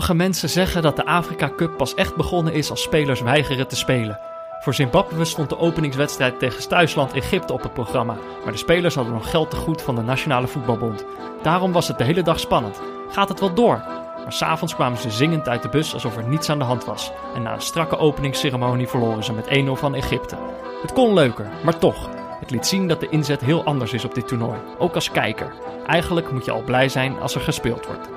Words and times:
Sommige 0.00 0.24
mensen 0.24 0.48
zeggen 0.48 0.82
dat 0.82 0.96
de 0.96 1.04
Afrika 1.04 1.50
Cup 1.56 1.76
pas 1.76 1.94
echt 1.94 2.16
begonnen 2.16 2.52
is 2.52 2.70
als 2.70 2.82
spelers 2.82 3.20
weigeren 3.20 3.68
te 3.68 3.76
spelen. 3.76 4.18
Voor 4.60 4.74
Zimbabwe 4.74 5.24
stond 5.24 5.48
de 5.48 5.58
openingswedstrijd 5.58 6.38
tegen 6.38 6.68
thuisland 6.68 7.12
Egypte 7.12 7.52
op 7.52 7.62
het 7.62 7.72
programma, 7.72 8.16
maar 8.44 8.52
de 8.52 8.58
spelers 8.58 8.94
hadden 8.94 9.12
nog 9.12 9.30
geld 9.30 9.50
te 9.50 9.56
goed 9.56 9.82
van 9.82 9.94
de 9.94 10.02
Nationale 10.02 10.46
Voetbalbond. 10.46 11.04
Daarom 11.42 11.72
was 11.72 11.88
het 11.88 11.98
de 11.98 12.04
hele 12.04 12.22
dag 12.22 12.40
spannend. 12.40 12.80
Gaat 13.10 13.28
het 13.28 13.40
wel 13.40 13.54
door? 13.54 13.82
Maar 14.22 14.32
s'avonds 14.32 14.74
kwamen 14.74 14.98
ze 14.98 15.10
zingend 15.10 15.48
uit 15.48 15.62
de 15.62 15.68
bus 15.68 15.94
alsof 15.94 16.16
er 16.16 16.28
niets 16.28 16.50
aan 16.50 16.58
de 16.58 16.64
hand 16.64 16.84
was. 16.84 17.12
En 17.34 17.42
na 17.42 17.52
een 17.54 17.60
strakke 17.60 17.98
openingsceremonie 17.98 18.88
verloren 18.88 19.24
ze 19.24 19.32
met 19.32 19.48
1-0 19.48 19.70
van 19.72 19.94
Egypte. 19.94 20.36
Het 20.82 20.92
kon 20.92 21.14
leuker, 21.14 21.46
maar 21.64 21.78
toch. 21.78 22.08
Het 22.40 22.50
liet 22.50 22.66
zien 22.66 22.88
dat 22.88 23.00
de 23.00 23.08
inzet 23.08 23.40
heel 23.40 23.64
anders 23.64 23.92
is 23.92 24.04
op 24.04 24.14
dit 24.14 24.28
toernooi, 24.28 24.58
ook 24.78 24.94
als 24.94 25.10
kijker. 25.10 25.52
Eigenlijk 25.86 26.32
moet 26.32 26.44
je 26.44 26.50
al 26.50 26.62
blij 26.62 26.88
zijn 26.88 27.20
als 27.20 27.34
er 27.34 27.40
gespeeld 27.40 27.86
wordt. 27.86 28.08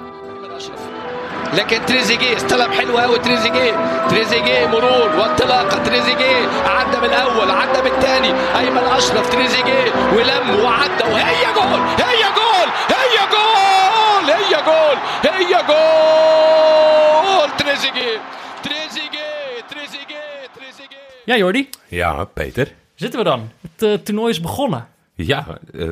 لكن 1.57 1.85
تريزيجيه 1.85 2.35
استلم 2.35 2.71
حلو 2.71 2.97
قوي 2.97 3.19
تريزيجيه 3.19 3.71
تريزيجيه 4.09 4.67
مرور 4.67 5.09
وانطلاقة 5.19 5.83
تريزيجيه 5.83 6.47
عدى 6.65 6.97
من 6.97 7.03
الأول 7.05 7.51
عدى 7.51 7.81
من 7.81 7.87
الثاني 7.95 8.33
أيمن 8.59 8.77
أشرف 8.97 9.29
تريزيجيه 9.29 9.91
ولم 10.15 10.63
وعدى 10.63 11.03
وهي 11.03 11.43
جول 11.55 11.81
هي 12.05 12.23
جول 12.35 12.69
هي 12.89 13.17
جول 13.31 14.25
هي 14.29 14.63
جول 14.65 14.97
هي 15.23 15.53
جول 15.67 17.49
تريزيجيه 17.57 18.17
تريزيجيه 18.63 19.61
تريزيجيه 19.69 20.47
تريزيجيه 20.55 21.03
Ja, 21.29 21.35
Jordi, 21.37 21.69
Ja, 21.91 22.09
Peter. 22.37 22.67
zitten 22.95 23.19
we 23.19 23.25
dan? 23.25 23.51
Het 23.61 23.83
eh, 23.83 23.93
toernooi 24.05 24.29
is 24.29 24.41
begonnen. 24.41 24.87
Ja, 25.15 25.45
eh, 25.73 25.87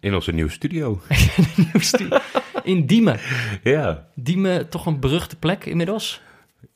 in 0.00 0.14
onze 0.14 0.32
nieuwe 0.32 0.50
studio. 0.50 1.00
In 2.62 2.86
Diemen. 2.86 3.20
ja. 3.62 4.08
Diemen, 4.14 4.68
toch 4.68 4.86
een 4.86 5.00
beruchte 5.00 5.36
plek 5.36 5.64
inmiddels? 5.66 6.20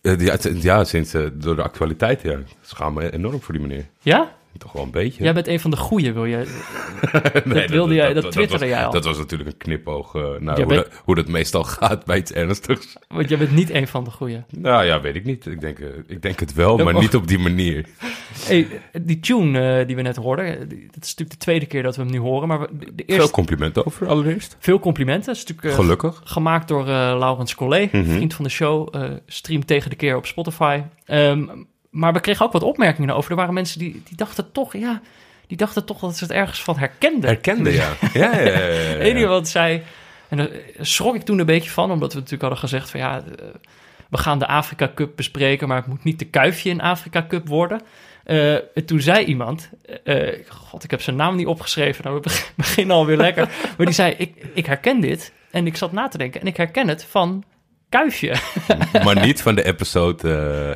Eh, 0.00 0.20
ja, 0.20 0.36
ja, 0.60 0.84
sinds 0.84 1.14
eh, 1.14 1.26
door 1.32 1.56
de 1.56 1.62
actualiteit, 1.62 2.22
ja. 2.22 2.38
Schaam 2.60 2.94
me 2.94 3.12
enorm 3.12 3.40
voor 3.40 3.54
die 3.54 3.62
meneer. 3.66 3.86
Ja? 4.00 4.36
Toch 4.58 4.72
wel 4.72 4.82
een 4.82 4.90
beetje. 4.90 5.22
Jij 5.24 5.34
bent 5.34 5.46
een 5.48 5.60
van 5.60 5.70
de 5.70 5.76
goeie, 5.76 6.12
wil 6.12 6.24
je? 6.24 6.36
Nee, 7.44 7.60
dat 7.60 7.70
wilde 7.70 7.94
jij- 7.94 8.12
dat 8.12 8.30
twitterde 8.32 8.64
was, 8.66 8.74
jij 8.74 8.86
al. 8.86 8.92
Dat 8.92 9.04
was 9.04 9.18
natuurlijk 9.18 9.50
een 9.50 9.56
knipoog 9.56 10.14
uh, 10.14 10.22
naar 10.22 10.56
Jij 10.56 10.64
hoe, 10.64 10.74
bent- 10.74 10.84
dat, 10.90 11.00
hoe 11.04 11.14
dat 11.14 11.28
meestal 11.28 11.64
gaat 11.74 12.04
bij 12.04 12.18
iets 12.18 12.32
ernstigs. 12.32 12.96
Want 13.08 13.28
jij 13.28 13.38
bent 13.38 13.50
niet 13.52 13.70
een 13.70 13.88
van 13.88 14.04
de 14.04 14.10
goeie. 14.10 14.42
Nou 14.50 14.84
ja, 14.84 15.00
weet 15.00 15.14
ik 15.14 15.24
niet. 15.24 15.46
Ik 15.46 15.60
denk, 15.60 15.78
uh, 15.78 15.88
ik 16.06 16.22
denk 16.22 16.40
het 16.40 16.52
wel, 16.52 16.76
maar 16.76 16.94
niet 16.94 17.14
op 17.14 17.28
die 17.28 17.38
manier. 17.38 17.86
Hey, 18.46 18.66
die 19.02 19.20
tune 19.20 19.78
uh, 19.80 19.86
die 19.86 19.96
we 19.96 20.02
net 20.02 20.16
hoorden, 20.16 20.58
dat 20.68 20.68
is 20.78 21.14
natuurlijk 21.14 21.30
de 21.30 21.36
tweede 21.36 21.66
keer 21.66 21.82
dat 21.82 21.96
we 21.96 22.02
hem 22.02 22.10
nu 22.10 22.18
horen. 22.18 22.48
Maar 22.48 22.58
de, 22.58 22.92
eerste, 22.96 23.14
Veel 23.14 23.30
complimenten 23.30 23.86
over 23.86 24.08
allereerst. 24.08 24.56
veel 24.58 24.78
complimenten. 24.78 25.32
Het 25.32 25.40
is 25.42 25.46
natuurlijk 25.48 25.80
Gelukkig. 25.82 26.20
gemaakt 26.24 26.68
door 26.68 26.84
Laurens 26.86 27.54
Collet, 27.54 27.92
Mhm. 27.92 28.04
vriend 28.10 28.34
van 28.34 28.44
de 28.44 28.50
show. 28.50 28.94
Streamt 29.26 29.66
tegen 29.66 29.90
de 29.90 29.96
keer 29.96 30.16
op 30.16 30.26
Spotify. 30.26 30.80
Um, 31.06 31.66
maar 31.94 32.12
we 32.12 32.20
kregen 32.20 32.46
ook 32.46 32.52
wat 32.52 32.62
opmerkingen 32.62 33.14
over. 33.14 33.30
Er 33.30 33.36
waren 33.36 33.54
mensen 33.54 33.78
die, 33.78 34.02
die 34.04 34.16
dachten 34.16 34.52
toch, 34.52 34.76
ja, 34.76 35.00
die 35.46 35.56
dachten 35.56 35.84
toch 35.84 35.98
dat 35.98 36.16
ze 36.16 36.24
het 36.24 36.32
ergens 36.32 36.62
van 36.62 36.78
herkenden. 36.78 37.28
Herkende, 37.28 37.72
ja. 37.80 37.92
ja, 38.12 38.38
ja, 38.38 38.58
ja, 39.02 39.18
ja, 39.18 39.26
wat 39.26 39.48
zei, 39.48 39.82
en 40.28 40.36
daar 40.36 40.48
schrok 40.80 41.14
ik 41.14 41.22
toen 41.22 41.38
een 41.38 41.46
beetje 41.46 41.70
van, 41.70 41.90
omdat 41.90 42.12
we 42.12 42.18
natuurlijk 42.18 42.42
hadden 42.42 42.60
gezegd 42.60 42.90
van 42.90 43.00
ja, 43.00 43.16
uh, 43.16 43.46
we 44.10 44.18
gaan 44.18 44.38
de 44.38 44.46
Afrika 44.46 44.92
Cup 44.94 45.16
bespreken, 45.16 45.68
maar 45.68 45.76
het 45.76 45.86
moet 45.86 46.04
niet 46.04 46.18
de 46.18 46.24
kuifje 46.24 46.70
in 46.70 46.80
Afrika 46.80 47.26
Cup 47.28 47.48
worden. 47.48 47.80
Uh, 48.26 48.54
toen 48.86 49.00
zei 49.00 49.24
iemand, 49.24 49.70
uh, 50.04 50.32
god, 50.48 50.84
ik 50.84 50.90
heb 50.90 51.02
zijn 51.02 51.16
naam 51.16 51.36
niet 51.36 51.46
opgeschreven, 51.46 52.04
nou, 52.04 52.20
we 52.22 52.44
beginnen 52.56 52.96
alweer 52.96 53.16
lekker. 53.16 53.48
Maar 53.76 53.86
die 53.86 53.94
zei, 53.94 54.14
ik, 54.18 54.46
ik 54.54 54.66
herken 54.66 55.00
dit. 55.00 55.32
En 55.50 55.66
ik 55.66 55.76
zat 55.76 55.92
na 55.92 56.08
te 56.08 56.18
denken, 56.18 56.40
en 56.40 56.46
ik 56.46 56.56
herken 56.56 56.88
het 56.88 57.04
van 57.04 57.44
kuifje. 57.98 58.34
maar 59.04 59.20
niet 59.26 59.42
van 59.42 59.54
de 59.54 59.64
episode 59.64 60.28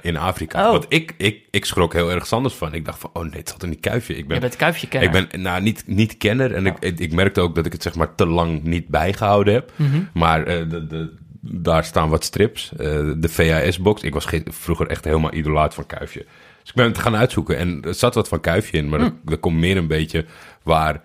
uh, 0.02 0.10
in 0.10 0.16
Afrika. 0.16 0.64
Oh. 0.64 0.70
Want 0.70 0.86
ik, 0.88 1.14
ik, 1.16 1.42
ik 1.50 1.64
schrok 1.64 1.92
heel 1.92 2.10
erg 2.10 2.32
anders 2.32 2.54
van. 2.54 2.74
Ik 2.74 2.84
dacht 2.84 2.98
van, 2.98 3.10
oh 3.12 3.22
nee, 3.22 3.38
het 3.38 3.48
zat 3.48 3.62
in 3.62 3.70
die 3.70 3.78
kuifje. 3.80 4.16
Ik 4.16 4.26
ben, 4.26 4.34
Je 4.34 4.40
bent 4.40 4.56
kuifje 4.56 4.88
kenner. 4.88 5.16
Ik 5.16 5.28
ben 5.30 5.40
nou, 5.40 5.62
niet, 5.62 5.82
niet 5.86 6.16
kenner. 6.16 6.54
En 6.54 6.66
ik, 6.66 6.78
ik, 6.78 7.12
merkte 7.12 7.40
ook 7.40 7.54
dat 7.54 7.66
ik 7.66 7.72
het 7.72 7.82
zeg 7.82 7.94
maar 7.94 8.14
te 8.14 8.26
lang 8.26 8.62
niet 8.62 8.88
bijgehouden 8.88 9.54
heb. 9.54 9.72
Mhm. 9.76 9.88
Mm 9.88 9.94
-hmm. 9.94 10.08
Maar 10.12 10.44
de, 10.44 10.86
de, 10.86 11.12
daar 11.40 11.84
staan 11.84 12.08
wat 12.08 12.24
strips. 12.24 12.72
Uh, 12.72 12.78
de 13.16 13.28
VHS-box. 13.28 14.02
Ik 14.02 14.14
was 14.14 14.26
vroeger 14.46 14.86
echt 14.86 15.04
helemaal 15.04 15.34
idolaat 15.34 15.74
van 15.74 15.86
kuifje. 15.86 16.26
Dus 16.60 16.68
ik 16.68 16.74
ben 16.74 16.86
het 16.86 16.98
gaan 16.98 17.16
uitzoeken. 17.16 17.56
En 17.56 17.82
er 17.82 17.94
zat 17.94 18.14
wat 18.14 18.28
van 18.28 18.40
kuifje 18.40 18.78
in. 18.78 18.88
Maar 18.88 19.00
mm. 19.00 19.20
er, 19.26 19.32
er 19.32 19.38
komt 19.38 19.56
meer 19.56 19.76
een 19.76 19.86
beetje 19.86 20.24
waar 20.62 21.02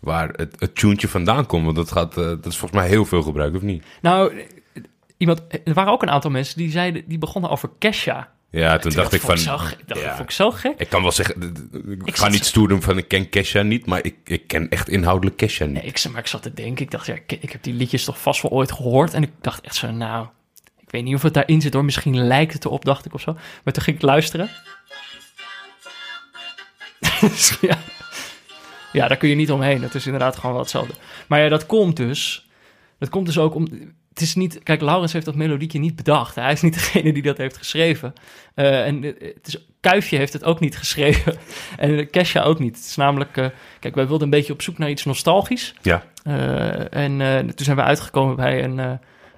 waar 0.00 0.28
het, 0.36 0.56
het 0.58 0.74
tuentje 0.74 1.08
vandaan 1.08 1.46
komt. 1.46 1.64
Want 1.64 1.76
dat, 1.76 1.92
gaat, 1.92 2.18
uh, 2.18 2.24
dat 2.24 2.46
is 2.46 2.56
volgens 2.56 2.80
mij 2.80 2.88
heel 2.88 3.04
veel 3.04 3.22
gebruikt, 3.22 3.56
of 3.56 3.62
niet? 3.62 3.84
Nou, 4.00 4.32
iemand, 5.16 5.42
er 5.64 5.74
waren 5.74 5.92
ook 5.92 6.02
een 6.02 6.10
aantal 6.10 6.30
mensen 6.30 6.56
die 6.56 6.70
zeiden, 6.70 7.04
die 7.06 7.18
begonnen 7.18 7.50
over 7.50 7.70
Kesha. 7.78 8.34
Ja, 8.50 8.78
toen 8.78 8.92
dacht 8.92 9.12
ik 9.12 9.20
van... 9.20 9.38
Zo, 9.38 9.56
dat 9.86 9.98
ja, 9.98 10.08
vond 10.08 10.28
ik 10.28 10.30
zo 10.30 10.50
gek. 10.50 10.74
Ik 10.78 10.88
kan 10.88 11.02
wel 11.02 11.12
zeggen, 11.12 11.42
ik, 11.72 12.06
ik 12.06 12.16
ga 12.16 12.28
niet 12.28 12.44
stoer 12.44 12.68
doen 12.68 12.82
van 12.82 12.98
ik 12.98 13.08
ken 13.08 13.28
Kesha 13.28 13.62
niet, 13.62 13.86
maar 13.86 14.04
ik, 14.04 14.16
ik 14.24 14.46
ken 14.46 14.68
echt 14.68 14.88
inhoudelijk 14.88 15.36
Kesha 15.36 15.64
niet. 15.64 15.74
Nee, 15.74 15.82
ik, 15.82 16.04
maar 16.10 16.20
ik 16.20 16.26
zat 16.26 16.42
te 16.42 16.54
denken, 16.54 16.84
ik 16.84 16.90
dacht, 16.90 17.06
ja, 17.06 17.14
ik, 17.14 17.32
ik 17.40 17.52
heb 17.52 17.62
die 17.62 17.74
liedjes 17.74 18.04
toch 18.04 18.20
vast 18.20 18.42
wel 18.42 18.50
ooit 18.50 18.72
gehoord. 18.72 19.14
En 19.14 19.22
ik 19.22 19.30
dacht 19.40 19.60
echt 19.60 19.74
zo, 19.74 19.90
nou, 19.90 20.26
ik 20.78 20.90
weet 20.90 21.04
niet 21.04 21.14
of 21.14 21.22
het 21.22 21.34
daarin 21.34 21.60
zit 21.60 21.72
hoor. 21.72 21.84
Misschien 21.84 22.26
lijkt 22.26 22.52
het 22.52 22.64
erop, 22.64 22.84
dacht 22.84 23.04
ik 23.04 23.14
of 23.14 23.20
zo. 23.20 23.36
Maar 23.64 23.72
toen 23.72 23.82
ging 23.82 23.96
ik 23.96 24.02
luisteren. 24.02 24.50
ja. 27.60 27.78
ja, 28.92 29.08
daar 29.08 29.16
kun 29.16 29.28
je 29.28 29.34
niet 29.34 29.50
omheen. 29.50 29.80
Dat 29.80 29.94
is 29.94 30.04
inderdaad 30.04 30.36
gewoon 30.36 30.52
wel 30.52 30.60
hetzelfde. 30.60 30.94
Maar 31.28 31.40
ja, 31.40 31.48
dat 31.48 31.66
komt 31.66 31.96
dus. 31.96 32.48
Dat 32.98 33.08
komt 33.08 33.26
dus 33.26 33.38
ook 33.38 33.54
om. 33.54 33.68
Het 34.16 34.24
is 34.24 34.34
niet. 34.34 34.60
Kijk, 34.62 34.80
Laurens 34.80 35.12
heeft 35.12 35.24
dat 35.24 35.34
melodietje 35.34 35.78
niet 35.78 35.96
bedacht. 35.96 36.34
Hij 36.34 36.52
is 36.52 36.62
niet 36.62 36.74
degene 36.74 37.12
die 37.12 37.22
dat 37.22 37.36
heeft 37.36 37.56
geschreven. 37.56 38.12
Uh, 38.54 38.86
en 38.86 39.02
het 39.02 39.46
is, 39.46 39.66
Kuifje 39.80 40.16
heeft 40.16 40.32
het 40.32 40.44
ook 40.44 40.60
niet 40.60 40.76
geschreven. 40.76 41.36
en 41.76 42.10
Kesha 42.10 42.42
ook 42.42 42.58
niet. 42.58 42.76
Het 42.76 42.84
is 42.84 42.96
namelijk. 42.96 43.36
Uh, 43.36 43.46
kijk, 43.80 43.94
wij 43.94 44.06
wilden 44.06 44.24
een 44.24 44.30
beetje 44.30 44.52
op 44.52 44.62
zoek 44.62 44.78
naar 44.78 44.90
iets 44.90 45.04
nostalgisch. 45.04 45.74
Ja. 45.82 46.02
Uh, 46.26 46.94
en 46.94 47.18
toen 47.54 47.64
zijn 47.64 47.76
we 47.76 47.82
uitgekomen 47.82 48.36
bij 48.36 48.64
een, 48.64 48.78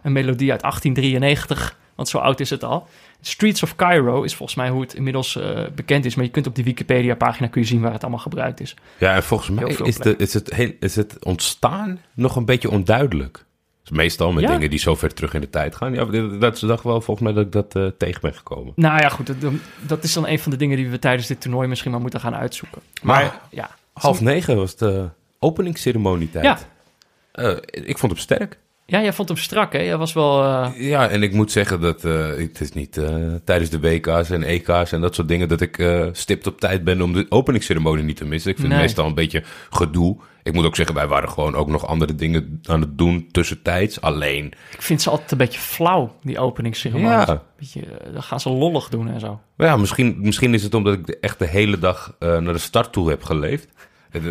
een 0.03 0.13
melodie 0.13 0.51
uit 0.51 0.61
1893. 0.61 1.77
Want 1.95 2.09
zo 2.09 2.19
oud 2.19 2.41
is 2.41 2.51
het 2.51 2.65
al. 2.65 2.89
Streets 3.21 3.63
of 3.63 3.77
Cairo 3.77 4.23
is 4.23 4.35
volgens 4.35 4.59
mij 4.59 4.69
hoe 4.69 4.81
het 4.81 4.95
inmiddels 4.95 5.37
uh, 5.37 5.61
bekend 5.75 6.05
is. 6.05 6.15
Maar 6.15 6.25
je 6.25 6.31
kunt 6.31 6.47
op 6.47 6.55
die 6.55 6.65
Wikipedia-pagina 6.65 7.49
kun 7.49 7.61
je 7.61 7.67
zien 7.67 7.81
waar 7.81 7.93
het 7.93 8.03
allemaal 8.03 8.21
gebruikt 8.21 8.61
is. 8.61 8.77
Ja, 8.99 9.15
en 9.15 9.23
volgens 9.23 9.51
mij 9.51 9.65
is, 9.65 9.97
de, 9.97 10.17
is, 10.17 10.35
het 10.35 10.55
heel, 10.55 10.73
is 10.81 10.97
het 10.97 11.25
ontstaan 11.25 12.01
nog 12.15 12.37
een 12.37 12.45
beetje 12.45 12.71
onduidelijk. 12.71 13.45
Dus 13.89 13.97
meestal 13.97 14.33
met 14.33 14.43
ja. 14.43 14.51
dingen 14.51 14.71
die 14.71 14.79
zo 14.79 14.95
ver 14.95 15.15
terug 15.15 15.35
in 15.35 15.41
de 15.41 15.51
tijd 15.51 15.77
gaan. 15.77 15.95
Ja, 15.95 16.05
dat 16.39 16.55
is 16.55 16.61
toch 16.61 16.83
wel 16.83 17.01
volgens 17.01 17.27
mij 17.27 17.33
dat 17.33 17.45
ik 17.47 17.53
dat 17.53 17.77
uh, 17.77 17.91
tegen 17.99 18.21
ben 18.21 18.35
gekomen. 18.35 18.73
Nou 18.77 19.01
ja, 19.01 19.09
goed. 19.09 19.41
Dat, 19.41 19.53
dat, 19.87 20.05
is 20.05 20.13
dan 20.13 20.27
een 20.27 20.39
van 20.39 20.51
de 20.51 20.57
dingen 20.57 20.77
die 20.77 20.89
we 20.89 20.99
tijdens 20.99 21.27
dit 21.27 21.41
toernooi 21.41 21.69
misschien 21.69 21.91
maar 21.91 22.01
moeten 22.01 22.21
gaan 22.21 22.35
uitzoeken. 22.35 22.83
Maar, 23.03 23.23
maar 23.23 23.41
ja. 23.51 23.71
Half 23.93 24.21
negen 24.21 24.57
was 24.57 24.77
de 24.77 25.09
openingsceremonietijd. 25.39 26.45
Ja. 26.45 26.59
Uh, 27.35 27.57
ik 27.71 27.99
vond 27.99 28.13
hem 28.13 28.21
sterk. 28.21 28.59
Ja, 28.87 29.03
jij 29.03 29.13
vond 29.13 29.29
hem 29.29 29.39
strak, 29.39 29.73
hè? 29.73 29.79
Jij 29.79 29.97
was 29.97 30.13
wel... 30.13 30.45
Uh... 30.45 30.69
Ja, 30.77 31.09
en 31.09 31.23
ik 31.23 31.33
moet 31.33 31.53
zeggen 31.53 31.81
dat 31.81 32.05
uh, 32.05 32.27
het 32.37 32.61
is 32.61 32.73
niet 32.73 32.97
uh, 32.97 33.35
tijdens 33.45 33.71
de 33.71 33.81
WK's 33.81 34.31
en 34.31 34.43
EK's 34.43 34.93
en 34.93 35.01
dat 35.01 35.15
soort 35.15 35.29
dingen... 35.29 35.49
dat 35.49 35.61
ik 35.61 35.85
stipt 36.13 36.47
op 36.47 36.61
tijd 36.61 36.85
ben 36.85 37.03
om 37.03 37.13
de 37.13 37.27
openingsceremonie 37.29 38.05
niet 38.05 38.17
te 38.17 38.25
missen. 38.25 38.51
Ik 38.51 38.57
vind 38.57 38.69
nee. 38.69 38.79
het 38.79 38.87
meestal 38.87 39.07
een 39.07 39.15
beetje 39.15 39.43
gedoe. 39.71 40.17
Ik 40.49 40.55
moet 40.55 40.65
ook 40.65 40.77
zeggen, 40.77 40.95
wij 40.95 41.07
waren 41.07 41.29
gewoon 41.29 41.55
ook 41.55 41.69
nog 41.69 41.87
andere 41.87 42.15
dingen 42.15 42.61
aan 42.65 42.81
het 42.81 42.99
doen 42.99 43.29
tussentijds. 43.31 44.01
Alleen... 44.01 44.47
Ik 44.73 44.83
vind 44.83 45.03
ze 45.03 45.11
altijd 45.11 45.31
een 45.31 45.39
beetje 45.39 45.61
flauw, 45.61 46.17
die 46.23 46.39
openingsceremonie. 46.39 47.09
Ja. 47.09 47.43
Beetje, 47.59 47.83
dan 48.13 48.23
gaan 48.23 48.41
ze 48.41 48.51
lollig 48.51 48.89
doen 48.89 49.09
en 49.09 49.21
zo. 49.21 49.41
Ja, 49.57 49.77
misschien, 49.77 50.17
misschien 50.21 50.55
is 50.55 50.63
het 50.63 50.75
omdat 50.75 50.95
ik 50.95 51.09
echt 51.09 51.39
de 51.39 51.47
hele 51.47 51.79
dag 51.79 52.15
naar 52.19 52.43
de 52.43 52.59
start 52.59 52.93
toe 52.93 53.09
heb 53.09 53.23
geleefd. 53.23 53.69
Het, 54.11 54.25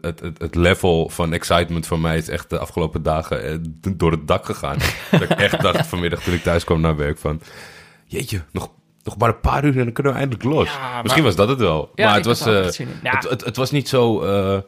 het, 0.00 0.20
het, 0.20 0.38
het, 0.38 0.54
level 0.54 1.08
van 1.08 1.32
excitement 1.32 1.86
van 1.86 2.00
mij 2.00 2.16
is 2.16 2.28
echt 2.28 2.50
de 2.50 2.58
afgelopen 2.58 3.02
dagen 3.02 3.74
door 3.96 4.10
het 4.10 4.26
dak 4.26 4.44
gegaan. 4.44 4.78
dat 5.10 5.22
ik 5.22 5.30
echt 5.30 5.60
dacht 5.60 5.86
vanmiddag 5.86 6.22
toen 6.22 6.34
ik 6.34 6.42
thuis 6.42 6.64
kwam 6.64 6.80
naar 6.80 6.96
werk 6.96 7.18
van... 7.18 7.40
Jeetje, 8.04 8.42
nog, 8.52 8.70
nog 9.02 9.16
maar 9.18 9.28
een 9.28 9.40
paar 9.40 9.64
uur 9.64 9.78
en 9.78 9.84
dan 9.84 9.92
kunnen 9.92 10.12
we 10.12 10.18
eindelijk 10.18 10.48
los. 10.48 10.68
Ja, 10.68 10.92
maar, 10.92 11.02
Misschien 11.02 11.24
was 11.24 11.36
dat 11.36 11.48
het 11.48 11.58
wel. 11.58 11.90
Ja, 11.94 12.06
maar 12.06 12.14
het 12.14 12.24
was, 12.24 12.46
uh, 12.46 12.54
het, 12.54 13.28
het, 13.28 13.44
het, 13.44 13.56
was 13.56 13.70
niet 13.70 13.88
zo, 13.88 14.24
uh, 14.24 14.60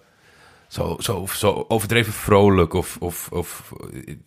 zo, 0.73 0.97
zo, 0.99 1.27
zo 1.33 1.65
overdreven 1.69 2.13
vrolijk 2.13 2.75
of, 2.75 2.97
of, 3.01 3.29
of 3.33 3.73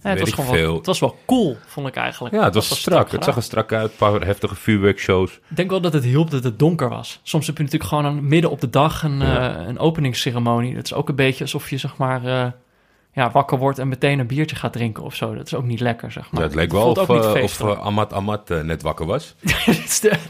ja, 0.01 0.09
het 0.09 0.19
was 0.19 0.31
gewoon 0.31 0.56
veel. 0.56 0.65
Wel, 0.65 0.75
het 0.75 0.86
was 0.86 1.00
wel 1.00 1.18
cool, 1.25 1.57
vond 1.65 1.88
ik 1.88 1.95
eigenlijk. 1.95 2.36
Ja, 2.36 2.44
het 2.44 2.53
was, 2.53 2.69
was 2.69 2.80
strak. 2.80 3.12
Het 3.12 3.24
zag 3.24 3.36
er 3.36 3.44
strak 3.44 3.74
uit. 3.74 3.92
Een 3.92 3.97
paar 3.97 4.25
heftige 4.25 4.56
vuurwerkshows. 4.56 5.31
Ik 5.50 5.56
denk 5.56 5.69
wel 5.69 5.81
dat 5.81 5.94
het 5.94 6.03
hielp 6.03 6.31
dat 6.31 6.44
het 6.44 6.59
donker 6.59 6.89
was. 6.89 7.19
Soms 7.24 7.47
heb 7.47 7.57
je 7.57 7.63
natuurlijk 7.63 7.89
gewoon 7.89 8.06
aan, 8.06 8.27
midden 8.27 8.51
op 8.51 8.62
de 8.62 8.69
dag 8.69 9.03
een, 9.03 9.19
ja. 9.19 9.59
uh, 9.59 9.68
een 9.68 9.80
openingsceremonie. 9.80 10.75
Dat 10.75 10.83
is 10.83 10.94
ook 10.94 11.09
een 11.09 11.15
beetje 11.15 11.44
alsof 11.44 11.69
je 11.69 11.77
zeg 11.77 11.97
maar 11.97 12.25
uh, 12.25 12.45
ja, 13.13 13.31
wakker 13.31 13.57
wordt 13.57 13.80
en 13.80 13.88
meteen 13.88 14.19
een 14.19 14.27
biertje 14.27 14.56
gaat 14.56 14.74
drinken 14.74 15.03
of 15.03 15.15
zo. 15.15 15.36
Dat 15.36 15.45
is 15.45 15.53
ook 15.53 15.65
niet 15.65 15.80
lekker, 15.80 16.12
zeg 16.12 16.31
maar. 16.31 16.41
Ja, 16.41 16.48
het 16.48 16.56
leek 16.56 16.71
wel 16.71 16.89
of, 16.91 17.09
uh, 17.09 17.44
of 17.44 17.62
Amat 17.63 18.13
Amat 18.13 18.50
net 18.50 18.81
wakker 18.81 19.06
was. 19.06 19.36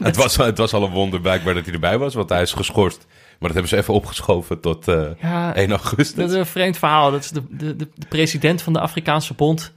het, 0.02 0.16
was 0.16 0.36
het 0.36 0.58
was 0.58 0.72
al 0.72 0.82
een 0.82 0.92
wonder 0.92 1.20
blijkbaar 1.20 1.54
dat 1.54 1.64
hij 1.64 1.74
erbij 1.74 1.98
was, 1.98 2.14
want 2.14 2.28
hij 2.28 2.42
is 2.42 2.52
geschorst. 2.52 3.06
Maar 3.38 3.48
dat 3.48 3.52
hebben 3.52 3.68
ze 3.68 3.76
even 3.76 3.94
opgeschoven 3.94 4.60
tot 4.60 4.84
ja, 5.20 5.54
1 5.54 5.70
augustus. 5.70 6.14
Dat 6.14 6.30
is 6.30 6.36
een 6.36 6.46
vreemd 6.46 6.78
verhaal. 6.78 7.10
Dat 7.10 7.24
is 7.24 7.30
de, 7.30 7.42
de, 7.50 7.76
de, 7.76 7.88
de 7.94 8.06
president 8.08 8.62
van 8.62 8.72
de 8.72 8.80
Afrikaanse 8.80 9.34
Bond 9.34 9.72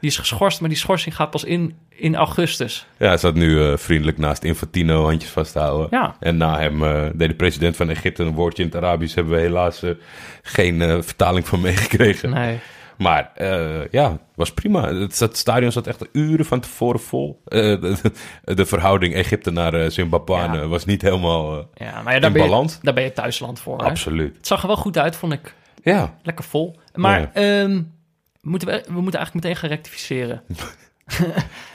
Die 0.00 0.10
is 0.10 0.16
geschorst, 0.16 0.60
maar 0.60 0.68
die 0.68 0.78
schorsing 0.78 1.16
gaat 1.16 1.30
pas 1.30 1.44
in, 1.44 1.74
in 1.88 2.16
augustus. 2.16 2.86
Ja, 2.98 3.06
hij 3.06 3.16
zat 3.16 3.34
nu 3.34 3.64
eh, 3.64 3.76
vriendelijk 3.76 4.18
naast 4.18 4.44
Infantino, 4.44 5.04
handjes 5.04 5.30
vasthouden. 5.30 5.86
Ja. 5.90 6.16
En 6.20 6.36
na 6.36 6.58
hem 6.58 6.84
eh, 6.84 7.06
deed 7.14 7.28
de 7.28 7.34
president 7.34 7.76
van 7.76 7.90
Egypte 7.90 8.22
een 8.22 8.34
woordje 8.34 8.62
in 8.62 8.68
het 8.68 8.78
Arabisch. 8.78 9.14
Hebben 9.14 9.34
we 9.34 9.40
helaas 9.40 9.82
eh, 9.82 9.90
geen 10.42 10.82
eh, 10.82 10.96
vertaling 11.00 11.48
van 11.48 11.60
meegekregen. 11.60 12.30
Nee. 12.30 12.58
Maar 13.02 13.30
eh, 13.34 13.88
ja, 13.90 14.18
was 14.34 14.52
prima. 14.52 14.94
Het, 14.94 15.18
het 15.18 15.36
stadion 15.36 15.72
zat 15.72 15.86
echt 15.86 16.04
uren 16.12 16.44
van 16.44 16.60
tevoren 16.60 17.00
vol. 17.00 17.42
Eh, 17.44 17.58
de, 17.60 17.96
de 18.54 18.66
verhouding 18.66 19.14
Egypte 19.14 19.50
naar 19.50 19.74
uh, 19.74 19.90
Zimbabwe 19.90 20.34
Ja. 20.34 20.66
was 20.66 20.84
niet 20.84 21.02
helemaal 21.02 21.58
eh, 21.58 21.64
Ja, 21.86 22.02
maar 22.02 22.14
ja, 22.14 22.20
daar, 22.20 22.30
in 22.30 22.36
ben 22.36 22.42
je, 22.42 22.48
balans. 22.48 22.78
daar 22.82 22.94
ben 22.94 23.02
je 23.04 23.12
thuisland 23.12 23.60
voor. 23.60 23.78
hè? 23.78 23.84
Absoluut. 23.84 24.36
Het 24.36 24.46
zag 24.46 24.60
er 24.60 24.66
wel 24.66 24.76
goed 24.76 24.98
uit, 24.98 25.16
vond 25.16 25.32
ik. 25.32 25.54
Ja, 25.82 26.14
Lekker 26.22 26.44
vol. 26.44 26.78
Maar 26.94 27.20
Ja. 27.20 27.30
ehm, 27.32 27.82
moeten 28.40 28.68
we, 28.68 28.84
we 28.86 29.00
moeten 29.00 29.20
eigenlijk 29.20 29.34
meteen 29.34 29.56
gaan 29.56 29.68
rectificeren. 29.70 30.42
het, 30.46 31.26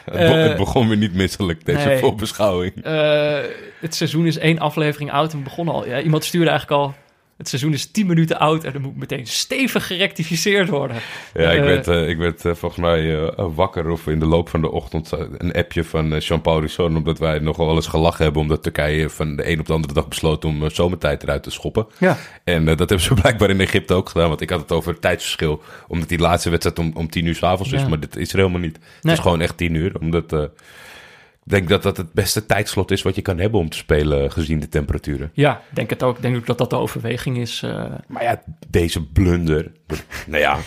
be- 0.06 0.12
Eh, 0.18 0.44
het 0.48 0.58
begon 0.58 0.88
weer 0.88 0.98
niet 0.98 1.14
misselijk, 1.14 1.66
deze 1.66 1.88
nee. 1.88 1.98
voorbeschouwing. 2.00 2.84
Eh, 2.84 3.40
het 3.80 3.96
seizoen 3.96 4.26
is 4.26 4.38
één 4.38 4.60
aflevering 4.60 5.12
oud 5.12 5.32
en 5.32 5.38
we 5.38 5.44
begonnen 5.44 5.74
al. 5.74 5.88
Ja, 5.88 6.02
iemand 6.02 6.24
stuurde 6.24 6.50
eigenlijk 6.50 6.82
al. 6.82 6.94
Het 7.38 7.48
seizoen 7.48 7.74
is 7.74 7.92
10 7.92 8.08
minuten 8.08 8.40
oud 8.40 8.64
en 8.64 8.74
er 8.74 8.82
moet 8.82 8.98
meteen 8.98 9.28
stevig 9.28 9.88
gerectificeerd 9.88 10.70
worden. 10.70 10.98
Ja, 11.34 11.52
ik 11.52 11.60
Eh, 11.60 11.66
werd, 11.66 11.88
eh, 11.88 12.08
ik 12.10 12.18
werd 12.18 12.46
eh, 12.46 12.54
volgens 12.54 12.82
mij 12.82 13.32
wakker 13.36 13.90
of 13.90 14.08
in 14.08 14.20
de 14.20 14.26
loop 14.26 14.50
van 14.50 14.62
de 14.62 14.72
ochtend 14.72 15.12
een 15.38 15.54
appje 15.54 15.84
van 15.84 16.18
Jean-Paul 16.18 16.62
Risson. 16.62 16.96
Omdat 16.98 17.20
wij 17.20 17.40
nogal 17.40 17.66
wel 17.66 17.76
eens 17.76 17.88
gelachen 17.88 18.24
hebben 18.24 18.42
omdat 18.42 18.64
Turkije 18.64 19.10
van 19.10 19.36
de 19.36 19.50
een 19.52 19.60
op 19.60 19.66
de 19.66 19.74
andere 19.74 19.94
dag 19.94 20.08
besloot 20.08 20.46
om 20.46 20.70
zomertijd 20.70 21.24
eruit 21.24 21.44
te 21.44 21.52
schoppen. 21.52 21.88
Ja. 21.98 22.18
En 22.44 22.66
dat 22.66 22.78
hebben 22.80 23.00
ze 23.02 23.14
blijkbaar 23.22 23.50
in 23.50 23.62
Egypte 23.62 23.94
ook 23.94 24.10
gedaan. 24.10 24.28
Want 24.30 24.42
ik 24.42 24.50
had 24.50 24.60
het 24.60 24.72
over 24.72 24.92
het 24.92 25.02
tijdsverschil. 25.02 25.62
Omdat 25.88 26.10
die 26.10 26.20
laatste 26.20 26.50
wedstrijd 26.50 26.80
om, 26.80 26.92
om 26.94 27.10
tien 27.10 27.26
uur 27.26 27.36
s'avonds 27.36 27.72
is. 27.72 27.82
Ja. 27.82 27.88
Maar 27.88 28.00
dit 28.00 28.16
is 28.16 28.32
er 28.32 28.38
helemaal 28.38 28.60
niet. 28.62 28.76
Het 28.76 29.04
Nee. 29.04 29.14
is 29.14 29.20
gewoon 29.20 29.42
echt 29.42 29.58
tien 29.58 29.74
uur. 29.74 30.00
Omdat 30.00 30.50
denk 31.50 31.70
dat 31.70 31.84
dat 31.84 31.98
het 31.98 32.14
beste 32.14 32.46
tijdslot 32.46 32.92
is 32.92 33.02
wat 33.02 33.16
je 33.16 33.22
kan 33.22 33.38
hebben 33.38 33.60
om 33.60 33.70
te 33.70 33.78
spelen 33.78 34.32
gezien 34.32 34.60
de 34.60 34.70
temperaturen. 34.70 35.32
Ja, 35.34 35.58
ik 35.70 35.76
denk 35.76 35.90
het 35.90 36.04
ook. 36.04 36.22
Denk 36.22 36.36
ook 36.38 36.46
dat 36.46 36.58
dat 36.58 36.70
de 36.70 36.76
overweging 36.76 37.38
is. 37.38 37.64
eh. 37.64 37.86
Maar 38.08 38.24
ja, 38.24 38.42
deze 38.68 39.04
blunder. 39.06 39.72
nou 40.28 40.42
ja, 40.42 40.58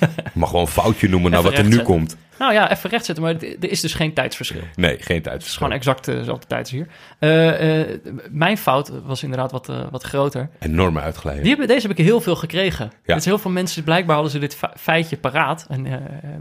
ik 0.00 0.34
mag 0.40 0.48
gewoon 0.48 0.64
een 0.64 0.70
foutje 0.72 1.08
noemen 1.08 1.30
naar 1.30 1.40
Even 1.40 1.52
wat 1.52 1.60
er 1.60 1.68
nu 1.68 1.82
komt. 1.82 2.16
Nou 2.40 2.52
ja, 2.52 2.70
even 2.70 2.90
rechtzetten, 2.90 3.24
maar 3.24 3.34
er 3.34 3.70
is 3.70 3.80
dus 3.80 3.94
geen 3.94 4.12
tijdsverschil. 4.12 4.60
Nee, 4.74 4.96
geen 5.00 5.22
Het 5.22 5.42
is 5.42 5.56
gewoon 5.56 5.72
exact 5.72 6.08
eh, 6.08 6.14
dezelfde 6.14 6.46
tijd 6.46 6.60
als 6.60 6.70
hier. 6.70 6.86
Eh, 7.18 7.80
eh, 7.80 7.98
mijn 8.30 8.58
fout 8.58 8.92
was 9.04 9.22
inderdaad 9.22 9.52
wat, 9.52 9.72
wat 9.90 10.02
groter. 10.02 10.48
Enorme 10.58 11.00
uitglijden. 11.00 11.42
Die 11.42 11.50
hebben, 11.50 11.68
deze 11.68 11.88
heb 11.88 11.98
ik 11.98 12.04
heel 12.04 12.20
veel 12.20 12.36
gekregen. 12.36 12.92
Ja. 13.04 13.14
Dus 13.14 13.24
heel 13.24 13.38
veel 13.38 13.50
mensen, 13.50 13.84
blijkbaar 13.84 14.14
hadden 14.14 14.32
ze 14.32 14.38
dit 14.38 14.54
fe- 14.56 14.72
feitje 14.76 15.16
paraat. 15.16 15.66
En 15.68 15.86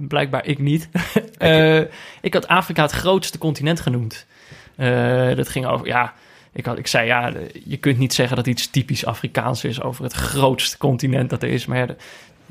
blijkbaar 0.08 0.46
ik 0.46 0.60
niet. 0.60 0.90
Ik 2.22 2.34
had 2.34 2.48
Afrika 2.48 2.82
het 2.82 2.92
grootste 2.92 3.38
continent 3.38 3.80
genoemd. 3.80 4.26
Dat 5.36 5.50
ging 5.50 5.66
over, 5.66 5.88
ja... 5.88 6.14
Ik, 6.54 6.66
had, 6.66 6.78
ik 6.78 6.88
zei, 6.88 7.06
ja, 7.08 7.32
je 7.66 7.78
kunt 7.78 7.98
niet 7.98 8.14
zeggen 8.14 8.36
dat 8.36 8.48
iets 8.48 8.68
typisch 8.70 9.06
Afrikaans 9.06 9.64
is 9.64 9.82
over 9.82 10.04
het 10.04 10.14
grootste 10.14 10.78
continent 10.78 11.30
dat 11.30 11.44
er 11.44 11.50
is. 11.50 11.66
Maar 11.66 11.78
ja, 11.78 11.86
de- 11.86 11.96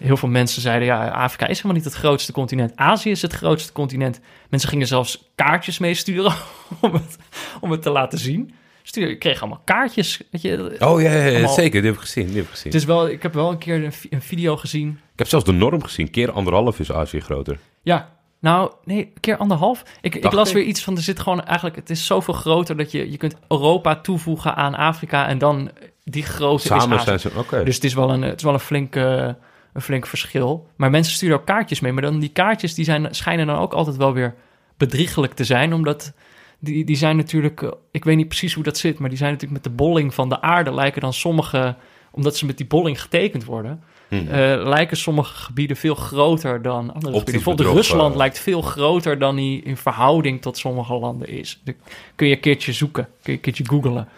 heel 0.01 0.17
veel 0.17 0.29
mensen 0.29 0.63
zeiden, 0.63 0.87
ja, 0.87 1.09
Afrika 1.09 1.47
is 1.47 1.57
helemaal 1.57 1.77
niet 1.77 1.85
het 1.85 1.95
grootste 1.95 2.33
continent. 2.33 2.73
Azië 2.77 3.11
is 3.11 3.23
het 3.23 3.33
grootste 3.33 3.73
continent. 3.73 4.21
Mensen 4.49 4.69
gingen 4.69 4.87
zelfs 4.87 5.31
kaartjes 5.35 5.79
meesturen 5.79 6.33
om 6.81 6.93
het, 6.93 7.17
om 7.61 7.71
het 7.71 7.83
te 7.83 7.91
laten 7.91 8.19
zien. 8.19 8.55
Stuur, 8.83 9.11
ik 9.11 9.19
kreeg 9.19 9.41
allemaal 9.41 9.63
kaartjes. 9.65 10.21
Weet 10.31 10.43
je. 10.43 10.77
Oh 10.79 11.01
ja, 11.03 11.13
ja, 11.13 11.25
ja, 11.25 11.31
Allemaal- 11.31 11.55
zeker. 11.55 11.81
Die 11.81 11.91
heb 11.91 12.01
ik 12.01 12.07
gezien. 12.07 12.27
Die 12.27 12.37
heb 12.37 12.45
ik 12.45 12.51
gezien. 12.51 12.73
Het 12.73 12.81
is 12.81 12.85
wel, 12.87 13.09
ik 13.09 13.23
heb 13.23 13.35
wel 13.35 13.51
een 13.51 13.59
keer 13.59 13.85
een, 13.85 13.93
een 14.11 14.23
video 14.23 14.57
gezien. 14.57 14.89
Ik 15.13 15.19
heb 15.19 15.29
zelfs 15.29 15.45
de 15.45 15.53
norm 15.53 15.83
gezien. 15.83 16.11
Keer 16.11 16.31
anderhalf 16.33 16.81
is 16.81 16.93
Azië 16.93 17.21
groter. 17.21 17.59
Ja, 17.83 18.09
nou, 18.41 18.73
nee, 18.85 19.13
keer 19.21 19.37
anderhalf. 19.37 19.83
Ik, 20.01 20.15
ik 20.15 20.33
las 20.33 20.49
ik. 20.49 20.55
weer 20.55 20.65
iets 20.65 20.83
van, 20.83 20.97
er 20.97 21.03
zit 21.03 21.21
gewoon 21.21 21.45
eigenlijk, 21.45 21.77
het 21.77 21.91
is 21.91 22.07
zoveel 22.07 22.35
groter 22.35 22.77
dat 22.77 22.91
je, 22.91 23.11
je 23.11 23.17
kunt 23.17 23.35
Europa 23.49 23.97
toevoegen 24.01 24.55
aan 24.55 24.75
Afrika 24.75 25.27
en 25.27 25.39
dan 25.39 25.71
die 26.05 26.23
grootte 26.23 26.75
is 26.75 26.81
Samen 26.81 26.97
Azië. 26.99 27.05
zijn 27.05 27.21
ze... 27.21 27.31
Oké. 27.37 27.65
Dus 27.65 27.75
het 27.75 27.85
is 27.85 27.95
wel 27.95 28.11
een, 28.11 28.23
het 28.23 28.37
is 28.37 28.43
wel 28.43 28.53
een 28.53 28.61
flink, 28.61 28.97
eh, 28.97 29.29
een 29.73 29.83
flink 29.83 30.07
verschil. 30.07 30.69
Maar 30.77 30.91
mensen 30.91 31.15
sturen 31.15 31.37
ook 31.37 31.47
kaartjes 31.47 31.81
mee. 31.81 31.93
Maar 31.93 32.03
dan 32.03 32.19
die 32.19 32.29
kaartjes 32.29 32.75
die 32.75 32.85
zijn, 32.85 33.15
schijnen 33.15 33.47
dan 33.47 33.59
ook 33.59 33.73
altijd 33.73 33.97
wel 33.97 34.13
weer 34.13 34.35
bedriegelijk 34.77 35.33
te 35.35 35.45
zijn. 35.45 35.73
Omdat 35.73 36.13
die, 36.59 36.85
die 36.85 36.97
zijn 36.97 37.17
natuurlijk... 37.17 37.63
eh, 37.63 37.71
Ik 37.91 38.05
weet 38.05 38.17
niet 38.17 38.29
precies 38.29 38.55
hoe 38.55 38.65
dat 38.65 38.79
zit. 38.79 38.99
Maar 38.99 39.09
die 39.09 39.19
zijn 39.19 39.33
natuurlijk 39.33 39.63
met 39.63 39.73
de 39.73 39.79
bolling 39.83 40.15
van 40.15 40.29
de 40.29 40.41
aarde... 40.41 40.75
lijken 40.75 41.01
dan 41.01 41.13
sommige... 41.13 41.77
Omdat 42.11 42.37
ze 42.37 42.47
met 42.47 42.57
die 42.57 42.67
bolling 42.67 43.03
getekend 43.03 43.45
worden... 43.45 43.83
Mhm. 44.09 44.29
eh, 44.29 44.67
lijken 44.69 44.97
sommige 44.97 45.35
gebieden 45.35 45.77
veel 45.77 45.95
groter 45.95 46.63
dan 46.63 46.73
andere 46.73 46.95
gebieden. 46.95 47.15
Optisch 47.15 47.35
Bijvoorbeeld 47.35 47.69
bedrog, 47.69 47.87
Rusland 47.87 48.11
eh. 48.13 48.17
lijkt 48.17 48.39
veel 48.39 48.63
groter 48.63 49.19
dan 49.19 49.37
die 49.37 49.63
in 49.63 49.77
verhouding 49.77 50.43
tot 50.43 50.59
sommige 50.59 50.95
landen 50.95 51.29
is. 51.29 51.61
Dat 51.65 51.75
kun 52.15 52.27
je 52.27 52.35
een 52.35 52.41
keertje 52.41 52.73
zoeken, 52.73 53.05
kun 53.05 53.13
je 53.23 53.33
een 53.33 53.41
keertje 53.41 53.67
googlen. 53.67 54.09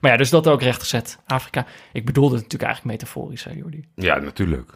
Maar 0.00 0.10
ja, 0.10 0.16
dus 0.16 0.30
dat 0.30 0.48
ook 0.48 0.62
rechtgezet. 0.62 1.18
Afrika. 1.26 1.66
Ik 1.92 2.04
bedoelde 2.04 2.34
het 2.34 2.42
natuurlijk 2.42 2.70
eigenlijk 2.70 3.00
metaforisch, 3.00 3.44
hè, 3.44 3.52
Jordi. 3.52 3.84
Ja, 3.94 4.18
natuurlijk. 4.18 4.72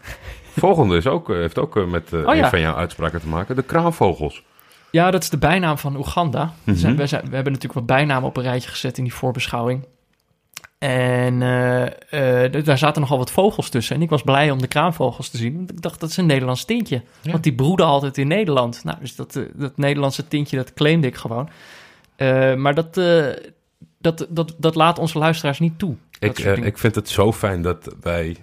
Volgende 0.58 0.96
is 0.96 1.06
ook, 1.06 1.30
eh, 1.30 1.36
heeft 1.36 1.58
ook 1.58 1.76
eh, 1.76 1.84
met 1.86 2.12
eh, 2.12 2.26
Oh, 2.26 2.34
ja. 2.34 2.42
een 2.44 2.50
van 2.50 2.60
jouw 2.60 2.74
uitspraken 2.74 3.20
te 3.20 3.28
maken. 3.28 3.56
De 3.56 3.62
kraanvogels. 3.62 4.42
Ja, 4.90 5.10
dat 5.10 5.22
is 5.22 5.30
de 5.30 5.38
bijnaam 5.38 5.78
van 5.78 5.96
Oeganda. 5.96 6.52
Mhm. 6.64 6.76
zijn, 6.76 6.96
we, 6.96 7.06
zijn, 7.06 7.22
we 7.28 7.34
hebben 7.34 7.52
natuurlijk 7.52 7.86
wat 7.86 7.96
bijnamen 7.96 8.28
op 8.28 8.36
een 8.36 8.42
rijtje 8.42 8.68
gezet 8.70 8.98
in 8.98 9.04
die 9.04 9.14
voorbeschouwing. 9.14 9.86
En 10.78 11.42
eh, 11.42 12.44
eh, 12.44 12.52
d- 12.52 12.64
daar 12.64 12.78
zaten 12.78 13.00
nogal 13.00 13.18
wat 13.18 13.30
vogels 13.30 13.68
tussen. 13.68 13.96
En 13.96 14.02
ik 14.02 14.10
was 14.10 14.22
blij 14.22 14.50
om 14.50 14.58
de 14.60 14.66
kraanvogels 14.66 15.28
te 15.28 15.36
zien. 15.36 15.56
Want 15.56 15.70
ik 15.70 15.82
dacht, 15.82 16.00
dat 16.00 16.10
is 16.10 16.16
een 16.16 16.26
Nederlands 16.26 16.64
tintje. 16.64 17.02
Want 17.30 17.42
die 17.42 17.54
broeden 17.54 17.86
altijd 17.86 18.18
in 18.18 18.28
Nederland. 18.28 18.84
Nou, 18.84 18.96
dus 19.00 19.16
dat, 19.16 19.40
dat 19.54 19.76
Nederlandse 19.76 20.28
tintje, 20.28 20.56
dat 20.56 20.74
claimde 20.74 21.06
ik 21.06 21.16
gewoon. 21.16 21.48
Eh, 22.16 22.54
maar 22.54 22.74
dat, 22.74 22.96
eh, 22.96 23.26
dat, 24.02 24.26
dat, 24.28 24.54
dat 24.58 24.74
laat 24.74 24.98
onze 24.98 25.18
luisteraars 25.18 25.58
niet 25.58 25.78
toe. 25.78 25.96
Ik, 26.18 26.38
eh, 26.38 26.56
ik 26.56 26.78
vind 26.78 26.94
het 26.94 27.08
zo 27.08 27.32
fijn 27.32 27.62
dat 27.62 27.94
wij 28.00 28.36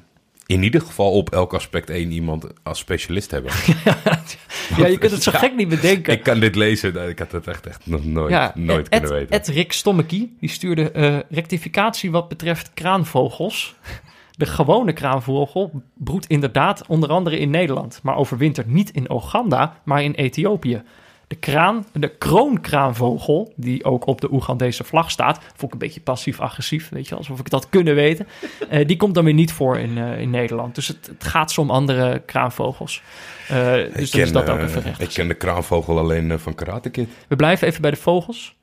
in 0.46 0.64
ieder 0.64 0.82
geval 0.82 1.12
op 1.12 1.30
elk 1.30 1.54
aspect 1.54 1.90
één 1.90 2.12
iemand 2.12 2.48
als 2.64 2.80
specialist 2.80 3.32
hebben. 3.32 3.52
ja, 4.78 4.88
je 4.88 4.98
kunt 4.98 5.12
het 5.12 5.24
zo 5.24 5.32
gek 5.32 5.56
niet 5.56 5.70
bedenken. 5.70 6.14
Ik 6.14 6.24
kan 6.24 6.40
dit 6.40 6.56
lezen. 6.56 7.10
Ik 7.10 7.20
had 7.20 7.32
het 7.32 7.48
echt, 7.48 7.68
echt 7.68 7.88
nog 7.88 8.06
nooit, 8.06 8.32
Ja, 8.32 8.52
nooit 8.56 8.90
Ed, 8.90 9.00
kunnen 9.00 9.18
weten. 9.18 9.40
Ed 9.40 9.48
Rick 9.48 9.72
Stommekie, 9.72 10.36
die 10.40 10.50
stuurde 10.50 10.92
eh, 10.92 11.20
rectificatie 11.30 12.12
wat 12.12 12.28
betreft 12.28 12.72
kraanvogels. 12.74 13.76
De 14.32 14.46
gewone 14.46 14.94
kraanvogel 14.94 15.84
broedt 15.94 16.28
inderdaad 16.28 16.84
onder 16.88 17.10
andere 17.10 17.40
in 17.40 17.50
Nederland, 17.50 18.00
maar 18.04 18.16
overwintert 18.16 18.68
niet 18.68 18.90
in 18.90 19.12
Oeganda, 19.12 19.82
maar 19.84 20.04
in 20.04 20.14
Ethiopië. 20.14 20.82
De, 21.30 21.36
kraan, 21.36 21.86
de 21.94 22.08
kroonkraanvogel, 22.18 23.54
die 23.56 23.84
ook 23.84 24.08
op 24.08 24.22
de 24.22 24.32
Oegandese 24.34 24.84
vlag 24.84 25.12
staat, 25.12 25.38
vond 25.38 25.64
ik 25.64 25.72
een 25.72 25.78
beetje 25.78 26.02
passief-agressief, 26.02 26.90
weet 26.90 27.08
je, 27.08 27.16
alsof 27.16 27.40
ik 27.40 27.52
had 27.52 27.70
kunnen 27.70 27.96
weten. 27.96 28.28
Eh, 28.70 28.88
die 28.88 28.98
komt 28.98 29.14
dan 29.16 29.24
weer 29.24 29.34
niet 29.34 29.52
voor 29.54 29.78
in, 29.78 29.98
eh, 29.98 30.20
in 30.20 30.30
Nederland. 30.30 30.76
Dus 30.76 30.88
het, 30.88 31.08
het 31.08 31.24
gaat 31.24 31.52
zo 31.52 31.62
om 31.62 31.70
andere 31.70 32.22
kraanvogels. 32.26 33.02
Eh, 33.48 33.74
dus 33.96 34.12
dan 34.12 34.22
is 34.22 34.32
dat 34.32 34.50
ook 34.50 34.60
even 34.60 34.82
recht. 34.82 35.02
ik 35.02 35.10
ken 35.10 35.28
de 35.28 35.34
kraanvogel 35.34 35.98
alleen 36.00 36.40
van 36.40 36.56
Karate 36.56 36.90
Kid. 36.90 37.10
We 37.28 37.36
blijven 37.36 37.68
even 37.68 37.82
bij 37.82 37.92
de 37.92 37.98
vogels. 37.98 38.56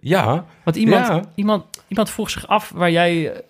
Ja, 0.00 0.44
Want 0.64 0.76
iemand, 0.76 1.06
Ja. 1.06 1.22
iemand, 1.34 1.64
iemand 1.88 2.10
vroeg 2.10 2.30
zich 2.30 2.46
af 2.46 2.72
waar 2.74 2.90
jij, 2.90 3.42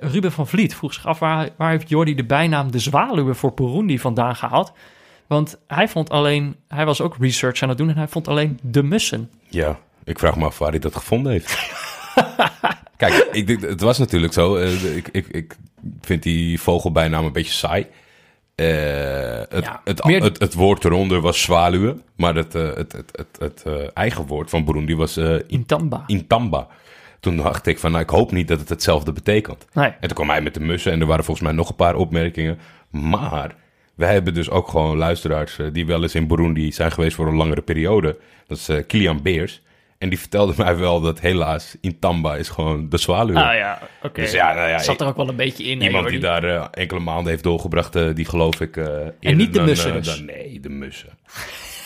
Ruben 0.00 0.32
van 0.32 0.46
Vliet, 0.46 0.74
vroeg 0.74 0.94
zich 0.94 1.06
af 1.06 1.18
waar, 1.18 1.48
waar 1.56 1.70
heeft 1.70 1.88
Jordi 1.88 2.14
de 2.14 2.24
bijnaam 2.24 2.70
de 2.70 2.78
zwaluwen 2.78 3.36
voor 3.36 3.54
Burundi 3.54 3.98
vandaan 3.98 4.36
gehaald? 4.36 4.72
Want 5.30 5.58
hij 5.66 5.88
vond 5.88 6.10
alleen, 6.10 6.56
hij 6.68 6.84
was 6.84 7.00
ook 7.00 7.16
research 7.20 7.62
aan 7.62 7.68
het 7.68 7.78
doen 7.78 7.88
en 7.88 7.96
hij 7.96 8.08
vond 8.08 8.28
alleen 8.28 8.58
de 8.62 8.82
mussen. 8.82 9.30
ja. 9.48 9.78
Ik 10.04 10.18
vraag 10.18 10.36
me 10.36 10.44
af 10.44 10.58
waar 10.58 10.70
hij 10.70 10.78
dat 10.78 10.96
gevonden 10.96 11.32
heeft. 11.32 11.58
Kijk, 12.96 13.28
ik, 13.32 13.60
het 13.60 13.80
was 13.80 13.98
natuurlijk 13.98 14.32
zo. 14.32 14.56
eh, 14.56 14.96
ik, 14.96 15.08
ik, 15.12 15.26
ik 15.26 15.56
vind 16.00 16.22
die 16.22 16.60
vogelbijnaam 16.60 17.24
een 17.24 17.32
beetje 17.32 17.52
saai. 17.52 17.86
Eh, 18.54 18.66
het, 19.48 19.64
Ja, 19.64 19.80
het, 19.84 20.04
meer- 20.04 20.22
het, 20.22 20.38
het 20.38 20.54
woord 20.54 20.84
eronder 20.84 21.20
was 21.20 21.42
zwaluwen. 21.42 22.02
Maar 22.16 22.34
het, 22.34 22.54
eh, 22.54 22.74
het, 22.74 22.92
het, 22.92 23.10
het, 23.12 23.38
het 23.38 23.92
eigen 23.92 24.26
woord 24.26 24.50
van 24.50 24.64
Burundi 24.64 24.94
was 24.96 25.16
in- 25.16 25.44
Intamba. 25.46 26.04
intamba. 26.06 26.66
Toen 27.20 27.36
dacht 27.36 27.66
ik 27.66 27.78
van, 27.78 27.90
nou, 27.90 28.02
ik 28.02 28.10
hoop 28.10 28.32
niet 28.32 28.48
dat 28.48 28.58
het 28.60 28.68
hetzelfde 28.68 29.12
betekent. 29.12 29.66
Nee. 29.72 29.86
En 29.88 30.00
toen 30.00 30.16
kwam 30.16 30.30
hij 30.30 30.42
met 30.42 30.54
de 30.54 30.60
mussen 30.60 30.92
en 30.92 31.00
er 31.00 31.06
waren 31.06 31.24
volgens 31.24 31.46
mij 31.46 31.56
nog 31.56 31.68
een 31.68 31.74
paar 31.76 31.94
opmerkingen. 31.94 32.58
Maar 32.90 33.54
wij 34.00 34.12
hebben 34.12 34.34
dus 34.34 34.50
ook 34.50 34.68
gewoon 34.68 34.96
luisteraars 34.96 35.58
eh, 35.58 35.66
die 35.72 35.86
wel 35.86 36.02
eens 36.02 36.14
in 36.14 36.26
Burundi 36.26 36.72
zijn 36.72 36.92
geweest 36.92 37.14
voor 37.16 37.26
een 37.26 37.36
langere 37.36 37.62
periode. 37.62 38.16
Dat 38.46 38.58
is 38.58 38.68
eh, 38.68 38.86
Kilian 38.86 39.22
Beers. 39.22 39.62
En 39.98 40.08
die 40.08 40.18
vertelde 40.18 40.52
mij 40.64 40.76
wel 40.76 41.00
dat 41.00 41.20
helaas 41.20 41.76
Intamba 41.80 42.36
is 42.36 42.48
gewoon 42.48 42.88
de 42.88 42.98
zwaluw. 42.98 43.36
Ah 43.36 43.54
ja, 43.54 43.78
oké. 44.02 44.20
Dus 44.20 44.32
ja, 44.32 44.54
nou 44.54 44.68
ja, 44.68 44.78
Zat 44.78 45.00
er 45.00 45.06
ook 45.06 45.16
wel 45.16 45.28
een 45.28 45.36
beetje 45.36 45.64
in. 45.64 45.80
hè, 45.80 45.86
Iemand 45.86 46.08
die 46.08 46.18
daar 46.18 46.44
eh, 46.44 46.64
enkele 46.70 47.00
maanden 47.00 47.30
heeft 47.30 47.42
doorgebracht, 47.42 48.16
die 48.16 48.24
geloof 48.24 48.60
ik... 48.60 48.76
eh, 48.76 48.84
eerder 48.86 49.34
niet 49.34 49.52
de 49.54 49.60
mussen 49.60 49.92
dus? 49.92 50.16
dan- 50.16 50.24
nee, 50.24 50.60
de 50.60 50.68
mussen. 50.68 51.08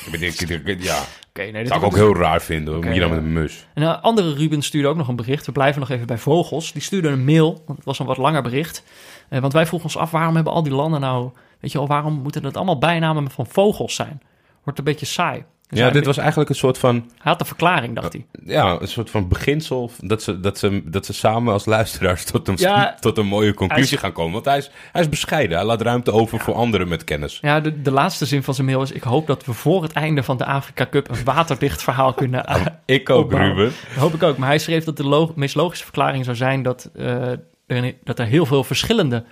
ik 0.06 0.10
ben, 0.10 0.22
ik, 0.22 0.40
ik- 0.40 0.66
ik- 0.66 0.82
ja, 0.82 0.98
Oké, 1.28 1.42
nee, 1.42 1.52
dat 1.52 1.66
zou 1.72 1.80
ik 1.80 1.86
is 1.86 1.92
ook 1.92 2.04
heel 2.06 2.16
raar 2.22 2.42
vinden. 2.42 2.74
Hoe 2.74 2.84
moet 2.84 2.94
je 2.94 3.00
dan 3.00 3.08
ja. 3.08 3.14
met 3.14 3.24
een 3.24 3.32
mus? 3.32 3.66
En 3.74 3.82
een 3.82 4.00
andere 4.00 4.34
Ruben 4.34 4.62
stuurde 4.62 4.88
ook 4.88 4.96
nog 4.96 5.08
een 5.08 5.16
bericht. 5.16 5.46
We 5.46 5.52
blijven 5.52 5.80
nog 5.80 5.90
even 5.90 6.06
bij 6.06 6.18
vogels. 6.18 6.72
Die 6.72 6.82
stuurde 6.82 7.08
een 7.08 7.24
mail, 7.24 7.62
want 7.66 7.78
het 7.78 7.84
was 7.86 7.98
een 7.98 8.06
wat 8.06 8.16
langer 8.16 8.42
bericht. 8.42 8.84
Eh, 9.28 9.40
want 9.40 9.52
wij 9.52 9.66
vroegen 9.66 9.88
ons 9.88 9.98
af, 9.98 10.10
waarom 10.10 10.34
hebben 10.34 10.52
al 10.52 10.62
die 10.62 10.72
landen 10.72 11.00
nou... 11.00 11.30
Weet 11.64 11.72
je 11.72 11.78
wel, 11.78 11.88
waarom 11.88 12.14
moeten 12.22 12.42
dat 12.42 12.56
allemaal 12.56 12.78
bijnamen 12.78 13.30
van 13.30 13.46
vogels 13.46 13.94
zijn? 13.94 14.22
Wordt 14.64 14.78
een 14.78 14.84
beetje 14.84 15.06
saai. 15.06 15.44
Dus 15.68 15.78
Ja, 15.78 15.90
dit 15.90 16.06
was 16.06 16.16
eigenlijk 16.16 16.50
een 16.50 16.56
soort 16.56 16.78
van, 16.78 16.94
hij 16.94 17.04
had 17.32 17.40
een 17.40 17.46
verklaring, 17.46 17.94
dacht 17.94 18.12
hij. 18.12 18.26
ja, 18.44 18.80
een 18.80 18.88
soort 18.88 19.10
van 19.10 19.28
beginsel. 19.28 19.90
Dat 20.00 20.22
ze, 20.22 20.40
dat, 20.40 20.58
ze, 20.58 20.82
dat 20.84 21.06
ze 21.06 21.12
samen 21.12 21.52
als 21.52 21.64
luisteraars 21.64 22.24
tot 22.24 22.48
een, 22.48 22.54
Ja, 22.58 22.94
tot 23.00 23.18
een 23.18 23.26
mooie 23.26 23.54
conclusie 23.54 23.94
is- 23.94 24.00
gaan 24.02 24.12
komen. 24.12 24.32
Want 24.32 24.44
hij 24.44 24.56
is, 24.58 24.70
hij 24.92 25.02
is 25.02 25.08
bescheiden. 25.08 25.56
Hij 25.56 25.66
laat 25.66 25.80
ruimte 25.82 26.12
over 26.12 26.40
voor 26.40 26.54
anderen 26.54 26.88
met 26.88 27.04
kennis. 27.04 27.38
Ja, 27.40 27.60
de, 27.60 27.82
de 27.82 27.90
laatste 27.90 28.26
zin 28.26 28.42
van 28.42 28.54
zijn 28.54 28.66
mail 28.66 28.82
is... 28.82 28.92
ik 28.92 29.02
hoop 29.02 29.26
dat 29.26 29.44
we 29.44 29.52
voor 29.52 29.82
het 29.82 29.92
einde 29.92 30.22
van 30.22 30.36
de 30.36 30.44
Afrika 30.44 30.86
Cup... 30.90 31.08
een 31.08 31.24
waterdicht 31.24 31.82
verhaal 31.82 32.12
kunnen 32.22 32.44
eh, 32.44 32.66
Ik 32.84 33.10
ook, 33.10 33.22
opbouwen. 33.24 33.54
Ruben. 33.56 33.72
Dat 33.88 34.02
hoop 34.02 34.14
ik 34.14 34.22
ook. 34.22 34.36
Maar 34.36 34.48
hij 34.48 34.58
schreef 34.58 34.84
dat 34.84 34.96
de 34.96 35.28
meest 35.34 35.54
logische 35.54 35.84
verklaring 35.84 36.24
zou 36.24 36.36
zijn... 36.36 36.62
Dat, 36.62 36.90
eh, 36.96 37.30
er, 37.66 37.94
dat 38.04 38.18
er 38.18 38.26
heel 38.26 38.46
veel 38.46 38.64
verschillende 38.64 39.24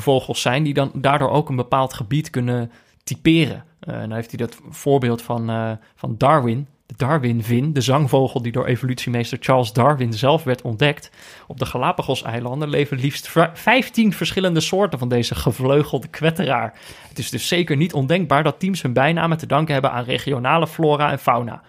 vogels 0.00 0.40
zijn... 0.40 0.62
die 0.62 0.74
dan 0.74 0.90
daardoor 0.94 1.30
ook 1.30 1.48
een 1.48 1.56
bepaald 1.56 1.94
gebied 1.94 2.30
kunnen 2.30 2.70
typeren. 3.04 3.64
En 3.80 4.00
dan 4.00 4.12
heeft 4.12 4.30
hij 4.30 4.46
dat 4.46 4.58
voorbeeld 4.70 5.22
van, 5.22 5.50
eh, 5.50 5.70
van 5.94 6.14
Darwin... 6.18 6.66
De 6.86 6.94
Darwin-vin, 6.96 7.72
de 7.72 7.80
zangvogel 7.80 8.42
die 8.42 8.52
door 8.52 8.66
evolutiemeester 8.66 9.38
Charles 9.40 9.72
Darwin 9.72 10.12
zelf 10.12 10.44
werd 10.44 10.62
ontdekt. 10.62 11.10
Op 11.46 11.58
de 11.58 11.66
Galapagos-eilanden 11.66 12.68
leven 12.68 12.98
liefst 12.98 13.28
v- 13.28 13.46
15 13.52 14.12
verschillende 14.12 14.60
soorten 14.60 14.98
van 14.98 15.08
deze 15.08 15.34
gevleugelde 15.34 16.08
kwetteraar. 16.08 16.74
Het 17.08 17.18
is 17.18 17.30
dus 17.30 17.48
zeker 17.48 17.76
niet 17.76 17.92
ondenkbaar 17.92 18.42
dat 18.42 18.60
teams 18.60 18.82
hun 18.82 18.92
bijnamen 18.92 19.38
te 19.38 19.46
danken 19.46 19.72
hebben 19.72 19.92
aan 19.92 20.04
regionale 20.04 20.66
flora 20.66 21.10
en 21.10 21.18
fauna. 21.18 21.62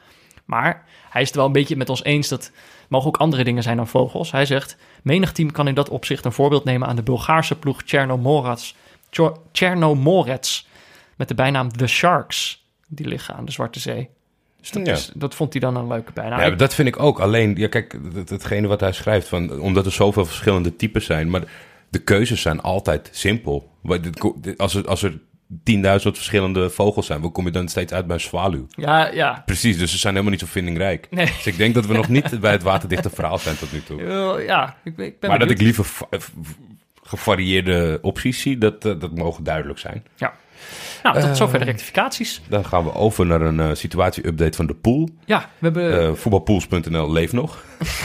Maar 0.45 0.85
hij 1.09 1.21
is 1.21 1.27
het 1.27 1.37
wel 1.37 1.45
een 1.45 1.51
beetje 1.51 1.75
met 1.75 1.89
ons 1.89 2.03
eens 2.03 2.27
dat 2.27 2.51
mogen 2.87 3.07
ook 3.07 3.17
andere 3.17 3.43
dingen 3.43 3.63
zijn 3.63 3.77
dan 3.77 3.87
vogels. 3.87 4.31
Hij 4.31 4.45
zegt, 4.45 4.77
menig 5.03 5.31
team 5.31 5.51
kan 5.51 5.67
in 5.67 5.75
dat 5.75 5.89
opzicht 5.89 6.25
een 6.25 6.31
voorbeeld 6.31 6.63
nemen 6.63 6.87
aan 6.87 6.95
de 6.95 7.03
Bulgaarse 7.03 7.55
ploeg 7.55 7.81
Chernomorets, 7.85 8.75
Chernomorets 9.51 10.67
met 11.15 11.27
de 11.27 11.35
bijnaam 11.35 11.71
The 11.71 11.87
Sharks. 11.87 12.65
Die 12.87 13.07
liggen 13.07 13.35
aan 13.35 13.45
de 13.45 13.51
Zwarte 13.51 13.79
Zee. 13.79 14.09
Dus 14.59 14.71
dat, 14.71 14.85
Ja. 14.85 14.93
is, 14.93 15.11
dat 15.13 15.35
vond 15.35 15.51
hij 15.53 15.61
dan 15.61 15.75
een 15.75 15.87
leuke 15.87 16.11
bijnaam. 16.13 16.39
Ja, 16.39 16.49
dat 16.49 16.73
vind 16.73 16.87
ik 16.87 16.99
ook. 16.99 17.19
Alleen, 17.19 17.55
ja, 17.55 17.67
kijk, 17.67 17.97
het, 18.13 18.29
hetgene 18.29 18.67
wat 18.67 18.79
hij 18.79 18.91
schrijft, 18.91 19.27
van, 19.27 19.59
omdat 19.59 19.85
er 19.85 19.91
zoveel 19.91 20.25
verschillende 20.25 20.75
types 20.75 21.05
zijn, 21.05 21.29
maar 21.29 21.43
de 21.89 21.99
keuzes 21.99 22.41
zijn 22.41 22.61
altijd 22.61 23.09
simpel. 23.11 23.69
Als 24.57 24.75
er, 24.75 24.87
als 24.87 25.03
er 25.03 25.19
10.000 25.49 25.55
verschillende 26.01 26.69
vogels 26.69 27.05
zijn, 27.05 27.21
hoe 27.21 27.31
kom 27.31 27.45
je 27.45 27.51
dan 27.51 27.67
steeds 27.67 27.93
uit 27.93 28.05
bij 28.07 28.15
een 28.15 28.21
zwaluw? 28.21 28.67
ja, 28.69 29.07
ja. 29.11 29.43
Precies, 29.45 29.77
dus 29.77 29.91
ze 29.91 29.97
zijn 29.97 30.13
helemaal 30.13 30.33
niet 30.33 30.41
zo 30.43 30.47
vindingrijk. 30.51 31.07
Nee. 31.09 31.25
Dus 31.25 31.47
ik 31.47 31.57
denk 31.57 31.73
dat 31.73 31.85
we 31.85 31.93
nog 31.93 32.07
niet 32.09 32.39
bij 32.39 32.51
het 32.51 32.63
waterdichte 32.63 33.09
verhaal 33.09 33.37
zijn 33.37 33.57
tot 33.57 33.71
nu 33.71 33.83
toe. 33.83 34.01
Ja, 34.47 34.75
ik, 34.83 34.95
ben- 34.95 35.05
ik 35.05 35.19
ben 35.19 35.29
Maar 35.29 35.39
dat 35.39 35.49
ik 35.49 35.61
liever 35.61 35.87
gevarieerde 37.03 37.99
opties 38.01 38.41
zie, 38.41 38.57
dat, 38.57 38.85
eh, 38.85 38.99
dat 38.99 39.15
mogen 39.15 39.43
duidelijk 39.43 39.79
zijn. 39.79 40.03
Ja. 40.15 40.33
Nou, 41.03 41.21
tot 41.21 41.37
zover 41.37 41.59
de 41.59 41.65
rectificaties. 41.65 42.41
Dan 42.49 42.65
gaan 42.65 42.83
we 42.83 42.93
over 42.93 43.25
naar 43.25 43.41
een 43.41 43.59
eh, 43.59 43.69
situatie-update 43.73 44.55
van 44.57 44.65
de 44.67 44.73
pool. 44.73 45.09
Ja, 45.25 45.39
we 45.39 45.65
hebben... 45.65 46.01
Eh 46.01 46.13
voetbalpools.nl 46.13 47.11
leeft 47.11 47.33
nog. 47.33 47.63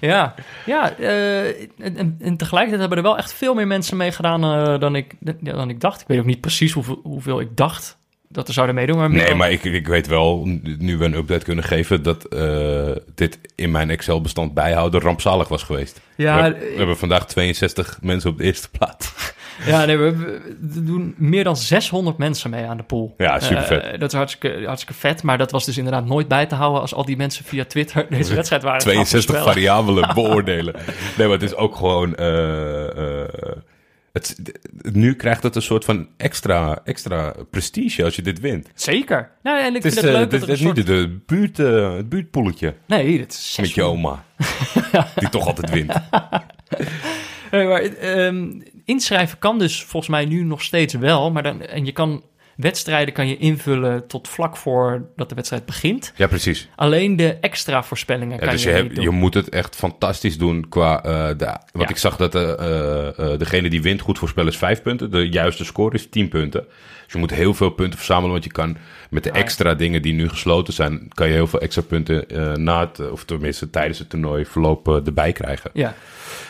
Ja, 0.00 0.34
ja 0.66 0.96
eh, 0.98 1.46
en, 1.78 2.36
tegelijkertijd 2.36 2.80
hebben 2.80 2.98
er 2.98 3.04
wel 3.04 3.18
echt 3.18 3.32
veel 3.32 3.54
meer 3.54 3.66
mensen 3.66 3.96
meegedaan 3.96 4.40
dan, 4.80 4.94
ik, 4.96 5.14
dan 5.40 5.68
ik 5.70 5.80
dacht. 5.80 6.00
Ik 6.00 6.06
weet 6.06 6.18
ook 6.18 6.24
niet 6.24 6.40
precies 6.40 6.72
hoeveel, 6.72 7.00
hoeveel 7.02 7.40
ik 7.40 7.56
dacht 7.56 7.98
dat 8.28 8.48
er 8.48 8.54
zouden 8.54 8.74
meedoen. 8.74 8.96
Maar 8.98 9.10
Nee, 9.10 9.26
dan- 9.26 9.36
maar 9.36 9.50
ik, 9.50 9.64
ik 9.64 9.86
weet 9.86 10.06
wel, 10.06 10.42
nu 10.78 10.98
we 10.98 11.04
een 11.04 11.14
update 11.14 11.44
kunnen 11.44 11.64
geven, 11.64 12.02
dat 12.02 12.26
dit 13.14 13.38
in 13.54 13.70
mijn 13.70 13.90
Excel-bestand 13.90 14.54
bijhouden 14.54 15.00
rampzalig 15.00 15.48
was 15.48 15.62
geweest. 15.62 16.00
Ja, 16.16 16.42
we, 16.52 16.58
we 16.58 16.74
hebben 16.76 16.96
vandaag 16.98 17.26
62 17.26 17.98
mensen 18.02 18.30
op 18.30 18.38
de 18.38 18.44
eerste 18.44 18.70
plaats. 18.70 19.12
ja 19.66 19.84
nee, 19.84 19.96
we, 19.96 20.40
doen 20.60 21.14
meer 21.16 21.44
dan 21.44 21.56
600 21.56 22.18
mensen 22.18 22.50
mee 22.50 22.64
aan 22.66 22.76
de 22.76 22.82
pool. 22.82 23.14
Ja, 23.18 23.40
supervet. 23.40 23.82
Eh, 23.84 23.98
dat 23.98 24.12
is 24.12 24.16
hartstikke, 24.18 24.62
hartstikke 24.66 25.00
vet, 25.00 25.22
maar 25.22 25.38
dat 25.38 25.50
was 25.50 25.64
dus 25.64 25.76
inderdaad 25.78 26.06
nooit 26.06 26.28
bij 26.28 26.46
te 26.46 26.54
houden 26.54 26.80
als 26.80 26.94
al 26.94 27.04
die 27.04 27.16
mensen 27.16 27.44
via 27.44 27.64
Twitter 27.64 28.06
deze 28.10 28.34
wedstrijd 28.34 28.62
waren. 28.62 28.80
gaan 28.80 28.90
62 28.90 29.34
voorspellen. 29.34 29.54
variabelen 29.70 30.14
beoordelen. 30.24 30.74
Nee, 31.18 31.26
maar 31.26 31.38
het 31.38 31.42
is 31.50 31.54
ook 31.54 31.76
gewoon... 31.76 32.14
eh, 32.14 33.22
eh, 33.22 33.28
het, 34.12 34.36
het- 34.42 34.94
nu 34.94 35.14
krijgt 35.14 35.42
het 35.42 35.56
een 35.56 35.62
soort 35.62 35.84
van 35.84 36.08
extra, 36.16 36.80
extra 36.84 37.34
prestige 37.50 38.04
als 38.04 38.16
je 38.16 38.22
dit 38.22 38.40
wint. 38.40 38.68
Zeker. 38.74 39.30
Nou, 39.42 39.58
en 39.60 39.74
ik 39.74 39.82
Het 39.82 39.84
is, 39.84 39.92
vind 39.92 40.04
het 40.04 40.14
leuk 40.14 40.30
dit 40.30 40.40
dat 40.40 40.48
er 40.48 40.54
is 40.54 40.60
soort... 40.60 40.76
niet 40.76 40.86
de 40.86 41.18
buurt, 41.26 41.56
het 41.96 42.08
buurtpoeletje 42.08 42.74
Nee, 42.86 43.18
dit 43.18 43.32
is 43.32 43.56
met 43.60 43.68
je 43.68 43.74
600. 43.74 43.98
oma. 43.98 44.24
Die 45.14 45.28
toch 45.28 45.46
altijd 45.46 45.70
wint. 45.70 45.92
Nee, 47.50 47.66
maar 47.66 47.80
ehm, 47.82 48.60
inschrijven 48.90 49.38
kan 49.38 49.58
dus 49.58 49.82
volgens 49.82 50.10
mij 50.12 50.24
nu 50.24 50.42
nog 50.42 50.62
steeds 50.62 50.94
wel. 50.94 51.30
Maar 51.30 51.42
dan, 51.42 51.62
en 51.62 51.84
je 51.84 51.92
kan 51.92 52.22
wedstrijden 52.56 53.14
kan 53.14 53.28
je 53.28 53.36
invullen 53.36 54.06
tot 54.06 54.28
vlak 54.28 54.56
voor 54.56 55.08
dat 55.16 55.28
de 55.28 55.34
wedstrijd 55.34 55.66
begint. 55.66 56.12
Ja, 56.16 56.26
precies. 56.26 56.68
Alleen 56.76 57.16
de 57.16 57.36
extra 57.40 57.82
voorspellingen 57.82 58.34
Ja, 58.38 58.38
kan 58.44 58.50
dus 58.50 58.62
je, 58.62 58.70
hebt, 58.70 58.94
doen. 58.94 59.04
je 59.04 59.10
moet 59.10 59.34
het 59.34 59.48
echt 59.48 59.76
fantastisch 59.76 60.38
doen 60.38 60.68
qua... 60.68 61.00
de, 61.34 61.44
want 61.44 61.58
Ja. 61.72 61.88
ik 61.88 61.96
zag 61.96 62.16
dat 62.16 62.34
eh, 62.34 63.38
degene 63.38 63.70
die 63.70 63.82
wint 63.82 64.00
goed 64.00 64.18
voorspellen 64.18 64.52
is 64.52 64.58
vijf 64.58 64.82
punten. 64.82 65.10
De 65.10 65.28
juiste 65.28 65.64
score 65.64 65.94
is 65.94 66.08
10 66.10 66.28
punten. 66.28 66.66
Dus 67.10 67.20
je 67.20 67.26
moet 67.26 67.38
heel 67.38 67.54
veel 67.54 67.70
punten 67.70 67.98
verzamelen. 67.98 68.30
Want 68.30 68.44
je 68.44 68.50
kan 68.50 68.76
met 69.10 69.24
de 69.24 69.30
extra 69.30 69.74
dingen 69.74 70.02
die 70.02 70.12
nu 70.12 70.28
gesloten 70.28 70.72
zijn... 70.72 71.08
kan 71.14 71.26
je 71.26 71.32
heel 71.32 71.46
veel 71.46 71.60
extra 71.60 71.82
punten 71.82 72.28
eh, 72.28 72.54
na 72.54 72.80
het... 72.80 73.10
of 73.10 73.24
tenminste 73.24 73.70
tijdens 73.70 73.98
het 73.98 74.10
toernooi 74.10 74.44
verloop 74.44 74.88
eh, 74.88 75.06
erbij 75.06 75.32
krijgen. 75.32 75.70
Ja. 75.72 75.94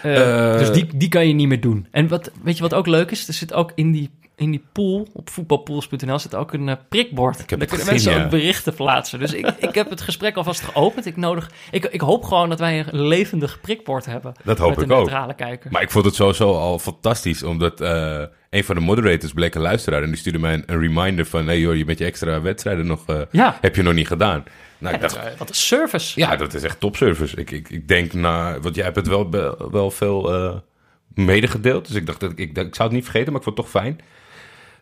Eh, 0.03 0.53
Eh, 0.53 0.59
dus 0.59 0.73
die, 0.73 0.87
die 0.95 1.09
kan 1.09 1.27
je 1.27 1.35
niet 1.35 1.49
meer 1.49 1.61
doen. 1.61 1.87
En 1.91 2.09
wat, 2.09 2.31
weet 2.43 2.57
je 2.57 2.63
wat 2.63 2.75
ook 2.75 2.87
leuk 2.87 3.11
is? 3.11 3.29
Er 3.29 3.35
zit 3.35 3.53
ook 3.55 3.73
in 3.75 3.93
die, 3.93 4.11
in 4.41 4.51
die 4.51 4.65
pool, 4.73 5.09
op 5.13 5.31
voetbalpools.nl, 5.31 6.19
zit 6.19 6.35
ook 6.35 6.53
een 6.53 6.69
eh, 6.69 6.77
prikbord. 6.89 7.39
heb 7.39 7.49
Daar 7.49 7.59
kunnen 7.59 7.77
gezien, 7.87 7.93
mensen 7.93 8.13
ja. 8.13 8.25
ook 8.25 8.31
berichten 8.31 8.75
plaatsen. 8.75 9.19
Dus 9.19 9.33
ik, 9.33 9.47
ik 9.59 9.75
heb 9.75 9.91
het 9.91 10.01
gesprek 10.01 10.37
alvast 10.37 10.61
geopend. 10.61 11.07
Ik, 11.07 11.17
nodig, 11.17 11.51
ik, 11.71 11.85
ik 11.85 12.01
hoop 12.01 12.25
gewoon 12.25 12.49
dat 12.49 12.59
wij 12.59 12.79
een 12.91 13.07
levendig 13.07 13.61
prikbord 13.61 14.07
hebben. 14.07 14.33
Dat 14.45 14.59
hoop 14.59 14.69
met 14.69 14.79
ik 14.79 14.85
een 14.85 14.93
ook. 14.93 14.99
neutrale 15.05 15.35
kijker. 15.35 15.71
Maar 15.71 15.83
ik 15.83 15.91
vond 15.91 16.05
het 16.05 16.15
sowieso 16.15 16.55
al 16.59 16.79
fantastisch, 16.79 17.43
omdat 17.43 17.81
eh, 17.81 18.23
een 18.51 18.65
van 18.65 18.75
de 18.75 18.81
moderators 18.81 19.33
bleek 19.33 19.55
een 19.55 19.61
luisteraar 19.63 20.03
en 20.03 20.09
die 20.09 20.17
stuurde 20.19 20.39
mij 20.39 20.55
een, 20.55 20.63
een 20.67 20.81
reminder 20.81 21.27
van, 21.27 21.47
hey 21.47 21.61
joh, 21.61 21.77
je 21.77 21.85
met 21.85 21.99
je 21.99 22.05
extra 22.05 22.41
wedstrijden 22.41 22.87
nog, 22.87 23.03
eh, 23.07 23.21
Ja. 23.31 23.59
heb 23.61 23.77
je 23.77 23.83
nog 23.83 23.95
niet 23.95 24.07
gedaan. 24.07 24.45
Nou, 24.79 24.95
ik 24.95 25.01
Ja, 25.01 25.09
dacht, 25.09 25.25
dat- 25.25 25.37
wat 25.39 25.49
een 25.49 25.55
service. 25.55 26.21
ja, 26.21 26.37
dat 26.37 26.55
is 26.55 26.63
echt 26.63 26.81
topservice. 26.81 27.37
Ik, 27.37 27.51
ik, 27.51 27.69
ik 27.71 27.89
denk 27.89 28.13
na, 28.13 28.61
want 28.61 28.75
jij 28.75 28.85
hebt 28.85 28.97
het 28.97 29.09
wel, 29.09 29.31
wel 29.71 29.91
veel 29.91 30.63
medegedeeld, 31.15 31.87
dus 31.87 31.97
ik 31.97 32.07
dacht 32.07 32.21
dat 32.21 32.31
ik, 32.31 32.39
ik, 32.39 32.59
ik 32.59 32.75
zou 32.75 32.89
het 32.89 32.93
niet 32.93 33.03
vergeten, 33.05 33.33
maar 33.33 33.41
ik 33.41 33.47
vond 33.47 33.57
het 33.57 33.67
toch 33.67 33.83
fijn. 33.83 34.01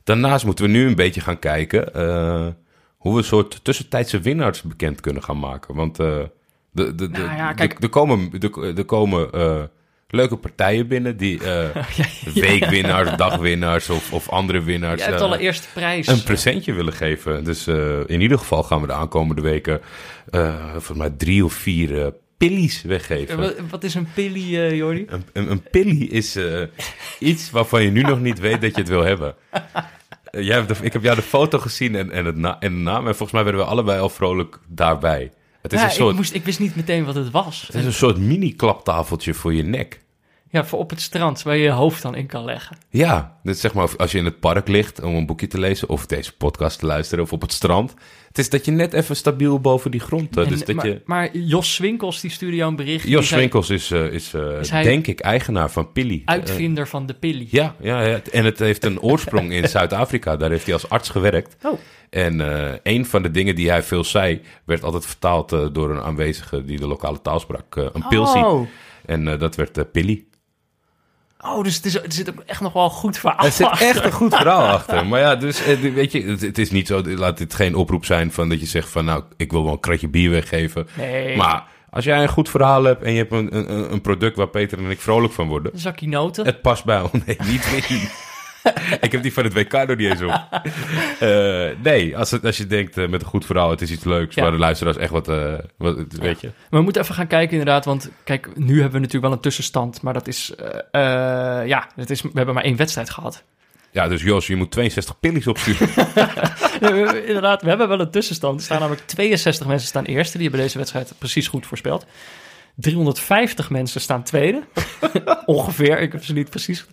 Daarnaast 0.09 0.45
moeten 0.45 0.65
we 0.65 0.71
nu 0.71 0.87
een 0.87 0.95
beetje 0.95 1.21
gaan 1.21 1.39
kijken 1.39 1.95
eh, 1.95 2.47
hoe 2.97 3.13
we 3.13 3.19
een 3.19 3.25
soort 3.25 3.65
tussentijdse 3.65 4.21
winnaars 4.21 4.63
bekend 4.63 5.01
kunnen 5.01 5.23
gaan 5.23 5.39
maken. 5.39 5.75
Want 5.75 5.99
eh, 5.99 6.07
de, 6.71 6.95
de, 6.95 6.95
de, 6.95 7.09
Nou 7.09 7.37
ja, 7.37 7.49
de- 7.49 7.55
kijk- 7.55 7.83
er 7.83 7.89
komen, 7.89 8.31
er, 8.77 8.85
komen 8.85 9.33
eh, 9.33 9.63
leuke 10.09 10.37
partijen 10.37 10.89
binnen 10.89 11.17
die 11.17 11.41
weekwinnaars, 12.35 13.17
dagwinnaars 13.17 13.91
of, 13.91 14.13
of 14.13 14.29
andere 14.29 14.63
winnaars 14.63 15.01
Je 15.01 15.09
hebt 15.09 15.21
eh, 15.21 15.27
al 15.27 15.35
een 15.35 15.41
eerste 15.41 15.69
prijs. 15.73 16.07
een 16.07 16.23
presentje 16.23 16.73
willen 16.73 16.93
geven. 16.93 17.45
Dus 17.45 17.67
in 18.07 18.21
ieder 18.21 18.39
geval 18.39 18.63
gaan 18.63 18.81
we 18.81 18.87
de 18.87 18.93
aankomende 18.93 19.43
weken 19.43 19.81
volgens 20.73 20.99
mij 20.99 21.11
drie 21.11 21.45
of 21.45 21.53
vier 21.53 22.13
pillies 22.37 22.83
weggeven. 22.83 23.55
wat, 23.71 23.85
is 23.85 23.95
een 23.95 24.09
pilly, 24.15 24.57
eh 24.59 24.77
Jordi? 24.77 25.05
Een, 25.09 25.25
een, 25.33 25.51
een 25.51 25.63
pillie 25.71 26.09
is 26.09 26.39
iets 27.19 27.51
waarvan 27.51 27.83
je 27.83 27.91
nu 27.91 28.03
nog 28.03 28.21
niet 28.21 28.39
weet 28.39 28.61
dat 28.61 28.75
je 28.75 28.81
het 28.81 28.89
wil 28.89 29.05
hebben. 29.05 29.35
Jij 30.31 30.55
hebt 30.57 30.69
de- 30.79 30.85
ik 30.85 30.93
heb 30.93 31.03
jou 31.03 31.17
de 31.17 31.23
foto 31.23 31.59
gezien 31.59 31.95
en, 31.95 32.11
en, 32.11 32.25
het 32.25 32.37
na, 32.37 32.57
en 32.61 32.73
de 32.73 32.79
naam. 32.81 32.99
En 33.07 33.11
volgens 33.17 33.33
mij 33.33 33.43
werden 33.45 33.61
we 33.61 33.67
allebei 33.67 34.01
al 34.01 34.09
vrolijk 34.09 34.59
daarbij. 34.69 35.33
Het 35.63 35.73
is, 35.73 35.79
Ja, 35.81 35.85
een, 35.85 35.91
soort, 35.93 36.11
ik, 36.11 36.17
moest, 36.17 36.35
ik 36.35 36.45
wist 36.45 36.59
niet 36.59 36.77
meteen 36.77 37.05
wat 37.05 37.15
het 37.15 37.31
was. 37.31 37.65
het 37.67 37.75
is 37.77 37.85
een 37.85 37.93
soort 37.93 38.19
mini-klaptafeltje 38.19 39.35
voor 39.35 39.55
je 39.55 39.63
nek. 39.63 40.01
Ja, 40.51 40.65
voor 40.65 40.79
op 40.79 40.91
het 40.91 41.01
strand, 41.01 41.43
waar 41.43 41.57
je 41.57 41.63
je 41.63 41.71
hoofd 41.71 42.03
dan 42.03 42.15
in 42.15 42.27
kan 42.27 42.45
leggen. 42.45 42.77
Ja, 42.89 43.39
dus 43.43 43.61
zeg 43.61 43.75
maar 43.75 43.89
als 43.97 44.13
je 44.13 44.19
in 44.19 44.25
het 44.25 44.41
park 44.41 44.69
ligt 44.69 45.03
om 45.03 45.15
een 45.15 45.27
boekje 45.27 45.47
te 45.47 45.59
lezen... 45.59 45.89
of 45.89 46.07
deze 46.07 46.37
podcast 46.37 46.79
te 46.79 46.87
luisteren 46.87 47.25
of 47.25 47.33
op 47.33 47.41
het 47.41 47.53
strand... 47.53 47.95
het 48.39 48.47
is 48.47 48.59
dat 48.59 48.65
je 48.65 48.71
net 48.71 48.93
even 48.93 49.17
stabiel 49.17 49.61
boven 49.61 49.91
die 49.91 50.01
grond... 50.01 50.37
eh, 50.37 50.43
En- 50.43 50.49
dus 50.49 50.65
dat 50.65 50.75
maar, 50.77 50.87
je... 50.87 51.01
maar 51.05 51.37
Jos 51.37 51.75
Swinkels, 51.75 52.21
die 52.21 52.31
stuurde 52.31 52.57
jou 52.57 52.71
een 52.71 52.77
bericht. 52.77 53.09
Jos 53.09 53.29
zei, 53.29 53.41
Winkels 53.41 53.71
is, 53.71 53.91
eh, 53.91 54.13
is, 54.13 54.35
eh, 54.35 54.61
Is 54.61 54.69
denk 54.69 55.07
ik 55.07 55.21
eigenaar 55.21 55.71
van. 55.71 55.89
Eh, 55.95 56.21
Uitvinder 56.25 56.89
van 56.89 57.07
de 57.07 57.15
pilly. 57.15 57.49
ja, 57.51 57.75
ja, 57.81 58.03
ja, 58.03 58.21
en 58.33 58.45
het 58.45 58.59
heeft 58.59 58.85
een 58.85 59.01
oorsprong 59.01 59.53
in 59.53 59.69
Zuid-Afrika. 59.79 60.37
Daar 60.37 60.51
heeft 60.51 60.65
hij 60.65 60.75
als 60.75 60.89
arts 60.89 61.09
gewerkt. 61.09 61.57
Oh, 61.63 61.79
En 62.11 62.41
een 62.83 63.07
van 63.07 63.23
de 63.23 63.31
dingen 63.31 63.55
die 63.55 63.71
hij 63.71 63.83
veel 63.83 64.05
zei... 64.05 64.41
werd 64.65 64.83
altijd 64.83 65.07
vertaald 65.07 65.49
door 65.75 65.91
een 65.91 66.03
aanwezige 66.03 66.65
die 66.65 66.79
de 66.79 66.87
lokale 66.87 67.21
taal 67.23 67.41
sprak. 67.41 67.77
een 67.77 68.05
pilsie. 68.09 68.45
oh. 68.47 68.69
En 69.07 69.39
dat 69.39 69.57
werd 69.57 69.93
Pilly. 69.93 70.25
Oh 71.39 71.63
dus 71.65 71.75
het 71.77 71.85
is, 71.85 71.95
er 71.95 72.13
zit 72.13 72.31
ook 72.31 72.43
echt 72.47 72.61
nog 72.61 72.73
wel 72.73 72.85
een 72.85 72.91
goed 72.91 73.19
verhaal 73.19 73.47
Er 73.47 73.53
zit 73.53 73.67
achter. 73.67 73.89
echt 73.89 74.05
een 74.05 74.13
goed 74.13 74.35
verhaal 74.35 74.67
achter. 74.67 75.07
Maar 75.07 75.21
ja, 75.21 75.37
dus 75.37 75.65
eh, 75.65 75.79
weet 75.79 76.13
je, 76.13 76.23
het, 76.25 76.41
het 76.41 76.59
is 76.59 76.71
niet 76.71 76.87
zo... 76.87 77.03
Laat 77.05 77.39
dit 77.39 77.55
geen 77.55 77.75
oproep 77.75 78.05
zijn 78.05 78.33
van 78.33 78.49
dat 78.49 78.61
je 78.61 78.67
zegt 78.67 78.89
van... 78.89 79.05
nou, 79.05 79.23
ik 79.37 79.51
wil 79.51 79.65
wel 79.65 79.73
een 79.73 79.81
kratje 79.81 80.09
bier 80.09 80.31
weggeven. 80.31 80.89
Nee, 80.97 81.37
Maar 81.37 81.65
als 81.91 82.05
jij 82.05 82.23
een 82.23 82.29
goed 82.29 82.49
verhaal 82.49 82.85
hebt... 82.85 83.03
en 83.03 83.13
je 83.13 83.19
hebt 83.19 83.33
een, 83.33 83.57
een, 83.57 83.93
een 83.93 84.01
product 84.01 84.37
waar 84.37 84.49
Peter 84.49 84.79
en 84.79 84.91
ik 84.91 85.01
vrolijk 85.01 85.33
van 85.33 85.49
worden... 85.49 85.73
een 85.73 85.79
zakje 85.79 86.09
noten. 86.09 86.45
Het 86.45 86.63
past 86.63 86.85
bij 86.85 87.01
ons. 87.01 87.11
Nee, 87.27 87.37
niet 87.47 87.69
meer. 87.73 88.11
ik 89.01 89.13
heb 89.13 89.23
die 89.23 89.33
van 89.33 89.45
het 89.45 89.53
WK 89.53 89.73
nog 89.73 89.97
niet 89.97 90.11
eens 90.11 90.23
op. 90.23 90.49
Eh, 91.19 91.69
nee, 91.83 92.17
als, 92.17 92.31
het, 92.31 92.45
als 92.45 92.57
je 92.57 92.67
denkt 92.67 92.99
eh, 92.99 93.09
met 93.09 93.23
een 93.23 93.29
goed 93.29 93.47
verhaal, 93.47 93.71
het 93.71 93.81
is 93.81 93.91
iets 93.91 94.05
leuks, 94.05 94.35
Ja. 94.35 94.43
waar 94.43 94.51
de 94.51 94.59
luisteraars 94.59 94.97
echt 94.97 95.11
wat, 95.11 95.29
eh, 95.29 95.55
wat 95.77 95.97
weet 96.09 96.41
je. 96.41 96.47
Maar 96.47 96.79
we 96.79 96.81
moeten 96.81 97.03
even 97.03 97.15
gaan 97.15 97.27
kijken 97.27 97.59
inderdaad, 97.59 97.85
want 97.85 98.11
kijk, 98.25 98.57
nu 98.57 98.75
hebben 98.75 98.93
we 98.93 98.99
natuurlijk 98.99 99.25
wel 99.25 99.33
een 99.33 99.41
tussenstand, 99.41 100.03
maar 100.03 100.13
dat 100.13 100.29
is, 100.29 100.53
ja, 100.93 101.89
dat 101.97 102.11
is, 102.11 102.23
we 102.23 102.31
hebben 102.35 102.55
maar 102.55 102.65
één 102.65 102.77
wedstrijd 102.77 103.11
gehad. 103.11 103.45
Ja, 103.91 104.09
dus 104.09 104.23
Jos, 104.23 104.47
je 104.47 104.57
moet 104.57 104.71
62 104.71 105.21
pillies 105.21 105.47
opsturen. 105.47 105.89
Inderdaad, 107.27 107.63
we 107.63 107.69
hebben 107.69 107.89
wel 107.89 108.01
een 108.01 108.11
tussenstand. 108.11 108.59
Er 108.59 108.65
staan 108.65 108.81
namelijk 108.81 109.07
62 109.07 109.67
mensen 109.67 109.89
staan 109.89 110.05
eerste, 110.05 110.39
die 110.39 110.47
hebben 110.47 110.65
deze 110.65 110.79
wedstrijd 110.79 111.13
precies 111.19 111.49
goed 111.49 111.67
voorspeld. 111.67 112.07
350 112.75 113.71
mensen 113.71 114.01
staan 114.01 114.23
tweede, 114.23 114.63
ongeveer, 115.47 115.99
ik 116.01 116.13
heb 116.13 116.25
ze 116.25 116.33
niet 116.33 116.51
precies. 116.51 116.87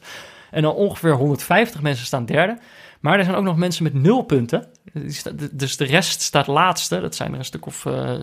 En 0.52 0.62
dan 0.62 0.74
ongeveer 0.74 1.12
150 1.14 1.82
mensen 1.82 2.06
staan 2.06 2.26
derde. 2.26 2.58
Maar 3.00 3.18
er 3.18 3.24
zijn 3.24 3.36
ook 3.36 3.44
nog 3.44 3.56
mensen 3.58 3.84
met 3.84 3.94
nul 3.94 4.22
punten. 4.22 4.68
Dus 5.52 5.78
de 5.78 5.86
rest 5.86 6.22
staat 6.22 6.48
laatste. 6.48 7.02
Dat 7.02 7.16
zijn 7.16 7.32
er 7.34 7.40
een 7.40 7.46
stuk 7.46 7.66
of 7.66 7.86
eh 7.86 8.14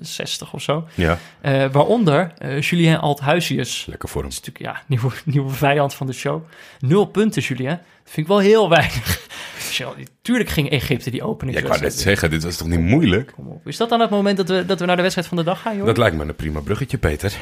60 0.00 0.52
of 0.52 0.62
zo. 0.62 0.86
ja, 0.94 1.18
Eh, 1.40 1.66
waaronder 1.72 2.32
eh, 2.38 2.60
Julien 2.60 2.98
Althuisius. 2.98 3.86
lekker 3.86 4.08
voor 4.08 4.20
hem. 4.22 4.30
Dat 4.30 4.40
is 4.40 4.46
natuurlijk 4.46 4.76
ja, 4.76 4.84
nieuwe, 4.86 5.14
nieuwe 5.34 5.50
vijand 5.50 5.94
van 5.94 6.06
de 6.06 6.12
show. 6.12 6.42
Nul 6.80 7.04
punten, 7.04 7.42
Julien. 7.42 7.68
Dat 7.68 7.78
vind 8.04 8.16
ik 8.16 8.26
wel 8.26 8.38
heel 8.38 8.68
weinig. 8.68 9.20
Tuurlijk 10.22 10.50
ging 10.50 10.70
Egypte 10.70 11.10
die 11.10 11.20
Ja, 11.20 11.58
ik 11.58 11.66
wou 11.66 11.80
net 11.80 11.98
zeggen, 12.00 12.30
dit 12.30 12.42
was 12.42 12.56
toch 12.56 12.68
niet 12.68 12.80
moeilijk? 12.80 13.32
Kom 13.34 13.46
op. 13.48 13.66
Is 13.66 13.76
dat 13.76 13.88
dan 13.88 14.00
het 14.00 14.10
moment 14.10 14.36
dat 14.36 14.48
we, 14.48 14.66
dat 14.66 14.80
we 14.80 14.86
naar 14.86 14.96
de 14.96 15.02
wedstrijd 15.02 15.28
van 15.28 15.36
de 15.36 15.44
dag 15.44 15.60
gaan, 15.62 15.76
joh? 15.76 15.86
Dat 15.86 15.96
lijkt 15.96 16.16
me 16.16 16.24
een 16.24 16.34
prima 16.34 16.60
bruggetje, 16.60 16.98
Peter. 16.98 17.36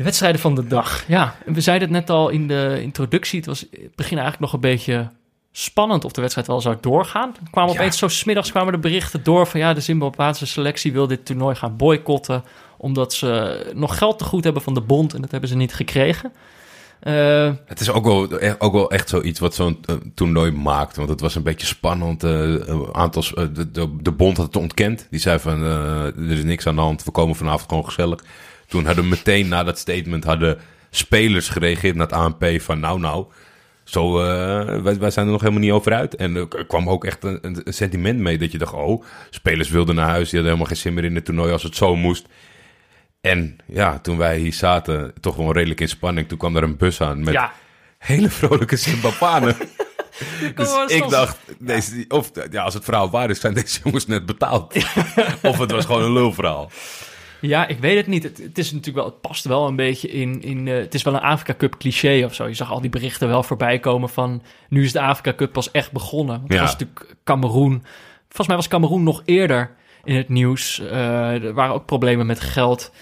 De 0.00 0.06
wedstrijden 0.06 0.40
van 0.40 0.54
de 0.54 0.66
dag. 0.66 1.04
Ja, 1.08 1.34
en 1.46 1.54
we 1.54 1.60
zeiden 1.60 1.88
het 1.88 1.96
net 1.96 2.10
al 2.16 2.28
in 2.28 2.48
de 2.48 2.78
introductie. 2.82 3.38
Het 3.38 3.46
was 3.48 3.60
het 3.60 3.94
begin 3.96 4.18
eigenlijk 4.18 4.40
nog 4.40 4.52
een 4.52 4.60
beetje 4.60 5.08
spannend 5.52 6.04
of 6.04 6.12
de 6.12 6.20
wedstrijd 6.20 6.46
wel 6.48 6.60
zou 6.60 6.76
doorgaan. 6.80 7.28
Er 7.44 7.50
kwamen 7.50 7.72
Ja. 7.72 7.78
opeens 7.78 7.98
zo 7.98 8.08
smiddags 8.08 8.50
kwamen 8.50 8.72
de 8.72 8.78
berichten 8.78 9.22
door 9.22 9.46
van 9.46 9.60
ja, 9.60 9.72
de 9.74 9.80
Zimbabweanse 9.80 10.46
selectie 10.46 10.92
wil 10.92 11.06
dit 11.06 11.24
toernooi 11.26 11.54
gaan 11.54 11.76
boycotten 11.76 12.44
omdat 12.76 13.12
ze 13.12 13.60
nog 13.74 13.98
geld 13.98 14.18
te 14.18 14.24
goed 14.24 14.44
hebben 14.44 14.62
van 14.62 14.74
de 14.74 14.80
bond 14.80 15.14
en 15.14 15.20
dat 15.20 15.30
hebben 15.30 15.48
ze 15.48 15.56
niet 15.56 15.74
gekregen. 15.74 16.32
Eh, 17.00 17.50
Het 17.66 17.80
is 17.80 17.90
ook 17.90 18.04
wel, 18.04 18.42
e- 18.42 18.54
ook 18.58 18.72
wel 18.72 18.90
echt 18.90 19.08
zoiets 19.08 19.40
wat 19.40 19.54
zo'n 19.54 19.78
eh, 19.84 19.94
toernooi 20.14 20.50
maakt. 20.50 20.96
Want 20.96 21.08
het 21.08 21.20
was 21.20 21.34
een 21.34 21.42
beetje 21.42 21.66
spannend. 21.66 22.24
eh, 22.24 22.30
een 22.30 22.88
aantal, 22.94 23.22
de, 23.34 23.70
de, 23.70 23.96
de 24.00 24.12
bond 24.12 24.36
had 24.36 24.46
het 24.46 24.56
ontkend. 24.56 25.06
Die 25.10 25.20
zei 25.20 25.38
van, 25.38 25.62
er 25.62 26.30
is 26.30 26.44
niks 26.44 26.66
aan 26.66 26.74
de 26.74 26.80
hand. 26.80 27.04
We 27.04 27.10
komen 27.10 27.36
vanavond 27.36 27.68
gewoon 27.68 27.84
gezellig. 27.84 28.24
Toen 28.70 28.86
hadden 28.86 29.08
meteen 29.08 29.48
na 29.48 29.62
dat 29.62 29.78
statement 29.78 30.24
hadden 30.24 30.58
spelers 30.90 31.48
gereageerd 31.48 31.94
naar 31.96 32.06
het 32.06 32.16
ANP 32.16 32.44
van 32.60 32.80
nou 32.80 33.00
nou. 33.00 33.26
Zo, 33.84 34.20
eh, 34.20 34.82
wij, 34.82 34.98
wij 34.98 35.10
zijn 35.10 35.26
er 35.26 35.32
nog 35.32 35.40
helemaal 35.40 35.62
niet 35.62 35.72
over 35.72 35.92
uit. 35.92 36.16
En 36.16 36.36
er 36.36 36.66
kwam 36.66 36.88
ook 36.88 37.04
echt 37.04 37.24
een, 37.24 37.38
een 37.42 37.62
sentiment 37.72 38.18
mee 38.18 38.38
dat 38.38 38.52
je 38.52 38.58
dacht, 38.58 38.72
oh, 38.72 39.04
spelers 39.30 39.68
wilden 39.68 39.94
naar 39.94 40.08
huis. 40.08 40.30
Die 40.30 40.40
hadden 40.40 40.44
helemaal 40.44 40.66
geen 40.66 40.76
zin 40.76 40.94
meer 40.94 41.04
in 41.04 41.14
het 41.14 41.24
toernooi 41.24 41.52
als 41.52 41.62
het 41.62 41.76
zo 41.76 41.96
moest. 41.96 42.26
En 43.20 43.58
ja, 43.66 43.98
toen 43.98 44.16
wij 44.16 44.38
hier 44.38 44.52
zaten, 44.52 45.12
toch 45.20 45.36
wel 45.36 45.52
redelijk 45.52 45.80
in 45.80 45.88
spanning. 45.88 46.28
Toen 46.28 46.38
kwam 46.38 46.56
er 46.56 46.62
een 46.62 46.76
bus 46.76 47.00
aan 47.00 47.24
met 47.24 47.34
ja, 47.34 47.52
hele 47.98 48.30
vrolijke 48.30 48.76
Zimbabwanen. 48.76 49.56
dus 50.54 50.84
ik 50.86 51.08
dacht, 51.08 51.38
deze, 51.58 52.04
of 52.08 52.30
ja, 52.50 52.62
als 52.62 52.74
het 52.74 52.84
verhaal 52.84 53.10
waar 53.10 53.30
is, 53.30 53.40
zijn 53.40 53.54
deze 53.54 53.80
jongens 53.84 54.06
net 54.06 54.26
betaald. 54.26 54.74
of 55.42 55.58
het 55.58 55.70
was 55.70 55.84
gewoon 55.84 56.02
een 56.02 56.12
lulverhaal. 56.12 56.70
Ja, 57.40 57.66
ik 57.66 57.78
weet 57.78 57.96
het 57.96 58.06
niet. 58.06 58.22
Het, 58.22 58.38
het 58.38 58.58
is 58.58 58.70
natuurlijk 58.72 58.96
wel, 58.96 59.06
het 59.06 59.20
past 59.20 59.44
wel 59.44 59.66
een 59.66 59.76
beetje 59.76 60.08
in. 60.10 60.42
in 60.42 60.68
eh, 60.68 60.76
het 60.76 60.94
is 60.94 61.02
wel 61.02 61.14
een 61.14 61.20
Afrika 61.20 61.54
Cup 61.54 61.76
cliché 61.78 62.24
of 62.24 62.34
zo. 62.34 62.46
Je 62.46 62.54
zag 62.54 62.70
al 62.70 62.80
die 62.80 62.90
berichten 62.90 63.28
wel 63.28 63.42
voorbij 63.42 63.78
komen 63.78 64.08
van. 64.08 64.42
Nu 64.68 64.84
is 64.84 64.92
de 64.92 65.00
Afrika 65.00 65.34
Cup 65.34 65.52
pas 65.52 65.70
echt 65.70 65.92
begonnen. 65.92 66.38
Want 66.38 66.52
Ja. 66.52 66.60
was 66.60 66.72
natuurlijk 66.72 67.16
Cameroen. 67.24 67.84
Volgens 68.26 68.46
mij 68.46 68.56
was 68.56 68.68
Cameroen 68.68 69.02
nog 69.02 69.22
eerder 69.24 69.70
in 70.04 70.16
het 70.16 70.28
nieuws. 70.28 70.80
Eh, 70.80 71.44
er 71.44 71.54
waren 71.54 71.74
ook 71.74 71.86
problemen 71.86 72.26
met 72.26 72.40
geld. 72.40 72.92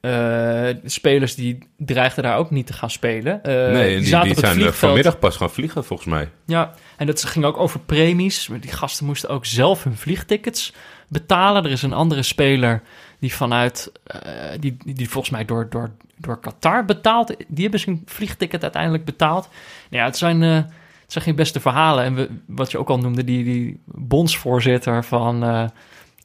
Eh, 0.00 0.68
spelers 0.84 1.34
die 1.34 1.58
dreigden 1.76 2.22
daar 2.22 2.36
ook 2.36 2.50
niet 2.50 2.66
te 2.66 2.72
gaan 2.72 2.90
spelen. 2.90 3.42
Eh, 3.42 3.52
nee, 3.52 3.88
die, 3.88 3.98
die, 3.98 4.06
zaten 4.06 4.30
op 4.30 4.36
het 4.36 4.44
zijn 4.44 4.54
vliegveld. 4.54 4.76
vanmiddag 4.76 5.18
pas 5.18 5.36
gaan 5.36 5.50
vliegen, 5.50 5.84
volgens 5.84 6.08
mij. 6.08 6.28
Ja, 6.46 6.74
en 6.96 7.06
dat 7.06 7.24
ging 7.24 7.44
ook 7.44 7.56
over 7.56 7.80
premies. 7.80 8.48
Die 8.60 8.72
gasten 8.72 9.06
moesten 9.06 9.28
ook 9.28 9.46
zelf 9.46 9.84
hun 9.84 9.96
vliegtickets 9.96 10.72
betalen. 11.08 11.64
Er 11.64 11.70
is 11.70 11.82
een 11.82 11.92
andere 11.92 12.22
speler 12.22 12.82
die 13.18 13.34
vanuit, 13.34 13.92
eh, 14.04 14.22
die, 14.60 14.76
die 14.84 15.10
volgens 15.10 15.32
mij 15.32 15.44
door, 15.44 15.66
door, 15.70 15.90
door 16.16 16.40
Qatar 16.40 16.84
betaalt. 16.84 17.34
Die 17.48 17.62
hebben 17.62 17.80
zijn 17.80 18.02
vliegticket 18.04 18.62
uiteindelijk 18.62 19.04
betaald. 19.04 19.48
Nou 19.90 20.02
ja, 20.02 20.04
het 20.04 20.16
zijn, 20.16 20.42
eh, 20.42 20.54
het 21.02 21.12
zijn 21.12 21.24
geen 21.24 21.36
beste 21.36 21.60
verhalen. 21.60 22.04
En 22.04 22.14
we, 22.14 22.28
wat 22.46 22.70
je 22.70 22.78
ook 22.78 22.88
al 22.88 22.98
noemde, 22.98 23.24
die, 23.24 23.44
die 23.44 23.80
bondsvoorzitter 23.84 25.04
van, 25.04 25.44
eh, 25.44 25.64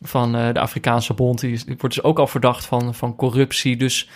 van 0.02 0.32
de 0.32 0.60
Afrikaanse 0.60 1.14
bond, 1.14 1.40
die, 1.40 1.66
die 1.66 1.76
wordt 1.80 1.96
dus 1.96 2.04
ook 2.04 2.20
al 2.20 2.28
verdacht 2.28 2.66
van, 2.66 2.96
van 2.96 3.16
corruptie. 3.16 3.78
Dus 3.78 4.10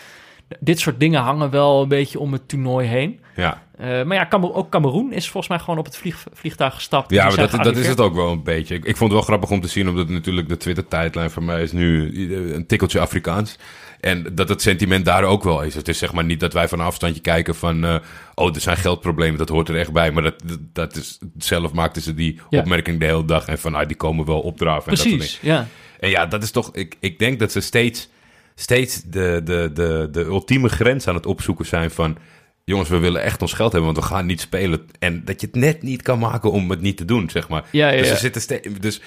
dit 0.60 0.80
soort 0.80 1.00
dingen 1.00 1.22
hangen 1.22 1.50
wel 1.50 1.82
een 1.82 1.88
beetje 1.88 2.20
om 2.20 2.32
het 2.34 2.48
toernooi 2.48 2.88
heen. 2.88 3.20
Ja, 3.36 3.66
Eh, 3.78 4.04
maar 4.04 4.18
ja, 4.18 4.24
Kamer- 4.24 4.54
ook 4.54 4.70
Cameroen 4.70 5.14
is 5.14 5.24
volgens 5.30 5.48
mij 5.48 5.60
gewoon 5.60 5.78
op 5.80 5.86
het 5.86 5.98
vlieg, 5.98 6.24
vliegtuig 6.34 6.74
gestapt. 6.74 7.12
ja 7.12 7.28
maar 7.28 7.36
dat, 7.36 7.64
dat 7.64 7.78
is 7.78 7.88
het 7.88 8.00
ook 8.00 8.16
wel 8.16 8.32
een 8.32 8.44
beetje. 8.44 8.76
Ik, 8.76 8.86
ik 8.86 8.98
vond 8.98 9.12
het 9.12 9.20
wel 9.20 9.22
grappig 9.22 9.50
om 9.52 9.62
te 9.62 9.68
zien, 9.68 9.90
omdat 9.90 10.10
natuurlijk 10.10 10.50
de 10.50 10.58
Twitter-tijdlijn 10.58 11.30
voor 11.32 11.44
mij 11.44 11.62
is 11.62 11.72
nu 11.72 12.12
eh, 12.32 12.54
een 12.56 12.66
tikkeltje 12.66 13.00
Afrikaans. 13.00 13.58
En 14.00 14.28
dat 14.36 14.50
het 14.50 14.62
sentiment 14.62 15.06
daar 15.06 15.24
ook 15.24 15.44
wel 15.44 15.62
is. 15.64 15.76
Het 15.76 15.88
is 15.88 15.98
zeg 15.98 16.14
maar 16.14 16.24
niet 16.24 16.40
dat 16.40 16.54
wij 16.54 16.68
van 16.68 16.80
een 16.80 16.86
afstandje 16.86 17.22
kijken 17.22 17.56
van... 17.56 17.86
eh, 17.86 17.96
oh, 18.36 18.56
er 18.56 18.62
zijn 18.62 18.78
geldproblemen, 18.78 19.38
dat 19.38 19.50
hoort 19.50 19.70
er 19.70 19.78
echt 19.78 19.92
bij. 19.92 20.12
Maar 20.12 20.24
dat, 20.24 20.36
dat, 20.74 20.96
is, 20.96 21.18
zelf 21.38 21.74
maakten 21.74 22.02
ze 22.02 22.14
die 22.14 22.40
Ja. 22.50 22.60
opmerking 22.60 23.00
de 23.00 23.06
hele 23.06 23.26
dag. 23.26 23.46
En 23.48 23.60
van, 23.60 23.76
ah, 23.76 23.88
die 23.88 23.98
komen 23.98 24.26
wel 24.26 24.40
opdraven. 24.40 24.84
En 24.84 24.90
dat 24.90 24.98
soort 24.98 25.10
dingen. 25.10 25.18
Precies, 25.26 25.40
ja. 25.42 25.68
En 26.00 26.10
ja, 26.10 26.26
dat 26.26 26.44
is 26.44 26.52
toch. 26.52 26.70
Ik, 26.74 26.96
ik 27.00 27.20
denk 27.20 27.40
dat 27.40 27.52
ze 27.52 27.60
steeds, 27.60 28.10
steeds 28.60 29.02
de, 29.04 29.42
de, 29.44 29.70
de, 29.74 30.08
de 30.12 30.24
ultieme 30.24 30.70
grens 30.70 31.08
aan 31.08 31.16
het 31.16 31.26
opzoeken 31.26 31.66
zijn 31.66 31.92
van. 31.92 32.18
Jongens, 32.64 32.90
we 32.90 32.98
willen 32.98 33.22
echt 33.22 33.42
ons 33.42 33.54
geld 33.54 33.72
hebben, 33.72 33.94
want 33.94 34.04
we 34.06 34.14
gaan 34.14 34.26
niet 34.26 34.42
spelen. 34.42 34.88
En 35.00 35.26
dat 35.26 35.42
je 35.42 35.48
het 35.48 35.56
net 35.56 35.82
niet 35.82 36.02
kan 36.02 36.20
maken 36.20 36.52
om 36.52 36.70
het 36.70 36.82
niet 36.82 36.98
te 36.98 37.06
doen, 37.06 37.30
zeg 37.30 37.50
maar. 37.50 37.66
Ja, 37.72 37.90
ja, 37.90 37.98
dus 37.98 38.08
ze 38.08 38.16
zitten 38.16 38.42
steeds. 38.42 38.68
Dus 38.80 39.02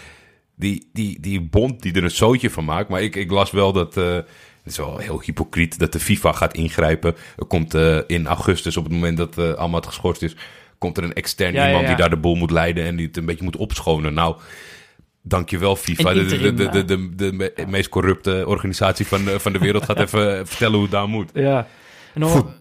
die, 0.57 0.89
die, 0.93 1.21
die 1.21 1.41
bond 1.41 1.83
die 1.83 1.93
er 1.93 2.03
een 2.05 2.11
zootje 2.11 2.51
van 2.51 2.65
maakt. 2.65 2.89
Maar 2.89 3.03
ik, 3.03 3.17
ik 3.17 3.31
las 3.31 3.51
wel 3.51 3.73
dat. 3.73 3.97
eh, 3.97 4.15
het 4.63 4.73
is 4.73 4.77
wel 4.77 4.99
heel 4.99 5.21
hypocriet 5.25 5.79
dat 5.79 5.93
de 5.93 6.01
FIFA 6.01 6.33
gaat 6.33 6.55
ingrijpen. 6.55 7.15
Er 7.37 7.45
komt 7.47 7.75
eh, 7.75 7.99
in 8.07 8.27
augustus, 8.27 8.77
op 8.77 8.85
het 8.85 8.93
moment 8.93 9.17
dat 9.17 9.39
eh 9.39 9.53
Ahmad 9.53 9.87
geschorst 9.87 10.23
is, 10.23 10.37
komt 10.79 10.97
er 10.97 11.05
een 11.05 11.13
extern 11.13 11.55
iemand 11.55 11.87
die 11.87 11.97
daar 11.97 12.11
de 12.11 12.17
boel 12.17 12.35
moet 12.35 12.51
leiden 12.51 12.85
en 12.85 12.97
die 12.97 13.07
het 13.07 13.17
een 13.17 13.25
beetje 13.25 13.45
moet 13.45 13.57
opschonen. 13.57 14.15
Nou, 14.15 14.37
dankjewel 15.23 15.77
FIFA. 15.77 16.13
De, 16.13 16.25
de, 16.27 16.53
de, 16.55 16.69
de, 16.69 16.85
de, 16.85 17.15
de 17.15 17.33
me- 17.33 17.53
meest 17.69 17.89
corrupte 17.89 18.45
organisatie 18.47 19.07
van 19.07 19.25
de, 19.25 19.41
van 19.41 19.53
de 19.53 19.59
wereld 19.59 19.85
gaat 19.85 19.99
even 20.07 20.47
vertellen 20.47 20.75
hoe 20.75 20.83
het 20.83 20.91
daar 20.93 21.09
moet. 21.09 21.31
ja. 21.35 21.67
En 22.15 22.21
dan, 22.21 22.31
Voet- 22.31 22.59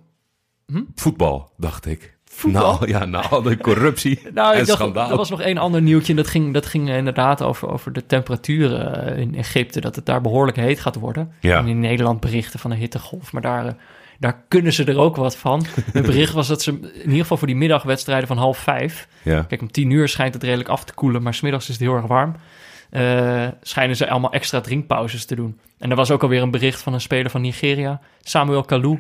Voetbal, 0.96 1.52
dacht 1.58 1.86
ik. 1.86 2.18
Voetbal? 2.26 2.74
Nou 2.74 2.88
ja, 2.88 3.06
na 3.06 3.22
al 3.30 3.42
de 3.42 3.58
corruptie 3.58 4.20
nou, 4.34 4.54
en 4.54 4.60
ik 4.60 4.66
dacht, 4.68 4.80
schandaal. 4.80 5.10
er 5.12 5.18
was 5.18 5.30
nog 5.30 5.42
één 5.42 5.58
ander 5.58 5.82
nieuwtje. 5.82 6.10
En 6.12 6.18
dat 6.18 6.28
ging, 6.28 6.54
dat 6.54 6.66
ging 6.66 6.90
inderdaad 6.90 7.42
over, 7.42 7.70
over 7.70 7.94
de 7.94 8.06
temperaturen 8.06 9.06
eh, 9.16 9.20
in 9.22 9.36
Egypte. 9.36 9.82
Dat 9.82 9.96
het 9.96 10.06
daar 10.06 10.22
behoorlijk 10.22 10.58
heet 10.58 10.80
gaat 10.80 10.96
worden. 10.96 11.32
Ja. 11.40 11.58
En 11.58 11.68
in 11.68 11.80
Nederland 11.80 12.20
berichten 12.20 12.60
van 12.60 12.72
een 12.72 12.78
hittegolf. 12.78 13.32
Maar 13.34 13.42
daar, 13.42 13.66
eh, 13.66 13.74
daar 14.20 14.44
kunnen 14.48 14.74
ze 14.74 14.84
er 14.84 14.98
ook 14.98 15.16
wat 15.16 15.38
van. 15.38 15.66
Het 15.94 16.06
bericht 16.06 16.34
was 16.34 16.48
dat 16.48 16.62
ze 16.62 16.72
in 16.72 17.02
ieder 17.02 17.20
geval 17.20 17.38
voor 17.38 17.48
die 17.48 17.56
middagwedstrijden 17.56 18.28
van 18.28 18.38
half 18.38 18.58
vijf... 18.58 19.08
Ja. 19.24 19.42
Kijk, 19.42 19.62
om 19.62 19.72
tien 19.72 19.90
uur 19.90 20.08
schijnt 20.08 20.34
het 20.34 20.44
redelijk 20.44 20.70
af 20.70 20.84
te 20.84 20.94
koelen, 20.94 21.22
maar 21.22 21.34
smiddags 21.34 21.70
is 21.70 21.74
het 21.74 21.84
heel 21.84 21.96
erg 21.96 22.08
warm. 22.08 22.36
Eh, 22.90 23.48
schijnen 23.62 23.96
ze 23.96 24.10
allemaal 24.10 24.32
extra 24.32 24.62
drinkpauzes 24.62 25.26
te 25.26 25.36
doen. 25.36 25.60
En 25.78 25.90
er 25.90 25.96
was 25.96 26.12
ook 26.12 26.24
alweer 26.24 26.42
een 26.42 26.52
bericht 26.52 26.82
van 26.82 26.94
een 26.94 27.02
speler 27.02 27.32
van 27.32 27.42
Nigeria, 27.42 28.02
Samuel 28.22 28.64
Kalou, 28.64 29.00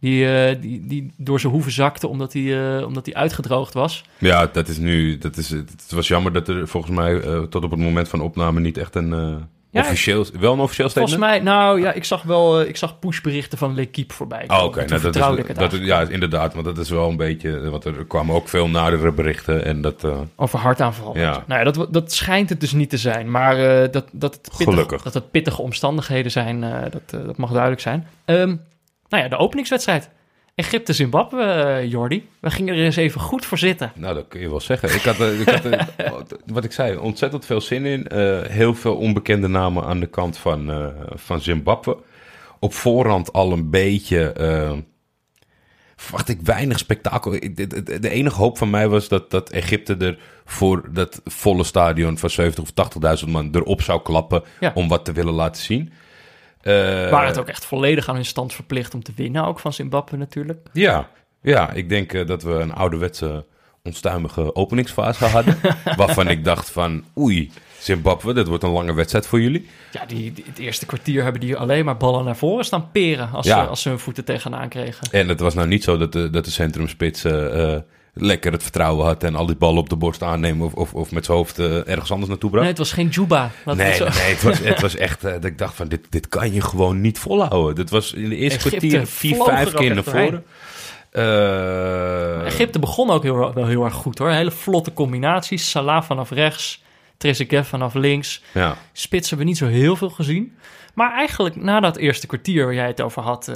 die, 0.00 0.32
eh, 0.32 0.60
die, 0.60 0.86
die 0.86 1.12
door 1.16 1.40
zijn 1.40 1.52
hoeven 1.52 1.72
zakte 1.72 2.08
omdat 2.08 2.32
hij, 2.32 2.76
eh, 2.76 2.86
omdat 2.86 3.06
hij 3.06 3.14
uitgedroogd 3.14 3.74
was. 3.74 4.04
ja, 4.18 4.46
dat 4.46 4.68
is 4.68 4.78
nu. 4.78 5.18
Dat 5.18 5.36
is, 5.36 5.50
het 5.50 5.92
was 5.92 6.08
jammer 6.08 6.32
dat 6.32 6.48
er 6.48 6.68
volgens 6.68 6.96
mij 6.96 7.20
tot 7.46 7.64
op 7.64 7.70
het 7.70 7.80
moment 7.80 8.08
van 8.08 8.20
opname 8.20 8.60
niet 8.60 8.78
echt 8.78 8.94
een 8.94 9.46
Ja, 9.70 9.80
officieel. 9.80 10.26
Wel 10.40 10.52
een 10.52 10.58
officieel 10.60 10.88
statement. 10.88 11.14
Volgens 11.14 11.30
mij, 11.44 11.52
nou 11.52 11.80
ja, 11.80 11.92
ik 11.92 12.04
zag 12.04 12.22
wel, 12.22 12.60
eh, 12.60 12.68
ik 12.68 12.76
zag 12.76 12.98
pushberichten 12.98 13.58
van 13.58 13.74
L'Equipe 13.74 14.14
voorbij. 14.14 14.44
Oh, 14.46 14.62
oké. 14.62 14.76
Nou, 14.78 14.88
dat 14.88 14.98
is, 15.16 15.20
het 15.48 15.56
dat, 15.58 15.72
ja, 15.72 16.00
inderdaad. 16.08 16.52
Want 16.54 16.64
dat 16.66 16.78
is 16.78 16.90
wel 16.90 17.08
een 17.08 17.16
beetje. 17.16 17.70
Want 17.70 17.84
er 17.84 18.04
kwamen 18.06 18.34
ook 18.34 18.48
veel 18.48 18.68
nadere 18.68 19.12
berichten. 19.12 19.64
En 19.64 19.80
dat. 19.80 20.04
eh, 20.04 20.18
Over 20.36 20.58
hartaanval. 20.58 21.16
Ja. 21.18 21.44
Nou 21.46 21.64
ja, 21.64 21.70
dat, 21.70 21.92
dat 21.92 22.12
schijnt 22.12 22.48
het 22.48 22.60
dus 22.60 22.72
niet 22.72 22.90
te 22.90 22.96
zijn. 22.98 23.30
Maar 23.30 23.82
eh, 23.82 23.92
dat, 23.92 24.08
dat, 24.12 24.34
het 24.34 24.42
pittig, 24.42 24.74
Gelukkig. 24.74 25.02
dat 25.02 25.14
het 25.14 25.30
pittige 25.30 25.62
omstandigheden 25.62 26.30
zijn, 26.30 26.60
dat, 26.90 27.24
dat 27.26 27.36
mag 27.36 27.50
duidelijk 27.50 27.80
zijn. 27.80 28.06
Ehm, 28.24 28.56
nou 29.08 29.22
ja, 29.22 29.28
de 29.28 29.36
openingswedstrijd. 29.36 30.10
Egypte-Zimbabwe, 30.58 31.42
eh, 31.42 31.90
Jordi. 31.90 32.28
We 32.40 32.50
gingen 32.50 32.74
er 32.74 32.84
eens 32.84 32.96
even 32.96 33.20
goed 33.20 33.46
voor 33.46 33.58
zitten. 33.58 33.92
Nou, 33.94 34.14
dat 34.14 34.24
kun 34.28 34.40
je 34.40 34.48
wel 34.48 34.60
zeggen. 34.60 34.94
Ik 34.94 35.02
had, 35.02 35.20
eh, 35.20 35.40
ik 35.40 35.48
had 35.48 35.64
eh, 35.64 36.12
wat 36.46 36.64
ik 36.64 36.72
zei, 36.72 36.96
ontzettend 36.96 37.46
veel 37.46 37.60
zin 37.60 37.84
in. 37.84 38.06
Heel 38.48 38.74
veel 38.74 38.96
onbekende 38.96 39.48
namen 39.48 39.84
aan 39.84 40.00
de 40.00 40.06
kant 40.06 40.38
van, 40.38 40.92
van 41.14 41.40
Zimbabwe. 41.40 41.96
Op 42.60 42.74
voorhand 42.74 43.32
al 43.32 43.52
een 43.52 43.70
beetje, 43.70 44.32
eh, 44.32 44.72
verwacht 45.96 46.28
ik 46.28 46.40
weinig 46.40 46.78
spektakel. 46.78 47.30
De, 47.30 47.66
de, 47.66 47.98
de 48.00 48.08
enige 48.10 48.36
hoop 48.36 48.58
van 48.58 48.70
mij 48.70 48.88
was 48.88 49.08
dat, 49.08 49.30
dat 49.30 49.50
Egypte 49.50 49.96
er 49.96 50.18
voor 50.44 50.88
dat 50.92 51.20
volle 51.24 51.64
stadion 51.64 52.18
van 52.18 52.30
70 52.30 52.64
of 52.64 53.20
80.000 53.24 53.28
man 53.28 53.48
erop 53.52 53.82
zou 53.82 54.02
klappen 54.02 54.42
Ja. 54.60 54.72
om 54.74 54.88
wat 54.88 55.04
te 55.04 55.12
willen 55.12 55.34
laten 55.34 55.62
zien. 55.62 55.92
Eh, 56.60 56.72
Waren 57.10 57.26
het 57.28 57.38
ook 57.38 57.48
echt 57.48 57.64
volledig 57.64 58.08
aan 58.08 58.14
hun 58.14 58.24
stand 58.24 58.52
verplicht 58.54 58.94
om 58.94 59.02
te 59.02 59.12
winnen, 59.16 59.44
ook 59.46 59.60
van 59.60 59.72
Zimbabwe 59.72 60.16
natuurlijk. 60.16 60.68
Ja, 60.72 61.08
ja 61.42 61.72
ik 61.72 61.88
denk 61.88 62.12
eh, 62.12 62.26
dat 62.26 62.42
we 62.42 62.50
een 62.52 62.74
ouderwetse, 62.74 63.44
onstuimige 63.84 64.54
openingsfase 64.54 65.24
hadden. 65.24 65.56
waarvan 65.96 66.28
ik 66.28 66.44
dacht 66.44 66.70
van, 66.70 67.04
oei, 67.18 67.50
Zimbabwe, 67.78 68.32
dat 68.32 68.46
wordt 68.48 68.62
een 68.62 68.70
lange 68.70 68.94
wedstrijd 68.94 69.26
voor 69.26 69.40
jullie. 69.40 69.68
Ja, 69.92 70.06
die, 70.06 70.32
die- 70.32 70.44
het 70.46 70.58
eerste 70.58 70.86
kwartier 70.86 71.22
hebben 71.22 71.40
die 71.40 71.56
alleen 71.56 71.84
maar 71.84 71.96
ballen 71.96 72.24
naar 72.24 72.36
voren 72.36 72.64
staan 72.64 72.90
peren 72.90 73.30
als, 73.32 73.46
Ja. 73.46 73.62
ze, 73.62 73.68
als 73.68 73.82
ze 73.82 73.88
hun 73.88 73.98
voeten 73.98 74.24
tegenaan 74.24 74.68
kregen. 74.68 75.08
En 75.10 75.28
het 75.28 75.40
was 75.40 75.54
nou 75.54 75.68
niet 75.68 75.84
zo 75.84 75.96
dat 75.96 76.12
de, 76.12 76.30
dat 76.30 76.44
de 76.44 76.50
centrumspits 76.50 77.24
eh, 77.24 77.76
lekker 78.20 78.52
het 78.52 78.62
vertrouwen 78.62 79.06
had... 79.06 79.24
en 79.24 79.34
al 79.34 79.46
die 79.46 79.56
ballen 79.56 79.78
op 79.78 79.88
de 79.88 79.96
borst 79.96 80.22
aannemen 80.22 80.66
of, 80.66 80.74
of, 80.74 80.94
of 80.94 81.10
met 81.12 81.24
zijn 81.24 81.36
hoofd 81.36 81.58
eh, 81.58 81.88
ergens 81.88 82.10
anders 82.10 82.30
naartoe 82.30 82.50
bracht. 82.50 82.62
Nee, 82.62 82.72
het 82.72 82.82
was 82.82 82.92
geen 82.92 83.08
Juba. 83.08 83.50
Nee, 83.64 83.76
het 83.76 83.98
nee, 83.98 84.34
het 84.34 84.42
was, 84.42 84.58
het 84.58 84.80
was 84.80 84.96
echt 85.08 85.24
eh, 85.24 85.32
dat 85.32 85.44
ik 85.44 85.58
dacht 85.58 85.74
van, 85.74 85.88
dit, 85.88 86.00
dit 86.08 86.28
kan 86.28 86.52
je 86.52 86.60
gewoon 86.60 87.00
niet 87.00 87.18
volhouden. 87.18 87.74
Dit 87.74 87.90
was 87.90 88.12
in 88.12 88.28
de 88.28 88.36
eerste 88.36 88.58
Egypte 88.58 88.86
kwartier 88.86 89.06
vier, 89.06 89.42
vijf 89.42 89.72
er 89.72 89.74
keer 89.74 89.94
naar 89.94 90.04
voren. 90.04 90.44
Eh, 91.10 92.46
Egypte 92.46 92.78
begon 92.78 93.10
ook 93.10 93.22
heel, 93.22 93.54
wel 93.54 93.66
heel 93.66 93.84
erg 93.84 93.94
goed 93.94 94.18
hoor. 94.18 94.30
Hele 94.30 94.50
vlotte 94.50 94.92
combinaties. 94.92 95.70
Salah 95.70 96.02
vanaf 96.02 96.30
rechts, 96.30 96.82
Trezeguet 97.16 97.66
vanaf 97.66 97.94
links. 97.94 98.42
Ja, 98.54 98.76
Spits 98.92 99.28
hebben 99.28 99.46
we 99.46 99.52
niet 99.52 99.60
zo 99.60 99.66
heel 99.66 99.96
veel 99.96 100.10
gezien. 100.10 100.56
Maar 100.94 101.12
eigenlijk 101.12 101.56
na 101.56 101.80
dat 101.80 101.96
eerste 101.96 102.26
kwartier 102.26 102.64
waar 102.64 102.74
jij 102.74 102.86
het 102.86 103.00
over 103.00 103.22
had... 103.22 103.50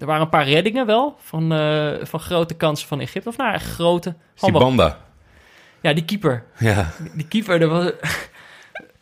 er 0.00 0.06
waren 0.06 0.22
een 0.22 0.28
paar 0.28 0.48
reddingen 0.48 0.86
wel 0.86 1.16
van, 1.22 1.52
eh, 1.52 1.90
van 2.02 2.20
grote 2.20 2.54
kansen 2.54 2.88
van 2.88 3.00
Egypte. 3.00 3.28
Of 3.28 3.36
nou, 3.36 3.54
echt 3.54 3.66
grote. 3.66 4.14
Sibanda. 4.34 4.98
Ja, 5.80 5.92
die 5.92 6.04
keeper. 6.04 6.44
Ja, 6.58 6.92
Die 7.14 7.26
keeper, 7.28 7.60
er 7.62 7.68
was... 7.68 7.90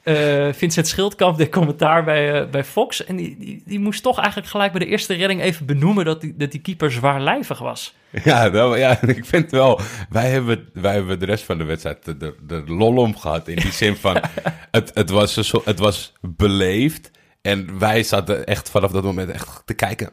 eh, 0.03 0.49
Vincent 0.53 0.87
Schildkamp 0.89 1.37
deed 1.39 1.49
commentaar 1.51 2.05
bij, 2.05 2.41
eh, 2.43 2.51
bij 2.51 2.65
Fox. 2.65 3.05
En 3.05 3.17
die, 3.17 3.37
die, 3.39 3.63
die 3.67 3.79
moest 3.79 4.03
toch 4.03 4.19
eigenlijk 4.19 4.49
gelijk 4.49 4.73
bij 4.73 4.81
de 4.81 4.87
eerste 4.87 5.15
redding 5.15 5.41
even 5.43 5.67
benoemen... 5.67 6.05
dat 6.05 6.21
die, 6.21 6.35
dat 6.37 6.51
die 6.51 6.61
keeper 6.61 6.93
zwaarlijvig 6.93 7.59
was. 7.59 7.95
Ja, 8.25 8.51
wel, 8.51 8.77
ja, 8.77 9.03
ik 9.07 9.25
vind 9.25 9.51
wel. 9.51 9.81
Wij 10.11 10.31
hebben, 10.31 10.69
wij 10.73 10.93
hebben 10.95 11.19
de 11.19 11.25
rest 11.27 11.45
van 11.45 11.59
de 11.59 11.65
wedstrijd 11.65 12.05
de, 12.05 12.17
de, 12.17 12.35
de 12.47 12.63
lol 12.67 12.97
om 12.97 13.17
gehad. 13.17 13.49
In 13.49 13.57
die 13.57 13.73
zin 13.73 13.97
van, 13.97 14.17
het, 14.71 14.91
het, 14.95 15.11
was 15.11 15.37
een 15.37 15.45
soort- 15.45 15.65
het 15.65 15.79
was 15.79 16.13
beleefd. 16.21 17.11
En 17.43 17.79
wij 17.79 18.03
zaten 18.03 18.47
echt 18.47 18.71
vanaf 18.71 18.91
dat 18.91 19.03
moment 19.05 19.31
echt 19.31 19.63
te 19.65 19.75
kijken. 19.75 20.13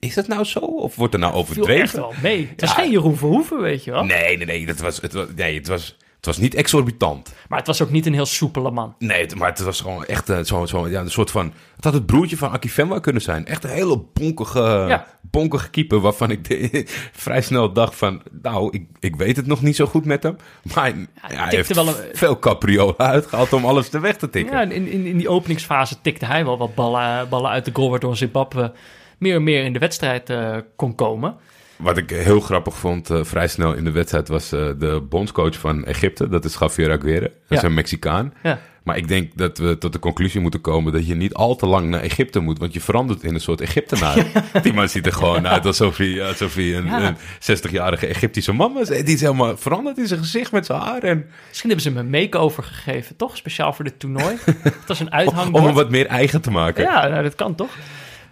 Is 0.00 0.14
het 0.14 0.28
nou 0.28 0.44
zo? 0.44 0.58
Of 0.58 0.96
wordt 0.96 1.14
er 1.14 1.20
nou 1.20 1.32
viel 1.32 1.42
echt 1.42 1.50
overdreven? 1.50 2.00
wel 2.00 2.12
mee. 2.22 2.48
Het 2.50 2.60
Ja. 2.60 2.66
geen 2.74 2.90
Jeroen 2.90 3.16
Verhoeven, 3.16 3.60
weet 3.60 3.84
je 3.84 3.90
wel. 3.90 4.04
Nee, 4.04 4.36
nee, 4.36 4.46
nee. 4.46 4.66
Dat 4.66 4.78
was, 4.78 5.00
het, 5.00 5.12
was, 5.12 5.26
nee 5.36 5.58
het, 5.58 5.66
was, 5.68 5.96
het 6.22 6.30
was 6.34 6.42
niet 6.42 6.54
exorbitant. 6.54 7.34
Maar 7.48 7.58
het 7.58 7.66
was 7.66 7.82
ook 7.82 7.90
niet 7.90 8.06
een 8.06 8.12
heel 8.12 8.26
soepele 8.26 8.70
man. 8.70 8.94
Nee, 8.98 9.26
maar 9.36 9.48
het 9.48 9.60
was 9.60 9.80
gewoon 9.80 10.04
echt 10.04 10.28
eh, 10.28 10.38
zo, 10.42 10.66
zo, 10.66 10.88
ja, 10.88 11.00
een 11.00 11.10
soort 11.10 11.30
van... 11.30 11.52
Het 11.76 11.84
had 11.84 11.92
het 11.94 12.06
broertje 12.06 12.36
van 12.36 12.50
Aki 12.50 12.70
Fenwa 12.70 12.98
kunnen 12.98 13.22
zijn. 13.22 13.46
Echt 13.46 13.64
een 13.64 13.70
hele 13.70 13.98
bonkige, 14.12 14.84
Ja. 14.88 15.06
bonkige 15.20 15.70
keeper... 15.70 16.00
waarvan 16.00 16.30
ik 16.30 16.48
de- 16.48 16.84
vrij 17.12 17.40
snel 17.42 17.72
dacht 17.72 17.94
van... 17.94 18.22
Nou, 18.42 18.68
ik, 18.72 18.86
ik 19.00 19.16
weet 19.16 19.36
het 19.36 19.46
nog 19.46 19.62
niet 19.62 19.76
zo 19.76 19.86
goed 19.86 20.04
met 20.04 20.22
hem. 20.22 20.36
Maar 20.74 20.84
hij, 20.84 21.06
hij 21.20 21.48
heeft 21.56 21.74
wel 21.74 21.88
een- 21.88 21.94
veel 22.12 22.38
capriolen 22.38 22.98
uitgehaald 22.98 23.52
om 23.52 23.64
alles 23.64 23.88
te 23.88 23.98
weg 24.00 24.16
te 24.16 24.30
tikken. 24.30 24.54
Ja, 24.56 24.62
in, 24.62 24.86
in, 24.86 25.06
in 25.06 25.16
die 25.16 25.28
openingsfase 25.28 25.96
tikte 26.02 26.26
hij 26.26 26.44
wel 26.44 26.58
wat 26.58 26.74
ballen, 26.74 27.28
ballen 27.28 27.50
uit 27.50 27.64
de 27.64 27.70
goal... 27.74 27.90
waardoor 27.90 28.16
Zimbabwe 28.16 28.72
meer 29.18 29.34
en 29.34 29.42
meer 29.42 29.64
in 29.64 29.72
de 29.72 29.78
wedstrijd 29.78 30.30
eh, 30.30 30.56
kon 30.76 30.94
komen. 30.94 31.36
Wat 31.82 31.96
ik 31.96 32.10
heel 32.10 32.40
grappig 32.40 32.76
vond 32.78 33.10
eh, 33.10 33.24
vrij 33.24 33.48
snel 33.48 33.72
in 33.74 33.84
de 33.84 33.90
wedstrijd... 33.90 34.28
was 34.28 34.52
eh, 34.52 34.60
de 34.78 35.06
bondscoach 35.08 35.58
van 35.58 35.84
Egypte. 35.84 36.28
Dat 36.28 36.44
is 36.44 36.56
Javier 36.60 36.90
Aguirre. 36.98 37.32
Dat 37.48 37.58
is 37.58 37.64
een 37.64 37.74
Mexicaan. 37.74 38.32
Ja. 38.42 38.58
Maar 38.82 38.96
ik 38.96 39.08
denk 39.08 39.32
dat 39.36 39.58
we 39.58 39.78
tot 39.78 39.92
de 39.92 39.98
conclusie 39.98 40.40
moeten 40.40 40.60
komen 40.60 40.92
dat 40.92 41.06
je 41.06 41.14
niet 41.14 41.34
al 41.34 41.56
te 41.56 41.66
lang 41.66 41.88
naar 41.88 42.00
Egypte 42.00 42.40
moet, 42.40 42.58
want 42.58 42.72
je 42.72 42.80
verandert 42.80 43.22
in 43.22 43.34
een 43.34 43.40
soort 43.40 43.60
Egyptenaar. 43.60 44.26
Die 44.62 44.72
man 44.72 44.88
ziet 44.88 45.06
er 45.06 45.12
gewoon 45.12 45.48
uit 45.48 45.66
alsof 45.66 45.96
hij, 45.96 46.24
alsof 46.26 46.54
hij 46.54 46.76
een, 46.76 46.84
Ja. 46.84 47.06
een 47.06 47.16
60-jarige 47.58 48.06
Egyptische 48.06 48.52
man 48.52 48.72
was. 48.72 48.88
Die 48.88 49.02
is 49.04 49.20
helemaal 49.20 49.56
veranderd 49.56 49.98
in 49.98 50.06
zijn 50.06 50.20
gezicht 50.20 50.52
met 50.52 50.66
zijn 50.66 50.80
haar. 50.80 51.02
En, 51.02 51.26
Misschien 51.48 51.70
hebben 51.70 51.90
ze 51.92 51.98
hem 51.98 51.98
een 52.06 52.20
make-over 52.20 52.62
gegeven, 52.62 53.16
toch? 53.16 53.36
Speciaal 53.36 53.72
voor 53.72 53.84
dit 53.84 53.98
toernooi. 53.98 54.36
Het 54.62 54.74
was 54.86 55.00
een 55.00 55.06
om 55.06 55.12
uithangbord. 55.12 55.64
hem 55.64 55.74
wat 55.74 55.90
meer 55.90 56.06
eigen 56.06 56.40
te 56.40 56.50
maken. 56.50 56.82
Ja, 56.84 57.08
nou, 57.08 57.22
dat 57.22 57.34
kan 57.34 57.54
toch? 57.54 57.70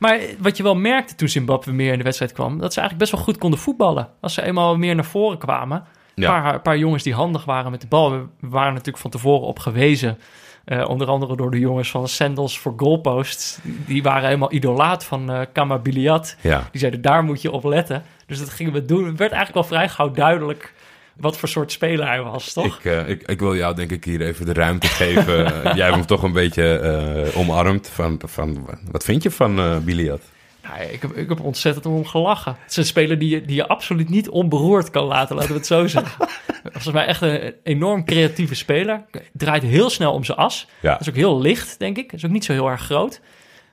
Maar 0.00 0.18
wat 0.38 0.56
je 0.56 0.62
wel 0.62 0.74
merkte 0.74 1.14
toen 1.14 1.28
Zimbabwe 1.28 1.72
meer 1.72 1.92
in 1.92 1.98
de 1.98 2.04
wedstrijd 2.04 2.32
kwam... 2.32 2.58
dat 2.58 2.72
ze 2.72 2.80
eigenlijk 2.80 2.98
best 2.98 3.12
wel 3.12 3.20
goed 3.32 3.38
konden 3.40 3.58
voetballen. 3.60 4.08
Als 4.20 4.34
ze 4.34 4.42
eenmaal 4.42 4.76
meer 4.76 4.94
naar 4.94 5.04
voren 5.04 5.38
kwamen. 5.38 5.76
Een 6.14 6.22
Ja. 6.22 6.40
paar, 6.40 6.60
paar 6.60 6.78
jongens 6.78 7.02
die 7.02 7.14
handig 7.14 7.44
waren 7.44 7.70
met 7.70 7.80
de 7.80 7.86
bal. 7.86 8.10
We 8.10 8.26
waren 8.40 8.70
natuurlijk 8.72 8.98
van 8.98 9.10
tevoren 9.10 9.46
op 9.46 9.58
gewezen. 9.58 10.18
eh, 10.64 10.88
onder 10.88 11.06
andere 11.08 11.36
door 11.36 11.50
de 11.50 11.58
jongens 11.58 11.90
van 11.90 12.08
Sandals 12.08 12.58
voor 12.58 12.72
Goalposts. 12.76 13.58
Die, 13.86 14.02
waren 14.02 14.24
helemaal 14.24 14.52
idolaat 14.52 15.04
van 15.04 15.30
eh 15.30 15.40
Kama 15.52 15.78
Biliat. 15.78 16.36
Ja. 16.40 16.68
Die 16.70 16.80
zeiden, 16.80 17.00
daar 17.02 17.24
moet 17.24 17.42
je 17.42 17.50
op 17.50 17.64
letten. 17.64 18.02
Dus 18.26 18.38
dat 18.38 18.50
gingen 18.50 18.72
we 18.72 18.84
doen. 18.84 19.06
Het 19.06 19.18
werd 19.18 19.32
eigenlijk 19.32 19.62
al 19.66 19.72
vrij 19.74 19.88
gauw 19.88 20.10
duidelijk... 20.10 20.74
wat 21.20 21.38
voor 21.38 21.48
soort 21.48 21.72
speler 21.72 22.06
hij 22.06 22.22
was, 22.22 22.52
toch? 22.52 22.78
Ik, 22.78 22.84
eh, 22.84 23.08
ik, 23.08 23.22
ik 23.22 23.38
wil 23.40 23.56
jou 23.56 23.74
denk 23.74 23.90
ik 23.90 24.04
hier 24.04 24.20
even 24.20 24.46
de 24.46 24.52
ruimte 24.52 24.86
geven. 24.86 25.34
Jij 25.76 25.84
hebt 25.84 25.96
hem 25.96 26.06
toch 26.06 26.22
een 26.22 26.32
beetje 26.32 26.78
eh, 26.78 27.38
omarmd. 27.38 27.88
Van, 27.88 28.20
van, 28.24 28.68
wat 28.90 29.04
vind 29.04 29.22
je 29.22 29.30
van 29.30 29.58
eh 29.58 29.78
Biliat? 29.78 30.20
Nou, 30.62 30.82
ik, 30.82 31.02
heb, 31.02 31.16
ik 31.16 31.28
heb 31.28 31.40
ontzettend 31.40 31.86
om 31.86 31.94
hem 31.94 32.06
gelachen. 32.06 32.56
Het 32.62 32.70
is 32.70 32.76
een 32.76 32.84
speler 32.84 33.18
die 33.18 33.28
je, 33.28 33.44
die 33.44 33.56
je 33.56 33.68
absoluut 33.68 34.08
niet 34.08 34.28
onberoerd 34.28 34.90
kan 34.90 35.04
laten, 35.04 35.36
laten 35.36 35.50
we 35.50 35.56
het 35.56 35.66
zo 35.66 35.86
zeggen. 35.96 36.28
Volgens 36.62 36.92
mij 36.92 37.06
echt 37.06 37.22
een 37.22 37.54
enorm 37.62 38.04
creatieve 38.04 38.54
speler. 38.54 39.04
Draait 39.32 39.62
heel 39.62 39.90
snel 39.90 40.12
om 40.12 40.24
zijn 40.24 40.38
as. 40.38 40.66
Ja. 40.80 40.92
Dat 40.92 41.00
is 41.00 41.08
ook 41.08 41.14
heel 41.14 41.40
licht, 41.40 41.78
denk 41.78 41.96
ik. 41.98 42.12
Is 42.12 42.24
ook 42.24 42.30
niet 42.30 42.44
zo 42.44 42.52
heel 42.52 42.68
erg 42.68 42.82
groot. 42.82 43.20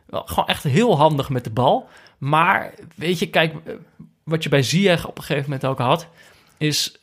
Wel, 0.05 0.23
gewoon 0.25 0.47
echt 0.47 0.63
heel 0.63 0.97
handig 0.97 1.29
met 1.29 1.43
de 1.43 1.49
bal. 1.49 1.89
Maar 2.17 2.73
weet 2.95 3.19
je, 3.19 3.29
kijk, 3.29 3.53
wat 4.23 4.43
je 4.43 4.49
bij 4.49 4.63
Ziyech 4.63 5.07
op 5.07 5.17
een 5.17 5.23
gegeven 5.23 5.49
moment 5.49 5.65
ook 5.65 5.79
had, 5.79 6.07
is 6.57 6.99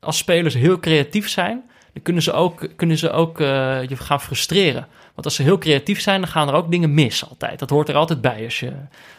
als 0.00 0.16
spelers 0.18 0.54
heel 0.54 0.78
creatief 0.80 1.28
zijn, 1.28 1.62
dan 1.92 2.02
kunnen 2.02 2.22
ze 2.22 2.32
ook, 2.32 2.68
kunnen 2.76 2.98
ze 2.98 3.10
ook 3.10 3.40
eh, 3.40 3.46
je 3.88 3.96
gaan 3.96 4.20
frustreren. 4.20 4.86
Want 5.14 5.26
als 5.26 5.34
ze 5.34 5.42
heel 5.42 5.58
creatief 5.58 6.00
zijn, 6.00 6.20
dan 6.20 6.30
gaan 6.30 6.48
er 6.48 6.54
ook 6.54 6.70
dingen 6.70 6.94
mis 6.94 7.28
altijd. 7.28 7.58
Dat 7.58 7.70
hoort 7.70 7.88
er 7.88 7.94
altijd 7.94 8.20
bij 8.20 8.44
als 8.44 8.60
je, 8.60 8.72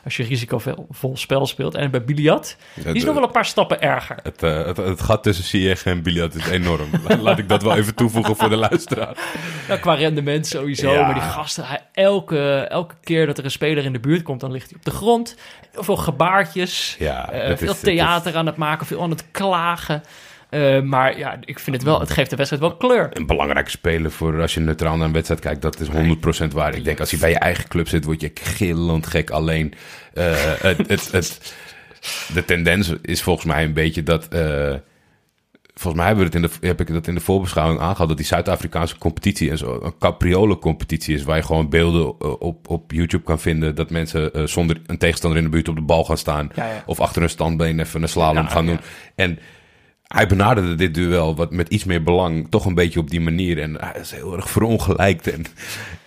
als 0.03 0.17
je 0.17 0.23
risicovol 0.23 0.85
vol 0.89 1.17
spel 1.17 1.45
speelt. 1.45 1.75
En 1.75 1.91
bij 1.91 2.03
Biliat, 2.03 2.55
die 2.75 2.93
is 2.93 3.03
nog 3.03 3.13
wel 3.13 3.23
een 3.23 3.31
paar 3.31 3.45
stappen 3.45 3.81
erger. 3.81 4.15
Het, 4.23 4.43
eh, 4.43 4.65
het, 4.65 4.77
het 4.77 5.01
gat 5.01 5.23
tussen 5.23 5.45
Ziyech 5.45 5.85
en 5.85 6.01
Biliat 6.03 6.35
is 6.35 6.47
enorm. 6.47 6.89
La- 7.07 7.17
Laat 7.27 7.37
ik 7.39 7.49
dat 7.49 7.63
wel 7.63 7.75
even 7.75 7.95
toevoegen 7.95 8.35
voor 8.35 8.49
de 8.49 8.55
luisteraar. 8.55 9.17
Ja, 9.67 9.77
qua 9.77 9.93
rendement 9.93 10.47
sowieso. 10.47 10.91
Ja. 10.93 11.01
Maar 11.05 11.13
die 11.13 11.23
gasten, 11.23 11.65
hij, 11.65 11.79
elke, 11.93 12.57
elke 12.69 12.95
keer 13.03 13.25
dat 13.25 13.37
er 13.37 13.43
een 13.45 13.51
speler 13.51 13.83
in 13.85 13.93
de 13.93 13.99
buurt 13.99 14.23
komt, 14.23 14.39
dan 14.39 14.51
ligt 14.51 14.69
hij 14.69 14.77
op 14.77 14.85
de 14.85 14.91
grond. 14.91 15.35
Heel 15.71 15.83
veel 15.83 15.97
gebaartjes. 15.97 16.95
Ja, 16.99 17.31
eh, 17.31 17.57
veel 17.57 17.71
is- 17.71 17.79
theater 17.79 18.35
aan 18.35 18.45
het 18.45 18.57
maken, 18.57 18.85
veel 18.85 19.01
aan 19.01 19.09
het 19.09 19.25
klagen. 19.31 20.03
Eh, 20.51 20.81
maar 20.81 21.17
ja, 21.17 21.37
ik 21.45 21.59
vind 21.59 21.75
het 21.75 21.85
wel, 21.85 21.99
het 21.99 22.09
geeft 22.09 22.29
de 22.29 22.35
wedstrijd 22.35 22.63
wel 22.63 22.75
kleur. 22.77 23.09
Een 23.13 23.25
belangrijke 23.25 23.69
speler 23.69 24.11
voor 24.11 24.41
als 24.41 24.53
je 24.53 24.59
neutraal 24.59 24.97
naar 24.97 25.05
een 25.07 25.13
wedstrijd 25.13 25.41
kijkt, 25.41 25.61
dat 25.61 25.79
is 25.79 25.87
100% 25.89 26.47
waar. 26.53 26.75
Ik 26.75 26.83
denk 26.83 26.99
als 26.99 27.11
hij 27.11 27.19
bij 27.19 27.29
je 27.29 27.37
eigen 27.39 27.67
club 27.67 27.87
zit, 27.87 28.05
word 28.05 28.21
je 28.21 28.31
gillend 28.33 29.07
gek. 29.07 29.29
Alleen 29.29 29.73
eh, 30.13 30.25
het, 30.61 30.87
het, 30.87 31.11
het, 31.11 31.53
de 32.33 32.45
tendens 32.45 32.93
is 33.01 33.21
volgens 33.21 33.45
mij 33.45 33.63
een 33.63 33.73
beetje 33.73 34.03
dat. 34.03 34.27
eh, 34.27 34.73
volgens 35.73 36.03
mij 36.03 36.05
hebben 36.13 36.31
we 36.31 36.37
het 36.37 36.51
in 36.51 36.59
de, 36.61 36.67
heb 36.67 36.79
ik 36.79 36.93
dat 36.93 37.07
in 37.07 37.15
de 37.15 37.21
voorbeschouwing 37.21 37.79
aangehaald. 37.79 38.07
Dat 38.09 38.17
die 38.17 38.25
Zuid-Afrikaanse 38.25 38.97
competitie 38.97 39.49
en 39.49 39.57
zo 39.57 39.79
een 39.83 39.97
capriolen-competitie 39.99 41.15
is. 41.15 41.23
Waar 41.23 41.37
je 41.37 41.43
gewoon 41.43 41.69
beelden 41.69 42.39
op, 42.41 42.69
op 42.69 42.91
YouTube 42.91 43.23
kan 43.23 43.39
vinden. 43.39 43.75
Dat 43.75 43.89
mensen 43.89 44.49
zonder 44.49 44.81
een 44.85 44.97
tegenstander 44.97 45.39
in 45.39 45.45
de 45.45 45.51
buurt 45.51 45.67
op 45.69 45.75
de 45.75 45.81
bal 45.81 46.03
gaan 46.05 46.17
staan. 46.17 46.51
Ja, 46.55 46.65
ja. 46.65 46.83
Of 46.85 46.99
achter 46.99 47.21
een 47.23 47.29
standbeen 47.29 47.79
even 47.79 48.01
een 48.01 48.09
slalom 48.09 48.43
Ja, 48.43 48.49
gaan 48.49 48.65
doen. 48.65 48.79
En 49.15 49.39
hij 50.12 50.28
benaderde 50.28 50.76
dit 50.76 50.93
duel 50.93 51.36
wat 51.36 51.52
met 51.52 51.69
iets 51.69 51.84
meer 51.84 52.04
belang, 52.04 52.47
toch 52.50 52.65
een 52.65 52.76
beetje 52.76 53.00
op 53.00 53.10
die 53.10 53.21
manier. 53.21 53.60
En 53.62 53.76
hij 53.80 54.02
is 54.02 54.12
heel 54.12 54.36
erg 54.36 54.50
verongelijkt. 54.50 55.28
En 55.32 55.45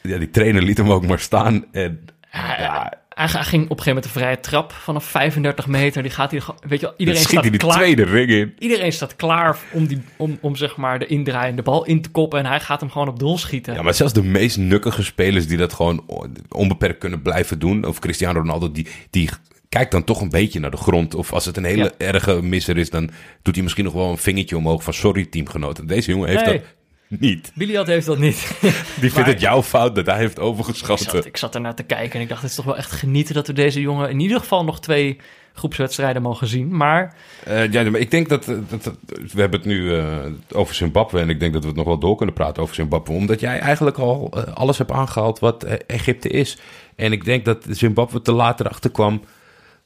ja, 0.03 0.19
die 0.19 0.31
trainer 0.31 0.63
liet 0.63 0.77
hem 0.79 0.91
ook 0.91 1.07
maar 1.07 1.19
staan. 1.19 1.65
En 1.73 2.01
Hij, 2.29 2.57
ja, 2.65 2.93
hij 3.09 3.29
ging 3.29 3.41
op 3.65 3.71
een 3.71 3.83
gegeven 3.83 3.87
moment 3.87 4.05
een 4.05 4.11
vrije 4.11 4.41
trap 4.41 4.73
vanaf 4.73 5.05
35 5.05 5.67
meter. 5.67 6.03
Die 6.03 6.11
gaat 6.11 6.31
hij, 6.31 6.41
gewoon- 6.41 6.61
weet 6.69 6.81
je 6.81 6.95
iedereen 6.97 7.21
staat 7.21 7.43
die 7.43 7.57
klaar. 7.57 7.77
tweede 7.77 8.05
ring 8.05 8.31
in. 8.31 8.55
Iedereen 8.59 8.93
staat 8.93 9.17
klaar 9.17 9.57
om, 9.73 9.87
die, 9.87 10.03
om, 10.17 10.39
om 10.41 10.57
zeg 10.57 10.77
maar 10.77 10.99
de 10.99 11.07
indraaiende 11.07 11.63
bal 11.63 11.85
in 11.85 12.03
te 12.03 12.11
koppen. 12.11 12.39
En 12.39 12.47
hij 12.47 12.61
gaat 12.61 12.81
hem 12.81 12.91
gewoon 12.91 13.09
op 13.09 13.19
doel 13.19 13.39
schieten. 13.39 13.75
Ja, 13.75 13.83
maar 13.83 13.95
zelfs 13.95 14.13
de 14.13 14.23
meest 14.23 14.57
nukkige 14.57 15.03
spelers 15.03 15.47
die 15.47 15.57
dat 15.57 15.73
gewoon 15.73 16.05
onbeperkt 16.49 16.99
kunnen 16.99 17.23
blijven 17.23 17.59
doen. 17.59 17.85
Of 17.85 17.99
Cristiano 17.99 18.39
Ronaldo, 18.41 18.73
die, 18.73 18.87
die 19.11 19.29
kijkt 19.75 19.91
dan 19.93 20.05
toch 20.05 20.21
een 20.21 20.29
beetje 20.29 20.61
naar 20.61 20.71
de 20.71 20.77
grond. 20.77 21.15
Of 21.15 21.33
als 21.33 21.45
het 21.45 21.57
een 21.57 21.65
hele 21.65 21.95
erge 21.99 22.43
misser 22.43 22.77
is, 22.77 22.91
dan 22.91 23.11
doet 23.43 23.55
hij 23.55 23.63
misschien 23.63 23.85
nog 23.85 23.93
wel 23.93 24.11
een 24.11 24.19
vingertje 24.19 24.57
omhoog 24.57 24.83
van 24.83 24.95
sorry 24.95 25.25
teamgenoten. 25.25 25.87
Deze 25.87 26.11
jongen 26.11 26.29
heeft 26.29 26.45
dat 26.45 26.61
niet. 27.09 27.53
Biliad 27.55 27.87
heeft 27.87 28.07
dat 28.07 28.19
niet. 28.19 28.51
Die 29.01 29.13
vindt 29.13 29.29
het 29.29 29.41
jouw 29.41 29.63
fout 29.63 29.95
dat 29.95 30.07
hij 30.07 30.17
heeft 30.19 30.39
ik, 30.39 30.45
overgeschoten. 30.45 31.11
zat, 31.11 31.25
ik 31.25 31.37
zat 31.37 31.55
ernaar 31.55 31.75
te 31.75 31.83
kijken 31.83 32.15
en 32.15 32.21
ik 32.21 32.29
dacht, 32.29 32.41
het 32.41 32.51
is 32.51 32.57
toch 32.57 32.65
wel 32.65 32.77
echt 32.77 32.91
genieten 32.93 33.35
dat 33.35 33.47
we 33.47 33.53
deze 33.53 33.81
jongen 33.81 34.11
in 34.11 34.21
ieder 34.21 34.39
geval 34.41 34.65
nog 34.65 34.81
twee 34.81 35.19
groepswedstrijden 35.55 36.23
mogen 36.23 36.47
zien. 36.47 36.77
Maar 36.77 37.15
Eh, 37.45 37.73
ja, 37.73 37.91
maar 37.91 38.01
ik 38.01 38.11
denk 38.11 38.29
dat, 38.29 38.45
dat, 38.45 38.71
dat- 38.85 38.97
We 39.33 39.41
hebben 39.41 39.59
het 39.61 39.69
nu 39.69 39.97
eh, 39.97 40.07
over 40.53 40.75
Zimbabwe. 40.75 41.21
En 41.21 41.29
ik 41.29 41.41
denk 41.41 41.53
dat 41.53 41.63
we 41.63 41.69
het 41.69 41.77
nog 41.77 41.87
wel 41.87 41.99
door 41.99 42.17
kunnen 42.17 42.35
praten 42.35 42.63
over 42.63 42.75
Zimbabwe. 42.75 43.13
Omdat 43.13 43.41
jij 43.41 43.59
eigenlijk 43.59 43.99
al 43.99 44.31
eh, 44.35 44.55
alles 44.55 44.79
hebt 44.79 44.91
aangehaald 44.91 45.39
wat 45.39 45.65
eh, 45.65 45.73
Egypte 45.87 46.29
is. 46.29 46.59
En 46.97 47.13
ik 47.13 47.25
denk 47.25 47.45
dat 47.45 47.67
Zimbabwe 47.71 48.23
te 48.23 48.33
later 48.33 48.69
achterkwam. 48.69 49.21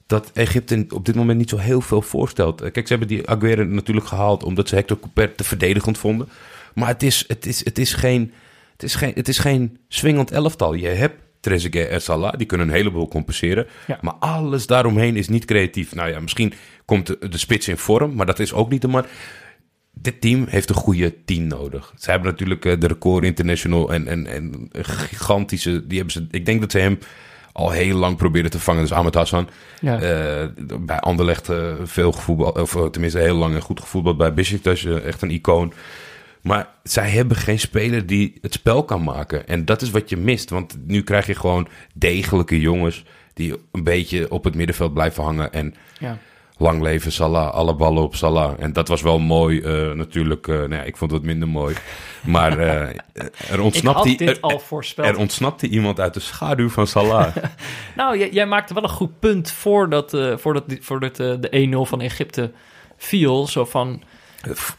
Dat 0.08 0.30
Egypte 0.34 0.86
op 0.88 1.04
dit 1.04 1.14
moment 1.14 1.38
niet 1.38 1.50
zo 1.50 1.56
heel 1.56 1.80
veel 1.80 2.02
voorstelt. 2.02 2.60
Eh, 2.60 2.72
Kijk, 2.72 2.86
ze 2.86 2.94
hebben 2.96 3.16
die 3.16 3.28
Aguero 3.28 3.64
natuurlijk 3.64 4.06
gehaald. 4.06 4.42
Omdat 4.42 4.68
ze 4.68 4.74
Hector 4.74 5.00
Couper 5.00 5.34
te 5.34 5.44
verdedigend 5.44 5.98
vonden. 5.98 6.28
Maar 6.74 6.88
het 6.88 7.02
is, 7.02 7.24
het 7.26 7.46
is, 7.46 7.64
het 7.64 7.78
is, 7.78 7.94
geen, 7.94 8.32
het 8.72 8.82
is, 8.82 8.94
geen, 8.94 9.12
het 9.14 9.28
is 9.28 9.38
geen 9.38 9.78
swingend 9.88 10.30
elftal. 10.30 10.74
Je 10.74 10.86
hebt 10.86 11.14
Trezeguet 11.40 11.88
en 11.88 12.02
Salah. 12.02 12.32
Die 12.36 12.46
kunnen 12.46 12.68
een 12.68 12.74
heleboel 12.74 13.08
compenseren. 13.08 13.66
Ja. 13.86 13.98
Maar 14.00 14.14
alles 14.14 14.66
daaromheen 14.66 15.16
is 15.16 15.28
niet 15.28 15.44
creatief. 15.44 15.94
Nou 15.94 16.10
ja, 16.10 16.20
misschien 16.20 16.52
komt 16.84 17.06
de, 17.06 17.28
de 17.28 17.38
spits 17.38 17.68
in 17.68 17.78
vorm, 17.78 18.14
maar 18.14 18.26
dat 18.26 18.38
is 18.38 18.52
ook 18.52 18.70
niet 18.70 18.82
de 18.82 18.88
man. 18.88 19.04
Dit 19.92 20.20
team 20.20 20.46
heeft 20.48 20.68
een 20.68 20.74
goede 20.74 21.24
team 21.24 21.46
nodig. 21.46 21.92
Ze 21.96 22.10
hebben 22.10 22.30
natuurlijk 22.30 22.64
eh, 22.64 22.80
de 22.80 22.86
record 22.86 23.24
international 23.24 23.92
en, 23.92 24.06
en, 24.06 24.26
en 24.26 24.68
een 24.72 24.84
gigantische. 24.84 25.86
Die 25.86 25.96
hebben 25.96 26.14
ze, 26.14 26.26
ik 26.30 26.46
denk 26.46 26.60
dat 26.60 26.70
ze 26.70 26.78
hem 26.78 26.98
al 27.58 27.70
heel 27.70 27.96
lang 27.96 28.16
proberen 28.16 28.50
te 28.50 28.58
vangen. 28.58 28.82
Dus 28.82 28.92
Ahmed 28.92 29.14
Hassan. 29.14 29.48
ja, 29.80 30.00
Eh, 30.00 30.48
bij 30.80 30.98
Anderlecht 31.00 31.48
eh, 31.48 31.72
veel 31.82 32.12
gevoetbald, 32.12 32.58
of 32.58 32.76
eh, 32.76 32.84
tenminste 32.84 33.18
heel 33.18 33.36
lang 33.36 33.54
en 33.54 33.60
goed 33.60 33.80
gevoetbald 33.80 34.16
bij 34.16 34.34
Besiktas, 34.34 34.84
eh, 34.84 35.04
echt 35.04 35.22
een 35.22 35.30
icoon. 35.30 35.72
Maar 36.42 36.68
zij 36.82 37.08
hebben 37.10 37.36
geen 37.36 37.58
speler 37.58 38.06
die 38.06 38.38
het 38.42 38.52
spel 38.52 38.84
kan 38.84 39.02
maken. 39.02 39.48
En 39.48 39.64
dat 39.64 39.82
is 39.82 39.90
wat 39.90 40.08
je 40.10 40.16
mist. 40.16 40.50
Want 40.50 40.76
nu 40.86 41.02
krijg 41.02 41.26
je 41.26 41.34
gewoon 41.34 41.68
degelijke 41.94 42.60
jongens 42.60 43.04
die 43.34 43.54
een 43.72 43.84
beetje 43.84 44.30
op 44.30 44.44
het 44.44 44.54
middenveld 44.54 44.94
blijven 44.94 45.22
hangen. 45.22 45.52
En 45.52 45.74
ja. 45.98 46.18
Lang 46.58 46.82
leven 46.82 47.12
Salah, 47.12 47.54
alle 47.54 47.74
ballen 47.74 48.02
op 48.02 48.14
Salah. 48.14 48.54
En 48.58 48.72
dat 48.72 48.88
was 48.88 49.02
wel 49.02 49.18
mooi 49.18 49.60
eh, 49.60 49.92
natuurlijk. 49.92 50.48
eh 50.48 50.54
nou 50.54 50.74
ja, 50.74 50.82
ik 50.82 50.96
vond 50.96 51.10
het 51.10 51.22
minder 51.22 51.48
mooi. 51.48 51.76
Maar 52.22 52.58
eh, 52.58 52.96
er, 53.50 53.60
ontsnapte, 53.60 54.24
er, 54.24 55.04
er 55.04 55.16
ontsnapte 55.16 55.68
iemand 55.68 56.00
uit 56.00 56.14
de 56.14 56.20
schaduw 56.20 56.68
van 56.68 56.86
Salah. 56.86 57.36
Nou, 57.96 58.18
jij, 58.18 58.30
jij 58.30 58.46
maakte 58.46 58.74
wel 58.74 58.82
een 58.82 58.88
goed 58.88 59.18
punt 59.18 59.50
voordat, 59.50 60.16
voordat, 60.36 60.64
voordat 60.80 61.16
de 61.16 61.68
1-0 61.86 61.88
van 61.88 62.00
Egypte 62.00 62.52
viel. 62.96 63.46
Zo 63.46 63.64
van, 63.64 64.02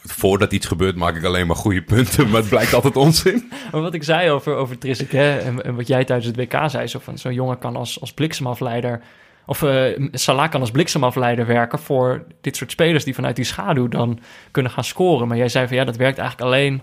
Voordat 0.04 0.54
iets 0.54 0.68
gebeurt 0.68 0.96
maak 0.96 1.16
ik 1.16 1.24
alleen 1.24 1.48
maar 1.48 1.56
goede 1.56 1.82
punten. 1.82 2.30
Maar 2.30 2.40
het 2.40 2.50
blijkt 2.50 2.74
altijd 2.74 2.96
onzin. 2.96 3.52
maar 3.72 3.82
wat 3.82 3.94
ik 3.94 4.04
zei 4.04 4.30
over, 4.30 4.56
over 4.56 4.78
Trezeguet 4.78 5.44
en, 5.44 5.64
en 5.64 5.76
wat 5.76 5.88
jij 5.88 6.06
tijdens 6.06 6.28
het 6.28 6.36
WK 6.36 6.70
zei. 6.70 6.88
Zo 6.88 7.00
van, 7.00 7.18
zo'n 7.18 7.34
jongen 7.34 7.58
kan 7.58 7.76
als, 7.76 8.02
als 8.02 8.14
bliksemafleider... 8.14 9.02
Of 9.50 9.64
eh, 9.64 10.08
Salah 10.12 10.50
kan 10.50 10.62
als 10.62 10.72
bliksemafleider 10.72 11.46
werken 11.46 11.80
voor 11.80 12.24
dit 12.42 12.56
soort 12.56 12.72
spelers... 12.72 13.04
die 13.04 13.14
vanuit 13.16 13.36
die 13.36 13.46
schaduw 13.46 13.88
dan 13.88 14.20
kunnen 14.52 14.72
gaan 14.72 14.84
scoren. 14.84 15.28
Maar 15.28 15.38
jij 15.38 15.50
zei 15.50 15.68
van, 15.68 15.76
ja, 15.78 15.84
dat 15.84 15.96
werkt 15.96 16.18
eigenlijk 16.18 16.50
alleen... 16.50 16.82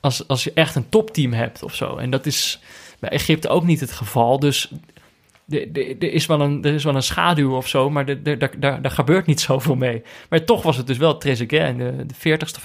als, 0.00 0.28
als 0.28 0.44
je 0.44 0.52
echt 0.54 0.74
een 0.74 0.88
topteam 0.88 1.32
hebt 1.32 1.62
of 1.62 1.74
zo. 1.74 1.96
En 1.96 2.10
dat 2.10 2.26
is 2.26 2.60
bij 2.98 3.10
Egypte 3.10 3.48
ook 3.48 3.64
niet 3.64 3.80
het 3.80 3.92
geval. 3.92 4.38
Dus 4.38 4.72
er- 5.50 6.02
is 6.12 6.26
wel 6.26 6.40
een, 6.40 6.64
er 6.64 6.74
is 6.74 6.84
wel 6.84 6.94
een 6.94 7.02
schaduw 7.02 7.56
of 7.56 7.68
zo, 7.68 7.90
maar 7.90 8.22
daar 8.60 8.90
gebeurt 8.90 9.26
niet 9.26 9.40
zoveel 9.40 9.74
mee. 9.74 10.02
Maar 10.28 10.44
toch 10.44 10.62
was 10.62 10.76
het 10.76 10.86
dus 10.86 10.98
wel 10.98 11.18
Trezeguet 11.18 11.68
in 11.68 11.78
de, 11.78 12.06
de 12.06 12.38
40ste 12.38 12.64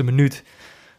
41ste 0.00 0.04
minuut. 0.04 0.44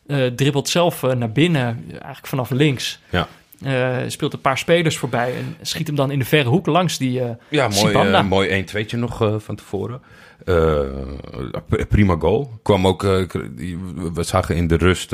eh 0.07 0.25
dribbelt 0.25 0.69
zelf 0.69 1.03
eh, 1.03 1.11
naar 1.15 1.31
binnen, 1.31 1.85
eigenlijk 1.91 2.27
vanaf 2.27 2.49
links. 2.49 2.99
Ja. 3.09 3.27
Eh, 3.65 3.97
speelt 4.07 4.33
een 4.33 4.41
paar 4.41 4.57
spelers 4.57 4.97
voorbij 4.97 5.33
en 5.37 5.55
schiet 5.61 5.87
hem 5.87 5.95
dan 5.95 6.11
in 6.11 6.19
de 6.19 6.25
verre 6.25 6.49
hoek 6.49 6.65
langs 6.65 6.97
die... 6.97 7.21
eh, 7.21 7.29
Ja, 7.49 7.67
mooi, 7.67 7.93
eh, 7.95 8.23
mooi 8.23 8.65
1-2'tje 8.65 8.97
nog 8.97 9.31
van 9.37 9.55
tevoren. 9.55 10.01
Prima 11.89 12.15
goal. 12.19 12.59
Kwam 12.63 12.87
ook, 12.87 13.01
we 13.01 14.23
zagen 14.23 14.55
in 14.55 14.67
de 14.67 14.75
rust 14.77 15.13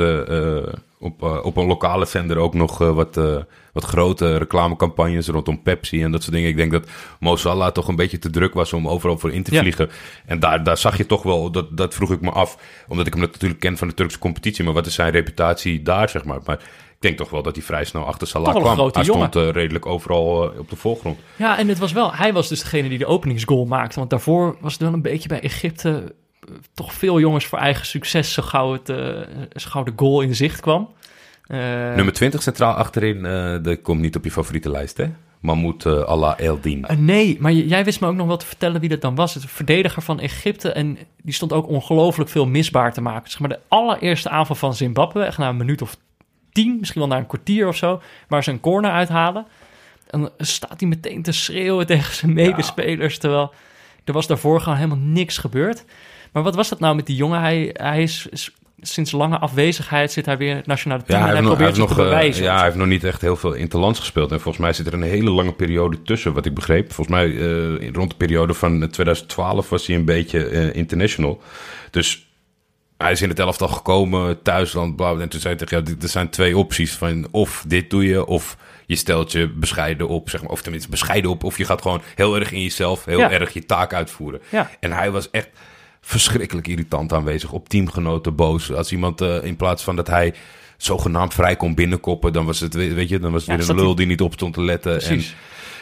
op, 0.98 1.22
op 1.22 1.56
een 1.56 1.66
lokale 1.66 2.04
zender 2.06 2.36
ook 2.38 2.54
nog 2.54 2.78
wat, 2.78 3.14
wat 3.72 3.84
grote 3.84 4.36
reclamecampagnes 4.36 5.28
rondom 5.28 5.62
Pepsi 5.62 6.02
en 6.02 6.12
dat 6.12 6.22
soort 6.22 6.34
dingen. 6.34 6.48
Ik 6.50 6.56
denk 6.56 6.72
dat 6.72 6.88
Mo 7.20 7.36
Salah 7.36 7.72
toch 7.72 7.88
een 7.88 7.96
beetje 7.96 8.18
te 8.18 8.30
druk 8.30 8.54
was 8.54 8.72
om 8.72 8.88
overal 8.88 9.18
voor 9.18 9.32
in 9.32 9.42
te 9.42 9.52
Ja. 9.54 9.60
vliegen. 9.60 9.90
En 10.26 10.40
daar, 10.40 10.62
daar 10.64 10.78
zag 10.78 10.96
je 10.96 11.06
toch 11.06 11.22
wel, 11.22 11.50
dat, 11.50 11.76
dat 11.76 11.94
vroeg 11.94 12.10
ik 12.12 12.20
me 12.20 12.30
af, 12.30 12.58
omdat 12.88 13.06
ik 13.06 13.12
hem 13.12 13.22
natuurlijk 13.22 13.60
ken 13.60 13.76
van 13.76 13.88
de 13.88 13.94
Turkse 13.94 14.18
competitie, 14.18 14.64
maar 14.64 14.74
wat 14.74 14.86
is 14.86 14.94
zijn 14.94 15.12
reputatie 15.12 15.82
daar, 15.82 16.08
zeg 16.08 16.24
maar. 16.24 16.38
Maar 16.44 16.58
denk 16.98 17.16
toch 17.16 17.30
wel 17.30 17.42
dat 17.42 17.56
hij 17.56 17.64
vrij 17.64 17.84
snel 17.84 18.04
achter 18.04 18.26
Salah 18.26 18.54
kwam. 18.54 18.74
grote 18.74 18.98
hij 18.98 19.08
jongen. 19.08 19.28
stond 19.28 19.46
eh, 19.46 19.52
redelijk 19.52 19.86
overal 19.86 20.52
eh, 20.52 20.58
op 20.58 20.70
de 20.70 20.76
voorgrond. 20.76 21.18
Ja, 21.36 21.58
en 21.58 21.68
het 21.68 21.78
was 21.78 21.92
wel, 21.92 22.14
hij 22.14 22.32
was 22.32 22.48
dus 22.48 22.60
degene 22.60 22.88
die 22.88 22.98
de 22.98 23.06
openingsgoal 23.06 23.64
maakte. 23.64 23.98
Want 23.98 24.10
daarvoor 24.10 24.56
was 24.60 24.72
het 24.72 24.82
wel 24.82 24.92
een 24.92 25.02
beetje 25.02 25.28
bij 25.28 25.40
Egypte 25.40 26.14
eh, 26.40 26.54
toch 26.74 26.92
veel 26.92 27.20
jongens 27.20 27.46
voor 27.46 27.58
eigen 27.58 27.86
succes 27.86 28.32
zo 28.32 28.42
gauw, 28.42 28.72
het, 28.72 28.86
zo 29.56 29.70
gauw 29.70 29.82
de 29.82 29.92
goal 29.96 30.20
in 30.20 30.34
zicht 30.34 30.60
kwam. 30.60 30.96
Nummer 31.48 32.12
20 32.12 32.42
centraal 32.42 32.74
achterin, 32.74 33.22
dat 33.62 33.82
komt 33.82 34.00
niet 34.00 34.16
op 34.16 34.24
je 34.24 34.30
favoriete 34.30 34.70
lijst, 34.70 34.96
hè? 34.96 35.06
Mahmoud 35.40 35.84
eh 35.84 36.02
Allah 36.02 36.34
Eldin. 36.38 36.86
Nee, 36.98 37.36
maar 37.40 37.52
jij 37.52 37.84
wist 37.84 38.00
me 38.00 38.06
ook 38.06 38.14
nog 38.14 38.26
wel 38.26 38.36
te 38.36 38.46
vertellen 38.46 38.80
wie 38.80 38.88
dat 38.88 39.00
dan 39.00 39.14
was. 39.14 39.34
Het 39.34 39.44
verdediger 39.46 40.02
van 40.02 40.20
Egypte 40.20 40.72
en 40.72 40.98
die 41.22 41.34
stond 41.34 41.52
ook 41.52 41.68
ongelooflijk 41.68 42.30
veel 42.30 42.46
misbaar 42.46 42.92
te 42.92 43.00
maken. 43.00 43.30
Zeg 43.30 43.40
maar 43.40 43.48
de 43.48 43.60
allereerste 43.68 44.28
aanval 44.28 44.56
van 44.56 44.74
Zimbabwe, 44.74 45.22
echt 45.22 45.38
na 45.38 45.48
een 45.48 45.56
minuut 45.56 45.82
of 45.82 45.96
tien, 46.64 46.76
misschien 46.78 47.00
wel 47.00 47.10
na 47.10 47.16
een 47.16 47.26
kwartier 47.26 47.68
of 47.68 47.76
zo, 47.76 48.00
waar 48.28 48.44
ze 48.44 48.50
een 48.50 48.60
corner 48.60 48.90
uithalen. 48.90 49.46
En 50.10 50.20
dan 50.20 50.30
staat 50.38 50.80
hij 50.80 50.88
meteen 50.88 51.22
te 51.22 51.32
schreeuwen 51.32 51.86
tegen 51.96 52.14
zijn 52.14 52.32
medespelers, 52.32 53.18
terwijl 53.18 53.52
er 54.04 54.12
was 54.12 54.26
daarvoor 54.26 54.60
gewoon 54.60 54.78
helemaal 54.78 54.98
niks 54.98 55.38
gebeurd. 55.38 55.84
Maar 56.32 56.42
wat 56.42 56.54
was 56.54 56.68
dat 56.68 56.80
nou 56.80 56.96
met 56.96 57.06
die 57.06 57.16
jongen? 57.16 57.40
Hij, 57.40 57.70
hij 57.72 58.02
is, 58.02 58.26
is- 58.30 58.52
sinds 58.80 59.12
lange 59.12 59.38
afwezigheid 59.38 60.12
zit 60.12 60.26
hij 60.26 60.36
weer 60.36 60.50
in 60.50 60.56
het 60.56 60.66
nationale 60.66 61.02
team 61.02 61.18
Ja, 61.18 61.26
hij 61.26 61.34
en 61.36 61.40
hij 61.40 61.48
nog, 61.48 61.58
hij, 61.58 61.66
probeert 61.72 61.88
nog, 61.88 61.88
zich 61.88 61.96
te 61.96 62.02
eh, 62.04 62.08
bewijzen. 62.18 62.44
ja, 62.44 62.54
hij 62.54 62.64
heeft 62.64 62.76
nog 62.76 62.86
niet 62.86 63.04
echt 63.04 63.20
heel 63.20 63.36
veel 63.36 63.52
interlands 63.52 63.98
gespeeld. 63.98 64.32
En 64.32 64.40
volgens 64.40 64.64
mij 64.64 64.72
zit 64.72 64.86
er 64.86 64.94
een 64.94 65.02
hele 65.02 65.30
lange 65.30 65.52
periode 65.52 66.02
tussen, 66.02 66.32
wat 66.32 66.46
ik 66.46 66.54
begreep. 66.54 66.92
Volgens 66.92 67.16
mij 67.16 67.26
eh, 67.36 67.90
rond 67.92 68.10
de 68.10 68.16
periode 68.16 68.54
van 68.54 68.78
2012 68.78 69.68
was 69.68 69.86
hij 69.86 69.96
een 69.96 70.04
beetje 70.04 70.46
eh, 70.48 70.74
international. 70.74 71.40
Dus 71.90 72.27
hij 72.98 73.12
is 73.12 73.22
in 73.22 73.28
het 73.28 73.38
elftal 73.38 73.68
gekomen, 73.68 74.42
thuisland, 74.42 74.96
bla, 74.96 75.12
bla. 75.12 75.22
En 75.22 75.28
toen 75.28 75.40
zei 75.40 75.54
hij 75.56 75.66
tegen 75.66 75.84
jou, 75.84 75.98
er 76.02 76.08
zijn 76.08 76.28
twee 76.28 76.56
opties. 76.56 76.92
Van 76.92 77.28
of 77.30 77.64
dit 77.66 77.90
doe 77.90 78.04
je, 78.06 78.26
of 78.26 78.56
je 78.86 78.96
stelt 78.96 79.32
je 79.32 79.48
bescheiden 79.48 80.08
op. 80.08 80.30
Zeg 80.30 80.42
maar, 80.42 80.50
of 80.50 80.62
tenminste 80.62 80.90
bescheiden 80.90 81.30
op. 81.30 81.44
Of 81.44 81.58
je 81.58 81.64
gaat 81.64 81.82
gewoon 81.82 82.02
heel 82.14 82.36
erg 82.36 82.52
in 82.52 82.62
jezelf, 82.62 83.04
heel 83.04 83.18
Ja. 83.18 83.30
erg 83.30 83.52
je 83.52 83.66
taak 83.66 83.92
uitvoeren. 83.94 84.40
Ja. 84.48 84.70
En 84.80 84.92
hij 84.92 85.10
was 85.10 85.30
echt 85.30 85.48
verschrikkelijk 86.00 86.66
irritant 86.68 87.12
aanwezig. 87.12 87.52
Op 87.52 87.68
teamgenoten 87.68 88.34
boos. 88.34 88.72
Als 88.72 88.92
iemand 88.92 89.20
eh, 89.20 89.44
in 89.44 89.56
plaats 89.56 89.82
van 89.82 89.96
dat 89.96 90.06
hij 90.06 90.34
zogenaamd 90.76 91.34
vrij 91.34 91.56
kon 91.56 91.74
binnenkoppen... 91.74 92.32
dan 92.32 92.46
was 92.46 92.60
het, 92.60 92.74
we- 92.74 92.94
weet 92.94 93.08
je, 93.08 93.18
dan 93.18 93.32
was 93.32 93.40
het 93.46 93.50
Ja, 93.50 93.56
weer 93.66 93.70
een 93.70 93.76
lul 93.82 93.94
die 93.94 94.06
niet 94.06 94.20
op 94.20 94.32
stond 94.32 94.54
te 94.54 94.62
letten. 94.62 94.92
Precies. 94.96 95.28
En, 95.30 95.36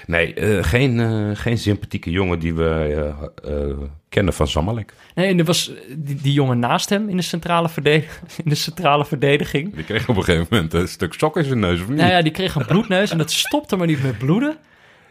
nee, 0.07 0.35
eh, 0.35 0.65
geen, 0.65 1.01
eh, 1.01 1.31
geen 1.33 1.59
sympathieke 1.59 2.11
jongen 2.11 2.39
die 2.39 2.55
we 2.55 3.13
eh, 3.45 3.89
kennen 4.09 4.35
van 4.35 4.49
Zamalek. 4.49 4.93
Nee, 5.15 5.29
en 5.29 5.39
er 5.39 5.45
was 5.45 5.73
die, 5.97 6.15
die 6.15 6.33
jongen 6.33 6.59
naast 6.59 6.89
hem 6.89 7.09
in 7.09 7.17
de 7.17 7.23
centrale, 7.23 7.69
verdedig- 7.69 8.23
in 8.45 8.51
de 8.51 8.55
centrale 8.55 9.05
verdediging. 9.05 9.75
Die 9.75 9.85
kreeg 9.85 10.09
op 10.09 10.17
een 10.17 10.25
gegeven 10.25 10.47
moment 10.51 10.75
een 10.75 10.89
stuk 10.89 11.13
sok 11.13 11.37
in 11.37 11.45
zijn 11.45 11.59
neus, 11.59 11.81
of 11.81 11.89
niet? 11.89 11.99
Nou 11.99 12.11
ja, 12.11 12.23
die 12.23 12.33
kreeg 12.33 12.55
een 12.55 12.67
bloedneus 12.67 13.11
en 13.11 13.19
dat 13.19 13.31
stopte 13.31 13.77
maar 13.77 13.87
niet 13.87 14.03
met 14.03 14.19
bloeden. 14.19 14.57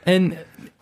En 0.04 0.34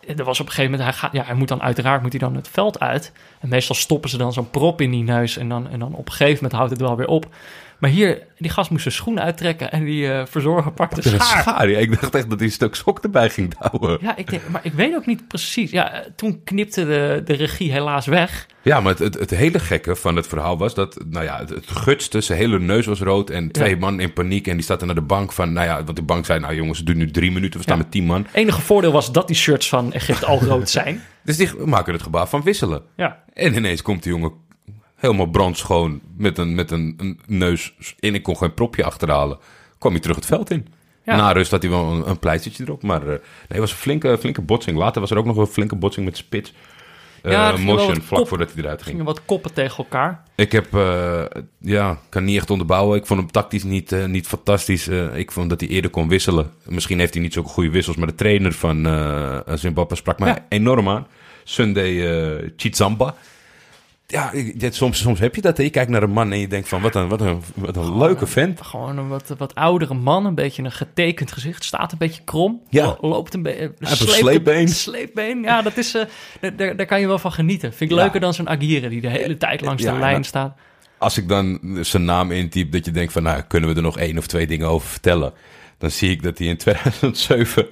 er 0.06 0.24
was 0.24 0.40
op 0.40 0.46
een 0.46 0.52
gegeven 0.52 0.70
moment, 0.70 0.90
hij, 0.90 0.98
gaat, 0.98 1.12
ja, 1.12 1.24
hij 1.24 1.34
moet 1.34 1.48
dan 1.48 1.62
uiteraard 1.62 2.02
moet 2.02 2.10
hij 2.10 2.20
dan 2.20 2.34
het 2.34 2.48
veld 2.48 2.80
uit. 2.80 3.12
En 3.40 3.48
meestal 3.48 3.74
stoppen 3.74 4.10
ze 4.10 4.16
dan 4.16 4.32
zo'n 4.32 4.50
prop 4.50 4.80
in 4.80 4.90
die 4.90 5.02
neus 5.02 5.36
en 5.36 5.48
dan, 5.48 5.68
en 5.68 5.78
dan 5.78 5.94
op 5.94 6.06
een 6.06 6.12
gegeven 6.12 6.34
moment 6.34 6.52
houdt 6.52 6.70
het 6.70 6.80
wel 6.80 6.96
weer 6.96 7.08
op. 7.08 7.28
Maar 7.78 7.90
hier, 7.90 8.22
die 8.38 8.50
gast 8.50 8.70
moest 8.70 8.82
zijn 8.82 8.94
schoen 8.94 9.20
uittrekken 9.20 9.72
en 9.72 9.84
die 9.84 10.12
eh, 10.12 10.26
verzorger 10.26 10.72
pakte 10.72 10.96
Een 11.12 11.20
schaar. 11.20 11.42
schaar, 11.42 11.68
ja. 11.68 11.78
Ik 11.78 12.00
dacht 12.00 12.14
echt 12.14 12.30
dat 12.30 12.38
hij 12.38 12.48
een 12.48 12.54
stuk 12.54 12.74
sok 12.74 12.98
erbij 12.98 13.30
ging 13.30 13.54
douwen. 13.58 13.98
Ja, 14.02 14.16
ik 14.16 14.30
denk, 14.30 14.42
maar 14.50 14.60
ik 14.64 14.72
weet 14.72 14.94
ook 14.94 15.06
niet 15.06 15.28
precies. 15.28 15.70
Ja, 15.70 15.92
eh, 15.92 16.10
toen 16.16 16.40
knipte 16.44 16.84
de, 16.86 17.22
de 17.24 17.32
regie 17.34 17.72
helaas 17.72 18.06
weg. 18.06 18.46
Ja, 18.62 18.80
maar 18.80 18.90
het, 18.92 18.98
het, 18.98 19.14
het 19.18 19.30
hele 19.30 19.58
gekke 19.58 19.96
van 19.96 20.16
het 20.16 20.26
verhaal 20.26 20.58
was 20.58 20.74
dat, 20.74 21.04
nou 21.08 21.24
ja, 21.24 21.38
het, 21.38 21.48
het 21.48 21.66
gutste, 21.70 22.20
zijn 22.20 22.38
hele 22.38 22.58
neus 22.60 22.86
was 22.86 23.00
rood 23.00 23.30
en 23.30 23.50
twee 23.52 23.70
Ja. 23.70 23.76
man 23.78 24.00
in 24.00 24.12
paniek. 24.12 24.46
En 24.46 24.56
die 24.56 24.64
zaten 24.64 24.86
naar 24.86 24.96
de 24.96 25.02
bank 25.02 25.32
van, 25.32 25.52
nou 25.52 25.66
ja, 25.66 25.84
want 25.84 25.96
de 25.96 26.02
bank 26.02 26.26
zei, 26.26 26.40
nou 26.40 26.54
jongens, 26.54 26.78
het 26.78 26.86
duurt 26.86 26.98
nu 26.98 27.10
drie 27.10 27.32
minuten, 27.32 27.56
we 27.56 27.62
staan 27.62 27.76
Ja. 27.76 27.82
met 27.82 27.90
tien 27.92 28.04
man. 28.04 28.26
enige 28.32 28.60
voordeel 28.60 28.92
was 28.92 29.12
dat 29.12 29.26
die 29.26 29.36
shirts 29.36 29.68
van 29.68 29.92
Egypte 29.92 30.26
al 30.26 30.40
rood 30.42 30.70
zijn. 30.70 31.00
Dus 31.24 31.36
die 31.36 31.50
maken 31.64 31.92
het 31.92 32.02
gebaar 32.02 32.26
van 32.28 32.42
wisselen. 32.42 32.82
Ja, 32.96 33.22
En 33.32 33.54
ineens 33.54 33.82
komt 33.82 34.02
die 34.02 34.12
jongen 34.12 34.32
helemaal 34.94 35.26
brandschoon 35.26 36.00
met 36.16 36.38
een, 36.38 36.54
met 36.54 36.70
een, 36.70 36.94
een 36.98 37.20
neus 37.26 37.74
in. 38.00 38.14
Ik 38.14 38.22
kon 38.22 38.36
geen 38.36 38.54
propje 38.54 38.84
achterhalen. 38.84 39.38
Kwam 39.78 39.92
hij 39.92 40.00
terug 40.00 40.16
het 40.16 40.26
veld 40.26 40.50
in. 40.50 40.66
Ja. 41.04 41.16
Na 41.16 41.32
rust 41.32 41.50
had 41.50 41.62
hij 41.62 41.70
wel 41.70 41.92
een, 41.92 42.08
een 42.08 42.18
pleistertje 42.18 42.64
erop. 42.64 42.82
Maar 42.82 43.00
eh, 43.02 43.06
nee, 43.08 43.18
het 43.48 43.58
was 43.58 43.70
een 43.70 43.76
flinke, 43.76 44.18
flinke 44.18 44.40
botsing. 44.40 44.76
Later 44.78 45.00
was 45.00 45.10
er 45.10 45.18
ook 45.18 45.24
nog 45.24 45.36
een 45.36 45.46
flinke 45.46 45.76
botsing 45.76 46.06
met 46.06 46.16
Spits. 46.16 46.52
eh, 47.22 47.32
Ja, 47.32 47.56
motion 47.56 48.00
vlak 48.02 48.18
kop- 48.18 48.28
voordat 48.28 48.52
hij 48.52 48.62
eruit 48.62 48.78
Er 48.78 48.84
ging. 48.84 48.96
gingen 48.96 49.12
wat 49.14 49.24
koppen 49.24 49.52
tegen 49.52 49.76
elkaar. 49.76 50.22
Ik 50.34 50.52
heb, 50.52 50.74
eh, 50.74 51.22
ja, 51.58 51.98
kan 52.08 52.24
niet 52.24 52.36
echt 52.36 52.50
onderbouwen. 52.50 52.98
Ik 52.98 53.06
vond 53.06 53.20
hem 53.20 53.30
tactisch 53.30 53.62
niet, 53.62 54.06
niet 54.06 54.26
fantastisch. 54.26 54.88
Ik 55.14 55.32
vond 55.32 55.50
dat 55.50 55.60
hij 55.60 55.68
eerder 55.68 55.90
kon 55.90 56.08
wisselen. 56.08 56.50
Misschien 56.64 56.98
heeft 56.98 57.14
hij 57.14 57.22
niet 57.22 57.32
zulke 57.32 57.48
goede 57.48 57.70
wissels, 57.70 57.96
maar 57.96 58.06
de 58.06 58.14
trainer 58.14 58.52
van 58.52 58.76
Zimbabwe 59.58 59.96
sprak 59.96 60.18
mij 60.18 60.28
Ja. 60.28 60.46
enorm 60.48 60.88
aan. 60.88 61.06
Sunday 61.44 62.52
Chizamba. 62.56 63.14
Ja, 64.06 64.30
dit- 64.54 64.74
soms, 64.74 64.98
soms 64.98 65.18
heb 65.20 65.34
je 65.34 65.40
dat. 65.40 65.56
hè. 65.56 65.62
Je 65.62 65.70
kijkt 65.70 65.90
naar 65.90 66.02
een 66.02 66.10
man 66.10 66.32
en 66.32 66.38
je 66.38 66.48
denkt 66.48 66.68
van, 66.68 66.82
wat 66.82 66.94
een, 66.94 67.08
wat 67.08 67.20
een, 67.20 67.42
wat 67.54 67.76
een 67.76 67.98
leuke 67.98 68.26
vent. 68.26 68.60
Gewoon 68.62 68.98
een 68.98 69.08
wat, 69.08 69.34
wat 69.38 69.54
oudere 69.54 69.94
man, 69.94 70.26
een 70.26 70.34
beetje 70.34 70.62
een 70.62 70.72
getekend 70.72 71.32
gezicht. 71.32 71.64
Staat 71.64 71.92
een 71.92 71.98
beetje 71.98 72.22
krom. 72.24 72.60
Ja. 72.68 72.84
lo- 72.84 73.08
Loopt 73.08 73.34
een 73.34 73.42
beetje... 73.42 73.72
een 73.78 73.86
sleepbeen. 73.96 74.68
Sleepbeen, 74.86 75.42
ja, 75.42 75.62
dat 75.62 75.76
is... 75.76 75.94
eh, 75.94 76.02
daar- 76.40 76.56
daar, 76.56 76.76
daar 76.76 76.86
kan 76.86 77.00
je 77.00 77.06
wel 77.06 77.18
van 77.18 77.32
genieten. 77.32 77.72
Vind 77.72 77.90
ik 77.90 77.96
Ja. 77.96 78.02
leuker 78.02 78.20
dan 78.20 78.34
zo'n 78.34 78.48
Aguirre 78.48 78.88
die 78.88 79.00
de 79.00 79.08
hele 79.08 79.36
tijd 79.36 79.60
langs 79.60 79.82
Ja, 79.82 79.92
de 79.92 79.98
lijn 79.98 80.12
nou- 80.12 80.24
staat. 80.24 80.56
Als 80.98 81.18
ik 81.18 81.28
dan 81.28 81.58
zijn 81.80 82.04
naam 82.04 82.30
intyp, 82.32 82.72
dat 82.72 82.84
je 82.84 82.90
denkt 82.90 83.12
van, 83.12 83.22
nou, 83.22 83.42
kunnen 83.42 83.68
we 83.70 83.76
er 83.76 83.82
nog 83.82 83.98
één 83.98 84.18
of 84.18 84.26
twee 84.26 84.46
dingen 84.46 84.68
over 84.68 84.88
vertellen? 84.88 85.32
Dan 85.84 85.92
zie 85.92 86.10
ik 86.10 86.22
dat 86.22 86.38
hij 86.38 86.46
in 86.46 86.56
2007 86.66 87.66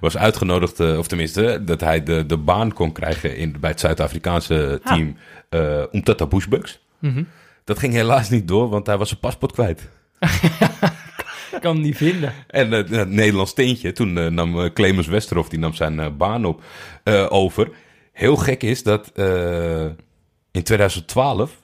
was 0.00 0.16
uitgenodigd, 0.16 0.80
eh, 0.80 0.98
of 0.98 1.06
tenminste, 1.06 1.62
dat 1.64 1.80
hij 1.80 2.02
de, 2.02 2.26
de 2.26 2.36
baan 2.36 2.72
kon 2.72 2.92
krijgen 2.92 3.36
in, 3.36 3.56
bij 3.60 3.70
het 3.70 3.80
Zuid-Afrikaanse 3.80 4.80
Ah. 4.82 4.94
team 4.94 5.16
eh 5.48 5.82
Umtata 5.92 6.26
Bushbucks. 6.26 6.80
Mhm. 6.98 7.22
Dat 7.64 7.78
ging 7.78 7.92
helaas 7.92 8.30
niet 8.30 8.48
door, 8.48 8.68
want 8.68 8.86
hij 8.86 8.96
was 8.98 9.08
zijn 9.08 9.20
paspoort 9.20 9.52
kwijt. 9.52 9.88
Ik 11.52 11.58
kan 11.60 11.74
hem 11.74 11.80
niet 11.80 11.96
vinden. 11.96 12.32
En 12.46 12.72
eh, 12.72 12.98
het 12.98 13.08
Nederlands 13.10 13.54
tintje, 13.54 13.92
toen 13.92 14.34
nam 14.34 14.72
Clemens 14.72 15.06
Westerhof, 15.06 15.48
die 15.48 15.58
nam 15.58 15.74
zijn 15.74 16.16
baan 16.16 16.44
op, 16.44 16.62
over. 17.28 17.70
Heel 18.12 18.36
gek 18.36 18.62
is 18.62 18.82
dat 18.82 19.12
in 20.50 20.62
2012 20.62 21.56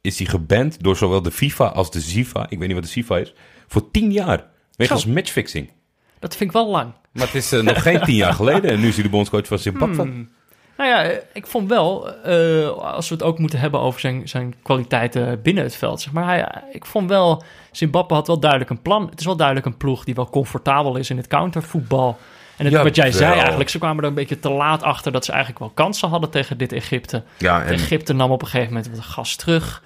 is 0.00 0.18
hij 0.18 0.26
geband 0.26 0.82
door 0.82 0.96
zowel 0.96 1.22
de 1.22 1.30
FIFA 1.30 1.66
als 1.66 1.90
de 1.90 2.00
ZIFA, 2.00 2.46
ik 2.48 2.58
weet 2.58 2.66
niet 2.68 2.76
wat 2.76 2.86
de 2.86 2.90
ZIFA 2.90 3.16
is, 3.16 3.34
voor 3.66 3.90
tien 3.90 4.12
jaar. 4.12 4.56
Wegens 4.78 5.02
Zo. 5.02 5.10
matchfixing. 5.10 5.70
Dat 6.18 6.36
vind 6.36 6.50
ik 6.50 6.56
wel 6.56 6.68
lang. 6.68 6.92
Maar 7.12 7.26
het 7.26 7.34
is 7.34 7.52
eh, 7.52 7.60
nog 7.60 7.82
geen 7.82 8.00
tien 8.02 8.14
jaar 8.14 8.32
geleden 8.34 8.70
en 8.70 8.80
nu 8.80 8.88
is 8.88 8.94
hij 8.94 9.02
de 9.02 9.08
bondscoach 9.10 9.46
van 9.46 9.58
Zimbabwe. 9.58 10.02
Hmm. 10.02 10.28
Nou 10.76 10.90
ja, 10.90 11.20
ik 11.32 11.46
vond 11.46 11.68
wel, 11.68 12.14
eh, 12.22 12.68
als 12.68 13.08
we 13.08 13.14
het 13.14 13.24
ook 13.24 13.38
moeten 13.38 13.58
hebben 13.58 13.80
over 13.80 14.00
zijn, 14.00 14.28
zijn 14.28 14.54
kwaliteiten 14.62 15.42
binnen 15.42 15.64
het 15.64 15.76
veld, 15.76 16.00
zeg 16.00 16.12
maar. 16.12 16.24
Hij, 16.24 16.48
ik 16.72 16.84
vond 16.84 17.08
wel, 17.08 17.42
Zimbabwe 17.72 18.14
had 18.14 18.26
wel 18.26 18.38
duidelijk 18.40 18.70
een 18.70 18.82
plan. 18.82 19.08
Het 19.10 19.18
is 19.20 19.24
wel 19.26 19.36
duidelijk 19.36 19.66
een 19.66 19.76
ploeg 19.76 20.04
die 20.04 20.14
wel 20.14 20.30
comfortabel 20.30 20.96
is 20.96 21.10
in 21.10 21.16
het 21.16 21.26
countervoetbal. 21.26 22.18
En 22.56 22.64
het, 22.64 22.74
Ja, 22.74 22.82
wat 22.82 22.96
jij 22.96 23.12
zei 23.12 23.30
wel. 23.30 23.38
eigenlijk, 23.38 23.70
ze 23.70 23.78
kwamen 23.78 24.02
er 24.02 24.08
een 24.08 24.14
beetje 24.14 24.40
te 24.40 24.50
laat 24.50 24.82
achter 24.82 25.12
dat 25.12 25.24
ze 25.24 25.30
eigenlijk 25.30 25.60
wel 25.60 25.70
kansen 25.74 26.08
hadden 26.08 26.30
tegen 26.30 26.58
dit 26.58 26.72
Egypte. 26.72 27.22
Ja, 27.38 27.62
en 27.62 27.72
Egypte 27.72 28.12
nam 28.12 28.30
op 28.30 28.42
een 28.42 28.48
gegeven 28.48 28.72
moment 28.74 28.90
wat 28.96 29.04
gas 29.04 29.36
terug. 29.36 29.82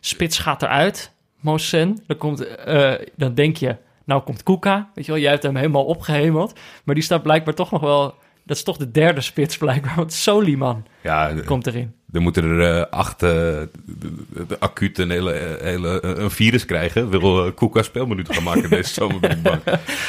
Spits 0.00 0.38
gaat 0.38 0.62
eruit, 0.62 1.10
Mosen. 1.40 2.02
Dan, 2.06 2.16
komt, 2.16 2.56
eh, 2.56 2.92
dan 3.16 3.34
denk 3.34 3.56
je, 3.56 3.76
nou 4.04 4.22
komt 4.22 4.42
Kuka. 4.42 4.90
Weet 4.94 5.06
je 5.06 5.12
wel, 5.12 5.20
jij 5.20 5.30
hebt 5.30 5.42
hem 5.42 5.56
helemaal 5.56 5.84
opgehemeld. 5.84 6.58
Maar 6.84 6.94
die 6.94 7.04
staat 7.04 7.22
blijkbaar 7.22 7.54
toch 7.54 7.70
nog 7.70 7.80
wel... 7.80 8.14
Dat 8.46 8.56
is 8.56 8.62
toch 8.62 8.76
de 8.76 8.90
derde 8.90 9.20
spits 9.20 9.56
blijkbaar. 9.58 9.94
Want 9.96 10.12
Soliman 10.12 10.86
ja, 11.02 11.34
komt 11.44 11.66
erin. 11.66 11.94
er 12.12 12.20
moeten 12.20 12.44
er 12.44 12.76
eh, 12.76 12.90
acht 12.90 13.22
eh, 13.22 13.30
de 13.30 14.56
acuut 14.58 14.98
een, 14.98 15.10
hele, 15.10 15.32
eh, 15.32 15.64
hele, 15.64 16.04
een 16.04 16.30
virus 16.30 16.64
krijgen. 16.64 17.10
Wil 17.10 17.52
Koeka 17.52 17.82
speelminuten 17.82 18.34
gaan 18.34 18.42
maken 18.42 18.70
deze 18.70 18.92
zomer. 19.00 19.38
Ja, 19.42 19.60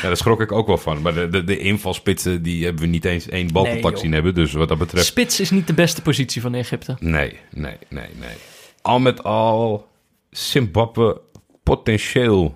daar 0.01 0.17
schrok 0.17 0.41
ik 0.41 0.51
ook 0.51 0.67
wel 0.67 0.77
van. 0.77 1.01
Maar 1.01 1.13
de, 1.13 1.27
de, 1.29 1.43
de 1.43 1.57
invalspitsen, 1.57 2.43
die 2.43 2.63
hebben 2.63 2.81
we 2.81 2.87
niet 2.87 3.05
eens 3.05 3.29
één 3.29 3.51
balcontact 3.51 3.93
Nee, 3.93 4.03
zien 4.03 4.13
hebben. 4.13 4.33
Dus 4.33 4.53
wat 4.53 4.67
dat 4.67 4.77
betreft... 4.77 5.05
Spits 5.05 5.39
is 5.39 5.49
niet 5.49 5.67
de 5.67 5.73
beste 5.73 6.01
positie 6.01 6.41
van 6.41 6.53
Egypte. 6.53 6.95
Nee, 6.99 7.39
nee, 7.51 7.77
nee, 7.89 8.09
nee. 8.19 8.35
Al 8.81 8.99
met 8.99 9.23
al, 9.23 9.87
Zimbabwe 10.29 11.21
potentieel 11.63 12.55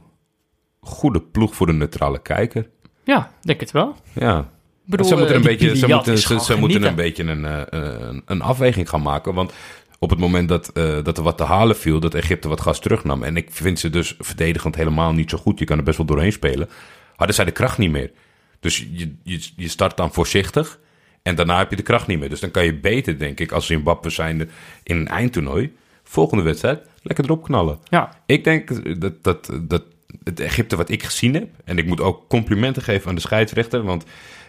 goede 0.79 1.21
ploeg 1.21 1.55
voor 1.55 1.65
de 1.65 1.73
neutrale 1.73 2.21
kijker. 2.21 2.69
Ja, 3.03 3.31
denk 3.41 3.59
het 3.59 3.71
wel. 3.71 3.95
Ja, 4.13 4.49
bedoel, 4.85 5.05
ze 5.05 5.15
moeten, 5.15 5.35
eh, 5.35 5.41
een 5.41 5.47
die 5.47 5.57
beetje, 5.57 5.77
ze 5.77 5.87
moeten, 5.87 6.17
ze, 6.41 6.57
moeten 6.57 6.83
een 6.83 6.95
beetje 6.95 7.23
een, 7.23 7.45
eh, 7.45 7.61
een, 7.69 8.21
een 8.25 8.41
afweging 8.41 8.89
gaan 8.89 9.01
maken. 9.01 9.33
Want 9.33 9.53
op 9.99 10.09
het 10.09 10.19
moment 10.19 10.49
dat, 10.49 10.69
eh, 10.69 11.03
dat 11.03 11.17
er 11.17 11.23
wat 11.23 11.37
te 11.37 11.43
halen 11.43 11.75
viel, 11.75 11.99
dat 11.99 12.13
Egypte 12.13 12.47
wat 12.47 12.61
gas 12.61 12.79
terugnam. 12.79 13.23
En 13.23 13.37
ik 13.37 13.47
vind 13.51 13.79
ze 13.79 13.89
dus 13.89 14.15
verdedigend 14.19 14.75
helemaal 14.75 15.13
niet 15.13 15.29
zo 15.29 15.37
goed. 15.37 15.59
Je 15.59 15.65
kan 15.65 15.77
er 15.77 15.83
best 15.83 15.97
wel 15.97 16.05
doorheen 16.05 16.31
spelen. 16.31 16.69
Hadden 17.15 17.35
zij 17.35 17.45
de 17.45 17.51
kracht 17.51 17.77
niet 17.77 17.91
meer. 17.91 18.11
Dus 18.59 18.77
je, 18.77 19.15
je, 19.23 19.49
je 19.55 19.67
start 19.67 19.97
dan 19.97 20.13
voorzichtig. 20.13 20.79
En 21.23 21.35
daarna 21.35 21.57
heb 21.57 21.69
je 21.69 21.75
de 21.75 21.81
kracht 21.81 22.07
niet 22.07 22.19
meer. 22.19 22.29
Dus 22.29 22.39
dan 22.39 22.51
kan 22.51 22.65
je 22.65 22.79
beter, 22.79 23.17
denk 23.17 23.39
ik, 23.39 23.51
als 23.51 23.65
Zimbabwe 23.65 24.09
zijnde 24.09 24.47
in 24.83 24.97
een 24.97 25.07
eindtoernooi. 25.07 25.75
Volgende 26.03 26.43
wedstrijd, 26.43 26.85
lekker 27.01 27.23
erop 27.23 27.43
knallen. 27.43 27.79
Ja, 27.89 28.21
Ik 28.25 28.43
denk 28.43 28.99
dat, 29.01 29.23
dat, 29.23 29.49
dat 29.61 29.83
het 30.23 30.39
Egypte 30.39 30.75
wat 30.75 30.89
ik 30.89 31.03
gezien 31.03 31.33
heb... 31.33 31.49
en 31.65 31.77
ik 31.77 31.85
moet 31.85 32.01
ook 32.01 32.27
complimenten 32.27 32.81
geven 32.81 33.09
aan 33.09 33.15
de 33.15 33.21
scheidsrechter... 33.21 33.83
want 33.83 34.05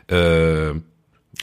eh, 0.07 0.71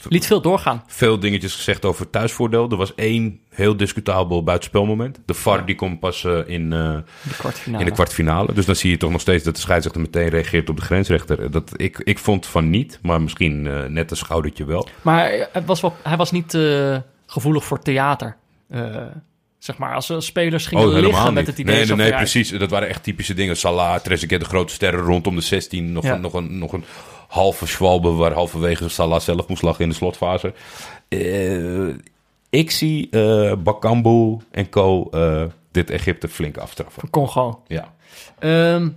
liet 0.08 0.26
veel 0.26 0.40
doorgaan. 0.40 0.84
veel 0.86 1.18
dingetjes 1.18 1.54
gezegd 1.54 1.84
over 1.84 2.10
thuisvoordeel. 2.10 2.70
Er 2.70 2.76
was 2.76 2.94
één 2.94 3.40
heel 3.48 3.76
discutabel 3.76 4.42
buitenspelmoment. 4.42 5.20
De 5.24 5.34
VAR 5.34 5.66
die 5.66 5.74
komt 5.74 6.00
pas 6.00 6.24
eh, 6.24 6.38
in, 6.46 6.72
eh, 6.72 6.96
De 7.22 7.34
kwartfinale. 7.38 7.82
in 7.82 7.88
de 7.88 7.94
kwartfinale. 7.94 8.52
Dus 8.52 8.66
dan 8.66 8.76
zie 8.76 8.90
je 8.90 8.96
toch 8.96 9.10
nog 9.10 9.20
steeds 9.20 9.44
dat 9.44 9.54
de 9.54 9.60
scheidsrechter 9.60 10.02
meteen 10.02 10.28
reageert 10.28 10.70
op 10.70 10.76
de 10.76 10.82
grensrechter. 10.82 11.50
Dat, 11.50 11.72
ik, 11.76 11.98
ik 11.98 12.18
vond 12.18 12.46
van 12.46 12.70
niet, 12.70 12.98
maar 13.02 13.22
misschien 13.22 13.62
net 13.92 14.10
een 14.10 14.16
schoudertje 14.16 14.64
wel. 14.64 14.88
Maar 15.02 15.48
het 15.52 15.64
was 15.64 15.80
wel, 15.80 15.96
hij 16.02 16.16
was 16.16 16.30
niet 16.30 16.58
gevoelig 17.26 17.64
voor 17.64 17.78
theater. 17.78 18.36
Zeg 19.58 19.78
maar, 19.78 19.94
als, 19.94 20.12
spelers 20.18 20.66
gingen 20.66 20.88
liggen 20.88 21.34
met 21.34 21.46
het 21.46 21.58
idee... 21.58 21.74
Nee, 21.74 21.86
nee, 21.86 21.96
nee 21.96 22.08
ja, 22.10 22.16
precies. 22.16 22.50
Dat 22.50 22.70
waren 22.70 22.88
echt 22.88 23.02
typische 23.02 23.34
dingen. 23.34 23.56
Salah, 23.56 24.00
Trezeguet, 24.00 24.40
de 24.40 24.46
grote 24.46 24.72
sterren 24.72 25.00
rondom 25.00 25.34
de 25.34 25.40
16. 25.40 25.92
Nog, 25.92 26.04
Ja. 26.04 26.14
een, 26.14 26.20
nog, 26.20 26.34
een, 26.34 26.58
nog 26.58 26.72
een 26.72 26.84
halve 27.28 27.66
schwalbe 27.66 28.10
waar 28.10 28.32
halverwege 28.32 28.88
Salah 28.88 29.20
zelf 29.20 29.48
moest 29.48 29.62
lachen 29.62 29.82
in 29.82 29.88
de 29.88 29.94
slotfase. 29.94 30.52
Eh, 31.08 31.88
ik 32.50 32.70
zie 32.70 33.08
eh 33.10 33.52
Bakambu 33.58 34.36
en 34.50 34.68
co. 34.68 35.08
eh, 35.10 35.42
dit 35.70 35.90
Egypte 35.90 36.28
flink 36.28 36.56
afstraffen. 36.56 37.00
Van 37.00 37.10
Congo. 37.10 37.62
Ja. 37.66 37.94
Ehm, 38.38 38.88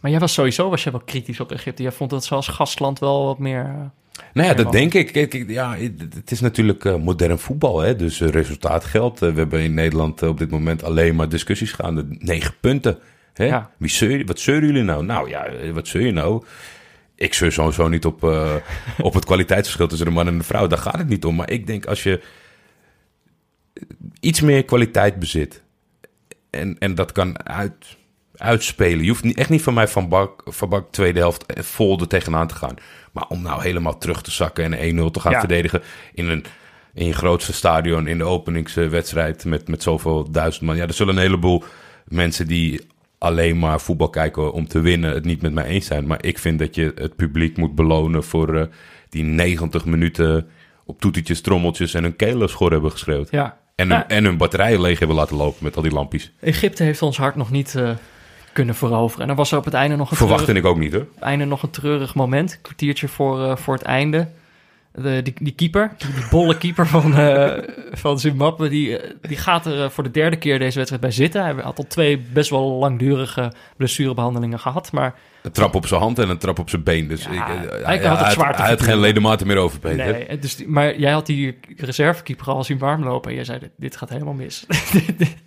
maar 0.00 0.10
jij 0.10 0.20
was 0.20 0.32
sowieso 0.32 0.70
was 0.70 0.82
jij 0.82 0.92
wel 0.92 1.02
kritisch 1.04 1.40
op 1.40 1.52
Egypte. 1.52 1.82
Jij 1.82 1.92
vond 1.92 2.10
dat 2.10 2.24
ze 2.24 2.34
als 2.34 2.48
gastland 2.48 2.98
wel 2.98 3.24
wat 3.24 3.38
meer... 3.38 3.90
Nou 4.32 4.48
ja, 4.48 4.54
dat 4.54 4.72
denk 4.72 4.94
ik. 4.94 5.12
Kijk, 5.12 5.44
ja, 5.48 5.76
het 6.14 6.30
is 6.30 6.40
natuurlijk 6.40 6.84
eh, 6.84 6.96
modern 6.96 7.38
voetbal, 7.38 7.80
hè? 7.80 7.96
dus 7.96 8.20
eh, 8.20 8.28
resultaat 8.28 8.84
geldt. 8.84 9.22
Eh, 9.22 9.30
we 9.30 9.38
hebben 9.38 9.60
in 9.60 9.74
Nederland 9.74 10.22
op 10.22 10.38
dit 10.38 10.50
moment 10.50 10.82
alleen 10.82 11.14
maar 11.14 11.28
discussies 11.28 11.72
gaande. 11.72 12.06
Negen 12.08 12.54
punten. 12.60 12.98
Hè? 13.32 13.44
Ja. 13.44 13.70
Wie 13.76 13.90
zeur, 13.90 14.24
wat 14.24 14.40
zeuren 14.40 14.66
jullie 14.66 14.82
nou? 14.82 15.04
Nou 15.04 15.28
ja, 15.28 15.46
wat 15.72 15.88
zeur 15.88 16.02
je 16.02 16.12
nou? 16.12 16.44
Ik 17.14 17.34
zeur 17.34 17.52
sowieso 17.52 17.88
niet 17.88 18.04
op, 18.04 18.22
op 18.98 19.14
het 19.14 19.24
kwaliteitsverschil 19.30 19.86
tussen 19.86 20.06
de 20.06 20.12
man 20.12 20.26
en 20.26 20.38
de 20.38 20.44
vrouw. 20.44 20.66
Daar 20.66 20.78
gaat 20.78 20.98
het 20.98 21.08
niet 21.08 21.24
om. 21.24 21.34
Maar 21.34 21.50
ik 21.50 21.66
denk 21.66 21.86
als 21.86 22.02
je 22.02 22.22
iets 24.20 24.40
meer 24.40 24.64
kwaliteit 24.64 25.18
bezit... 25.18 25.62
en, 26.50 26.76
en 26.78 26.94
dat 26.94 27.12
kan 27.12 27.46
uit, 27.46 27.96
uitspelen. 28.36 29.02
Je 29.04 29.08
hoeft 29.10 29.24
niet, 29.24 29.36
echt 29.38 29.48
niet 29.50 29.62
van 29.62 29.74
mij 29.74 29.88
van 29.88 30.08
bak, 30.08 30.42
van 30.44 30.68
bak 30.68 30.92
tweede 30.92 31.18
helft 31.18 31.44
vol 31.56 32.00
er 32.00 32.08
tegenaan 32.08 32.46
te 32.48 32.54
gaan. 32.54 32.74
Maar 33.12 33.26
om 33.28 33.42
nou 33.42 33.62
helemaal 33.62 33.98
terug 33.98 34.22
te 34.22 34.30
zakken 34.30 34.72
en 34.74 34.98
1-0 34.98 35.10
te 35.10 35.20
gaan 35.20 35.32
Ja. 35.32 35.38
verdedigen 35.38 35.82
in, 36.14 36.28
een, 36.28 36.44
in 36.94 37.06
je 37.06 37.12
grootste 37.12 37.52
stadion 37.52 38.06
in 38.06 38.18
de 38.18 38.24
openingswedstrijd 38.24 39.44
met, 39.44 39.68
met 39.68 39.82
zoveel 39.82 40.30
duizend 40.30 40.64
man. 40.64 40.76
Ja, 40.76 40.86
er 40.86 40.92
zullen 40.92 41.16
een 41.16 41.22
heleboel 41.22 41.64
mensen 42.04 42.46
die 42.46 42.80
alleen 43.18 43.58
maar 43.58 43.80
voetbal 43.80 44.08
kijken 44.10 44.52
om 44.52 44.68
te 44.68 44.80
winnen 44.80 45.14
het 45.14 45.24
niet 45.24 45.42
met 45.42 45.52
mij 45.52 45.64
eens 45.64 45.86
zijn. 45.86 46.06
Maar 46.06 46.24
ik 46.24 46.38
vind 46.38 46.58
dat 46.58 46.74
je 46.74 46.92
het 46.94 47.16
publiek 47.16 47.56
moet 47.56 47.74
belonen 47.74 48.24
voor 48.24 48.56
eh, 48.56 48.66
die 49.08 49.22
90 49.24 49.84
minuten 49.84 50.48
op 50.84 51.00
toetertjes, 51.00 51.40
trommeltjes 51.40 51.94
en 51.94 52.02
hun 52.02 52.16
kelen 52.16 52.48
schor 52.48 52.70
hebben 52.72 52.90
geschreeuwd. 52.90 53.30
ja. 53.30 53.58
En 53.74 53.88
hun, 53.90 53.98
Ja. 53.98 54.08
en 54.08 54.24
hun 54.24 54.36
batterijen 54.36 54.80
leeg 54.80 54.98
hebben 54.98 55.16
laten 55.16 55.36
lopen 55.36 55.64
met 55.64 55.76
al 55.76 55.82
die 55.82 55.92
lampjes. 55.92 56.32
Egypte 56.40 56.82
heeft 56.82 57.02
ons 57.02 57.16
hart 57.16 57.36
nog 57.36 57.50
niet 57.50 57.74
eh, 57.74 57.90
kunnen 58.56 58.74
veroveren. 58.74 59.20
En 59.20 59.26
dan 59.26 59.36
was 59.36 59.52
er 59.52 59.58
op 59.58 59.64
het 59.64 59.74
einde 59.74 59.96
nog 59.96 60.10
een, 60.10 60.16
Verwachtte 60.16 60.44
treurig, 60.44 60.64
ik 60.64 60.70
ook 60.70 60.78
niet 60.78 60.94
op 60.96 61.14
het 61.14 61.24
einde 61.24 61.44
nog 61.44 61.62
een 61.62 61.70
treurig 61.70 62.14
moment. 62.14 62.58
Kwartiertje 62.62 63.08
voor, 63.08 63.42
eh, 63.42 63.56
voor 63.56 63.74
het 63.74 63.82
einde. 63.82 64.28
De, 65.02 65.22
die, 65.22 65.34
die 65.40 65.52
keeper, 65.54 65.90
die, 65.98 66.08
bolle 66.30 66.56
keeper 66.58 66.86
van, 66.86 67.16
eh, 67.16 67.52
van 67.92 68.18
Zimbabwe, 68.18 68.68
die, 68.68 68.98
eh, 68.98 69.10
die 69.20 69.36
gaat 69.36 69.66
er 69.66 69.82
eh, 69.82 69.88
voor 69.90 70.04
de 70.04 70.10
derde 70.10 70.36
keer 70.36 70.58
deze 70.58 70.74
wedstrijd 70.76 71.02
bij 71.02 71.10
zitten. 71.10 71.42
Hij 71.44 71.54
had 71.62 71.78
al 71.78 71.86
twee 71.88 72.18
best 72.32 72.50
wel 72.50 72.72
langdurige 72.72 73.52
blessurebehandelingen 73.76 74.58
gehad. 74.58 74.92
Maar 74.92 75.14
Een 75.42 75.52
trap 75.52 75.74
op 75.74 75.86
zijn 75.86 76.00
hand 76.00 76.18
en 76.18 76.28
een 76.28 76.38
trap 76.38 76.58
op 76.58 76.70
zijn 76.70 76.82
been. 76.82 77.08
Dus 77.08 77.24
Ja, 77.24 77.48
ik, 77.48 77.84
hij 77.84 77.98
had 78.08 78.18
het 78.18 78.32
zwaar 78.32 78.54
te 78.56 78.60
hij 78.60 78.70
had 78.70 78.82
geen 78.82 78.98
ledematen 79.00 79.46
meer 79.46 79.56
over, 79.56 79.78
Peter. 79.78 80.12
Nee, 80.12 80.38
dus, 80.38 80.64
maar 80.66 80.98
jij 80.98 81.12
had 81.12 81.26
die 81.26 81.58
reservekeeper 81.76 82.46
al 82.46 82.64
zien 82.64 82.78
warm 82.78 83.04
lopen. 83.04 83.30
En 83.30 83.36
jij 83.36 83.44
zei, 83.44 83.58
dit, 83.58 83.70
dit 83.76 83.96
gaat 83.96 84.08
helemaal 84.08 84.34
mis. 84.34 84.64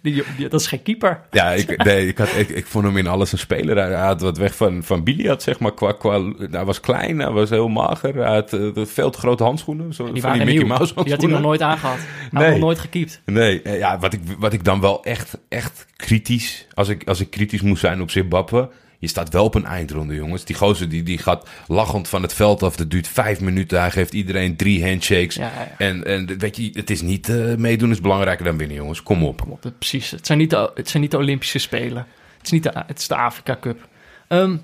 Die- 0.02 0.24
die- 0.38 0.50
dat 0.50 0.60
is 0.60 0.68
geen 0.68 0.84
keeper. 0.84 1.22
Ja, 1.32 1.52
ik, 1.52 1.84
nee, 1.84 2.08
ik, 2.08 2.18
had, 2.18 2.36
ik, 2.36 2.50
ik 2.50 2.66
vond 2.66 2.86
hem 2.86 2.98
in 2.98 3.08
alles 3.08 3.32
een 3.32 3.38
speler. 3.38 3.78
Hij, 3.78 3.94
had 4.06 4.22
wat 4.22 4.38
weg 4.38 4.56
van, 4.56 4.84
van 4.84 5.04
Biliad, 5.04 5.44
zeg 5.44 5.60
maar. 5.60 5.74
Qua, 5.74 5.92
qua, 5.92 6.22
hij 6.52 6.66
was 6.66 6.80
klein, 6.80 7.20
hij 7.20 7.32
was 7.32 7.50
heel 7.50 7.68
mager. 7.68 8.16
Hij 8.16 8.34
had 8.34 8.54
eh, 8.54 8.70
veel 8.76 9.10
te 9.10 9.20
handschoenen. 9.44 9.94
Zo, 9.94 10.12
Die 10.12 10.22
van 10.22 10.32
die 10.32 10.40
Mickey 10.46 10.58
nieuw. 10.58 10.68
Mouse 10.68 10.94
Die 10.94 10.96
had 10.96 11.06
hij 11.06 11.06
nog 11.06 11.20
handschoenen. 11.20 11.42
nooit 11.42 11.62
aangehad. 11.62 11.98
Hij 12.32 12.42
Nee. 12.42 12.50
nog 12.52 12.60
nooit 12.60 12.80
gekiept. 12.80 13.22
Nee, 13.26 13.62
eh, 13.62 13.78
ja, 13.78 14.00
wat 14.00 14.14
ik, 14.14 14.20
wat 14.40 14.54
ik 14.54 14.64
dan 14.64 14.80
wel 14.82 15.04
echt, 15.04 15.38
echt 15.50 15.86
kritisch... 15.96 16.68
Als 16.74 16.88
ik, 16.90 17.08
als 17.08 17.20
ik 17.20 17.30
kritisch 17.30 17.62
moest 17.62 17.82
zijn 17.82 18.02
op 18.02 18.12
Zimbabwe... 18.12 18.70
Je 19.02 19.08
staat 19.08 19.30
wel 19.34 19.44
op 19.44 19.56
een 19.56 19.66
eindronde, 19.66 20.16
jongens. 20.16 20.46
Die 20.46 20.56
gozer 20.56 20.90
die, 20.90 21.04
die 21.04 21.18
gaat 21.18 21.50
lachend 21.68 22.08
van 22.08 22.22
het 22.22 22.34
veld 22.34 22.64
af. 22.64 22.76
Dat 22.76 22.90
duurt 22.92 23.08
vijf 23.08 23.40
minuten. 23.42 23.80
Hij 23.80 23.92
geeft 23.92 24.14
iedereen 24.14 24.56
drie 24.56 24.86
handshakes. 24.88 25.36
Ja, 25.36 25.42
ja. 25.56 25.72
En, 25.78 26.06
en 26.06 26.38
weet 26.38 26.56
je, 26.58 26.70
het 26.74 26.90
is 26.90 27.02
niet... 27.02 27.30
eh, 27.30 27.56
meedoen 27.56 27.92
is 27.92 28.02
belangrijker 28.02 28.46
dan 28.46 28.58
winnen, 28.58 28.78
jongens. 28.78 29.04
Kom 29.04 29.24
op. 29.24 29.42
Kom 29.42 29.52
op, 29.52 29.72
precies. 29.78 30.12
Het 30.12 30.26
zijn, 30.26 30.38
niet 30.38 30.50
de, 30.50 30.72
het 30.76 30.90
zijn 30.90 31.02
niet 31.02 31.12
de 31.12 31.18
Olympische 31.18 31.60
Spelen. 31.60 32.06
Het 32.38 32.46
is, 32.46 32.52
niet 32.52 32.64
de, 32.64 32.72
het 32.88 33.00
is 33.00 33.08
de 33.08 33.16
Afrika 33.16 33.58
Cup. 33.62 33.88
Ehm, 34.28 34.56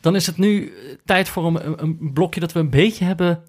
dan 0.00 0.14
is 0.16 0.26
het 0.26 0.36
nu 0.38 0.66
eh, 0.66 0.94
tijd 1.04 1.28
voor 1.28 1.46
een- 1.46 1.82
een 1.82 2.12
blokje 2.12 2.40
dat 2.40 2.52
we 2.52 2.58
een 2.60 2.70
beetje 2.70 3.04
hebben... 3.04 3.42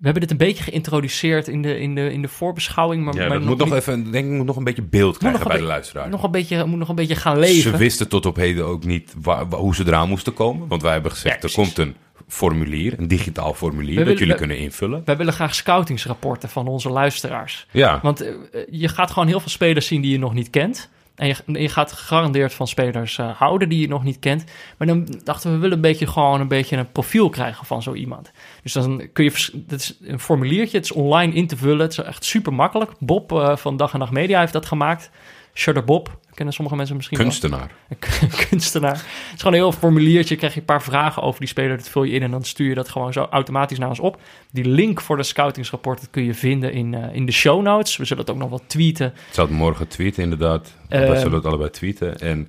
We 0.00 0.06
hebben 0.06 0.22
dit 0.28 0.30
een 0.30 0.46
beetje 0.46 0.62
geïntroduceerd 0.62 1.48
in 1.48 1.62
de, 1.62 1.78
in 1.80 1.94
de, 1.94 2.12
in 2.12 2.22
de 2.22 2.28
voorbeschouwing. 2.28 3.04
Maar, 3.04 3.14
Ja, 3.14 3.20
maar 3.28 3.38
dat 3.38 3.48
moet 3.48 3.58
nog 3.58 3.68
niet- 3.68 3.76
even... 3.76 4.10
Denk 4.10 4.24
ik 4.26 4.30
moet 4.32 4.46
nog 4.46 4.56
een 4.56 4.64
beetje 4.64 4.82
beeld 4.82 5.18
krijgen 5.18 5.40
nog 5.40 5.48
bij 5.48 5.58
de 5.58 5.64
luisteraar. 5.64 6.08
nog 6.08 6.22
een 6.22 6.30
beetje, 6.30 6.64
moet 6.64 6.78
nog 6.78 6.88
een 6.88 6.94
beetje 6.94 7.14
gaan 7.16 7.38
leven. 7.38 7.70
Ze 7.70 7.76
wisten 7.76 8.08
tot 8.08 8.26
op 8.26 8.36
heden 8.36 8.66
ook 8.66 8.84
niet 8.84 9.14
waar, 9.22 9.48
waar- 9.48 9.60
hoe 9.60 9.74
ze 9.74 9.86
eraan 9.86 10.08
moesten 10.08 10.32
komen. 10.34 10.68
Want 10.68 10.82
wij 10.82 10.92
hebben 10.92 11.10
gezegd, 11.10 11.42
Ja, 11.42 11.48
er 11.48 11.54
komt 11.54 11.78
een 11.78 11.94
formulier, 12.28 12.94
een 12.98 13.08
digitaal 13.08 13.54
formulier, 13.54 13.94
dat 13.94 14.04
willen- 14.04 14.18
jullie 14.20 14.34
kunnen 14.34 14.58
invullen. 14.58 15.02
Wij 15.04 15.16
willen 15.16 15.32
graag 15.32 15.54
scoutingsrapporten 15.54 16.48
van 16.48 16.66
onze 16.66 16.90
luisteraars. 16.90 17.66
Ja, 17.70 17.98
Want 18.02 18.20
eh, 18.20 18.32
je 18.70 18.88
gaat 18.88 19.10
gewoon 19.10 19.28
heel 19.28 19.40
veel 19.40 19.50
spelers 19.50 19.86
zien 19.86 20.00
die 20.00 20.10
je 20.12 20.18
nog 20.18 20.34
niet 20.34 20.50
kent. 20.50 20.90
En 21.20 21.36
je, 21.46 21.68
gaat 21.68 21.92
gegarandeerd 21.92 22.54
van 22.54 22.68
spelers 22.68 23.18
eh, 23.18 23.36
houden 23.36 23.68
die 23.68 23.80
je 23.80 23.88
nog 23.88 24.04
niet 24.04 24.18
kent. 24.18 24.44
Maar 24.78 24.86
dan 24.86 25.08
dachten 25.24 25.52
we, 25.52 25.58
willen 25.58 25.76
een 25.76 25.82
beetje 25.82 26.06
gewoon 26.06 26.40
een 26.40 26.48
beetje 26.48 26.76
een 26.76 26.92
profiel 26.92 27.28
krijgen 27.28 27.66
van 27.66 27.82
zo 27.82 27.94
iemand. 27.94 28.30
Dus 28.62 28.72
dan 28.72 29.08
kun 29.12 29.24
je, 29.24 29.50
dat 29.54 29.80
is 29.80 29.98
een 30.02 30.20
formuliertje, 30.20 30.76
het 30.76 30.86
is 30.86 30.92
online 30.92 31.34
in 31.34 31.46
te 31.46 31.56
vullen. 31.56 31.80
Het 31.80 31.90
is 31.90 31.98
echt 31.98 32.24
super 32.24 32.54
makkelijk. 32.54 32.92
Bob 32.98 33.32
eh, 33.32 33.56
van 33.56 33.76
Dag 33.76 33.92
en 33.92 33.98
Nacht 33.98 34.12
Media 34.12 34.40
heeft 34.40 34.52
dat 34.52 34.66
gemaakt. 34.66 35.10
Shutter 35.54 35.84
Bob, 35.84 36.18
kennen 36.40 36.58
sommige 36.58 36.76
mensen 36.76 36.96
misschien 36.96 37.18
kunstenaar. 37.18 37.70
Een 37.88 38.30
kunstenaar. 38.48 38.96
Het 38.96 39.34
is 39.34 39.42
gewoon 39.42 39.52
een 39.52 39.60
heel 39.60 39.72
formuliertje. 39.72 40.36
krijg 40.36 40.54
je 40.54 40.60
een 40.60 40.66
paar 40.66 40.82
vragen 40.82 41.22
over 41.22 41.40
die 41.40 41.48
speler. 41.48 41.76
Dat 41.76 41.88
vul 41.88 42.02
je 42.02 42.12
in 42.12 42.22
en 42.22 42.30
dan 42.30 42.44
stuur 42.44 42.68
je 42.68 42.74
dat 42.74 42.88
gewoon 42.88 43.12
zo 43.12 43.26
automatisch 43.30 43.78
naar 43.78 43.88
ons 43.88 44.00
op. 44.00 44.20
Die 44.50 44.64
link 44.64 45.00
voor 45.00 45.16
de 45.16 45.22
scoutingsrapport 45.22 46.00
dat 46.00 46.10
kun 46.10 46.24
je 46.24 46.34
vinden 46.34 46.72
in, 46.72 46.94
eh, 46.94 47.14
in 47.14 47.26
de 47.26 47.32
show 47.32 47.62
notes. 47.62 47.96
We 47.96 48.04
zullen 48.04 48.22
het 48.22 48.32
ook 48.32 48.40
nog 48.40 48.48
wel 48.48 48.62
tweeten. 48.66 49.06
Ik 49.06 49.34
zal 49.34 49.44
het 49.44 49.54
morgen 49.54 49.88
tweeten, 49.88 50.22
inderdaad. 50.22 50.72
Eh, 50.88 51.08
Wij 51.08 51.18
zullen 51.18 51.34
het 51.34 51.46
allebei 51.46 51.70
tweeten. 51.70 52.18
En 52.18 52.48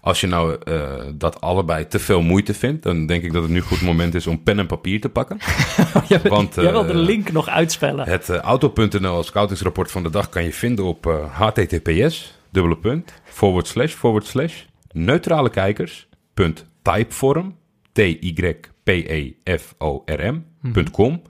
als 0.00 0.20
je 0.20 0.26
nou 0.26 0.56
eh, 0.64 0.92
dat 1.14 1.40
allebei 1.40 1.86
te 1.86 1.98
veel 1.98 2.22
moeite 2.22 2.54
vindt, 2.54 2.82
dan 2.82 3.06
denk 3.06 3.22
ik 3.22 3.32
dat 3.32 3.42
het 3.42 3.50
nu 3.50 3.60
goed 3.60 3.82
moment 3.82 4.14
is 4.14 4.26
om 4.26 4.42
pen 4.42 4.58
en 4.58 4.66
papier 4.66 5.00
te 5.00 5.08
pakken. 5.08 5.38
jij, 6.08 6.20
Want, 6.22 6.54
jij 6.54 6.70
wil 6.70 6.86
de 6.86 6.92
eh, 6.92 6.98
link 6.98 7.32
nog 7.32 7.48
uitspellen. 7.48 8.08
Het 8.08 8.28
eh, 8.28 8.36
auto.nl 8.36 9.22
scoutingsrapport 9.22 9.90
van 9.90 10.02
de 10.02 10.10
dag 10.10 10.28
kan 10.28 10.44
je 10.44 10.52
vinden 10.52 10.84
op 10.84 11.06
eh, 11.06 11.14
https, 11.38 12.37
dubbele 12.50 12.76
punt, 12.76 13.20
forward 13.24 13.66
slash, 13.66 13.94
forward 13.94 14.26
slash, 14.26 14.66
neutrale 14.92 15.50
kijkers, 15.50 16.08
punt, 16.34 16.66
typeform, 16.82 17.56
T-Y-P-E-F-O-R-M, 17.92 18.66
punt 20.72 20.90
com, 20.90 21.22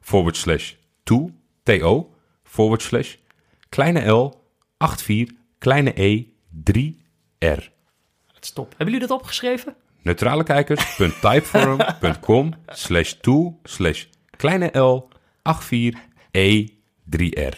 forward 0.00 0.36
slash 0.36 0.76
to, 1.04 1.30
T-O, 1.62 2.14
forward 2.44 2.82
slash, 2.82 3.18
kleine 3.68 4.00
L, 4.00 4.44
84, 4.78 5.36
kleine 5.58 5.92
E, 5.94 6.26
3R. 6.70 7.74
Stop. 8.40 8.68
Hebben 8.68 8.94
jullie 8.94 9.08
dat 9.08 9.18
opgeschreven? 9.18 9.76
neutralekijkers.typeform.com 10.06 12.54
slash 12.84 13.14
to 13.20 13.58
slash 13.62 14.06
kleine 14.36 14.78
L 14.78 15.08
84 15.42 16.00
E 16.30 16.68
3R. 17.16 17.54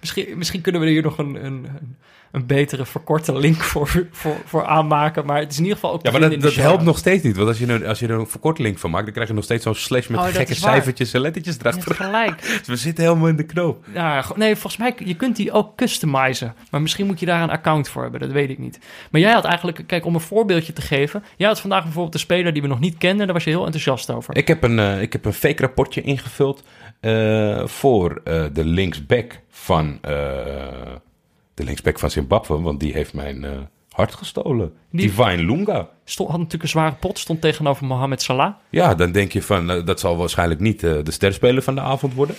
Misschien, 0.00 0.38
misschien 0.38 0.60
kunnen 0.60 0.80
we 0.80 0.88
hier 0.88 1.02
nog 1.02 1.18
een, 1.18 1.44
een, 1.44 1.64
een, 1.64 1.96
een 2.32 2.46
betere 2.46 2.86
verkorte 2.86 3.38
link 3.38 3.56
voor, 3.62 4.06
voor, 4.10 4.36
voor 4.44 4.66
aanmaken. 4.66 5.26
Maar 5.26 5.38
het 5.38 5.50
is 5.50 5.56
in 5.56 5.62
ieder 5.62 5.78
geval 5.78 5.94
ook 5.94 6.06
Ja, 6.06 6.10
maar 6.10 6.38
dat, 6.40 6.54
helpt 6.54 6.82
nog 6.82 6.98
steeds 6.98 7.22
niet. 7.22 7.36
Want 7.36 7.48
als 7.48 7.58
je, 7.58 7.66
er, 7.66 7.86
als 7.86 7.98
je 7.98 8.06
er 8.06 8.18
een 8.18 8.26
verkorte 8.26 8.62
link 8.62 8.78
van 8.78 8.90
maakt, 8.90 9.04
dan 9.04 9.12
krijg 9.12 9.28
je 9.28 9.34
nog 9.34 9.44
steeds 9.44 9.62
zo'n 9.62 9.74
slash 9.74 10.06
met 10.06 10.20
Oh, 10.20 10.26
gekke 10.26 10.54
cijfertjes 10.54 11.12
en 11.12 11.20
lettertjes 11.20 11.58
erachter. 11.58 11.94
gelijk. 11.94 12.40
We 12.66 12.76
zitten 12.76 13.04
helemaal 13.04 13.28
in 13.28 13.36
de 13.36 13.46
knoop. 13.46 13.84
Ja, 13.94 14.24
nee, 14.36 14.56
volgens 14.56 14.76
mij, 14.76 14.94
je 15.04 15.14
kunt 15.14 15.36
die 15.36 15.52
ook 15.52 15.76
customizen. 15.76 16.54
Maar 16.70 16.82
misschien 16.82 17.06
moet 17.06 17.20
je 17.20 17.26
daar 17.26 17.42
een 17.42 17.50
account 17.50 17.88
voor 17.88 18.02
hebben, 18.02 18.20
dat 18.20 18.30
weet 18.30 18.50
ik 18.50 18.58
niet. 18.58 18.78
Maar 19.10 19.20
jij 19.20 19.32
had 19.32 19.44
eigenlijk, 19.44 19.82
kijk, 19.86 20.04
om 20.04 20.14
een 20.14 20.20
voorbeeldje 20.20 20.72
te 20.72 20.82
geven. 20.82 21.24
Jij 21.36 21.48
had 21.48 21.60
vandaag 21.60 21.82
bijvoorbeeld 21.82 22.14
een 22.14 22.20
speler 22.20 22.52
die 22.52 22.62
we 22.62 22.68
nog 22.68 22.80
niet 22.80 22.98
kenden. 22.98 23.24
Daar 23.26 23.34
was 23.34 23.44
je 23.44 23.50
heel 23.50 23.64
enthousiast 23.64 24.10
over. 24.10 24.36
Ik 24.36 24.48
heb 24.48 24.62
een, 24.62 24.78
eh, 24.78 25.02
ik 25.02 25.12
heb 25.12 25.24
een 25.24 25.32
fake 25.32 25.62
rapportje 25.62 26.00
ingevuld 26.02 26.62
eh, 27.00 27.66
voor 27.66 28.20
eh, 28.24 28.44
de 28.52 28.64
linksback 28.64 29.40
van, 29.50 29.98
eh, 30.00 30.12
de 31.58 31.64
linksback 31.64 31.98
van 31.98 32.10
Zimbabwe. 32.10 32.60
Want 32.60 32.80
die 32.80 32.92
heeft 32.92 33.12
mijn 33.14 33.44
eh, 33.44 33.50
hart 33.90 34.14
gestolen. 34.14 34.72
Die- 34.90 35.06
Divine 35.06 35.36
Lunga. 35.44 35.88
Stond, 36.04 36.28
had 36.28 36.36
natuurlijk 36.38 36.62
een 36.64 36.68
zware 36.68 36.94
pot, 36.94 37.18
stond 37.18 37.40
tegenover 37.40 37.86
Mohamed 37.86 38.22
Salah. 38.22 38.52
Ja, 38.70 38.94
dan 38.94 39.12
denk 39.12 39.32
je 39.32 39.42
van, 39.42 39.70
eh, 39.70 39.84
dat 39.86 40.00
zal 40.00 40.16
waarschijnlijk 40.16 40.60
niet 40.60 40.82
eh, 40.84 40.92
de 41.02 41.10
sterspeler 41.10 41.62
van 41.62 41.74
de 41.74 41.80
avond 41.80 42.14
worden. 42.14 42.36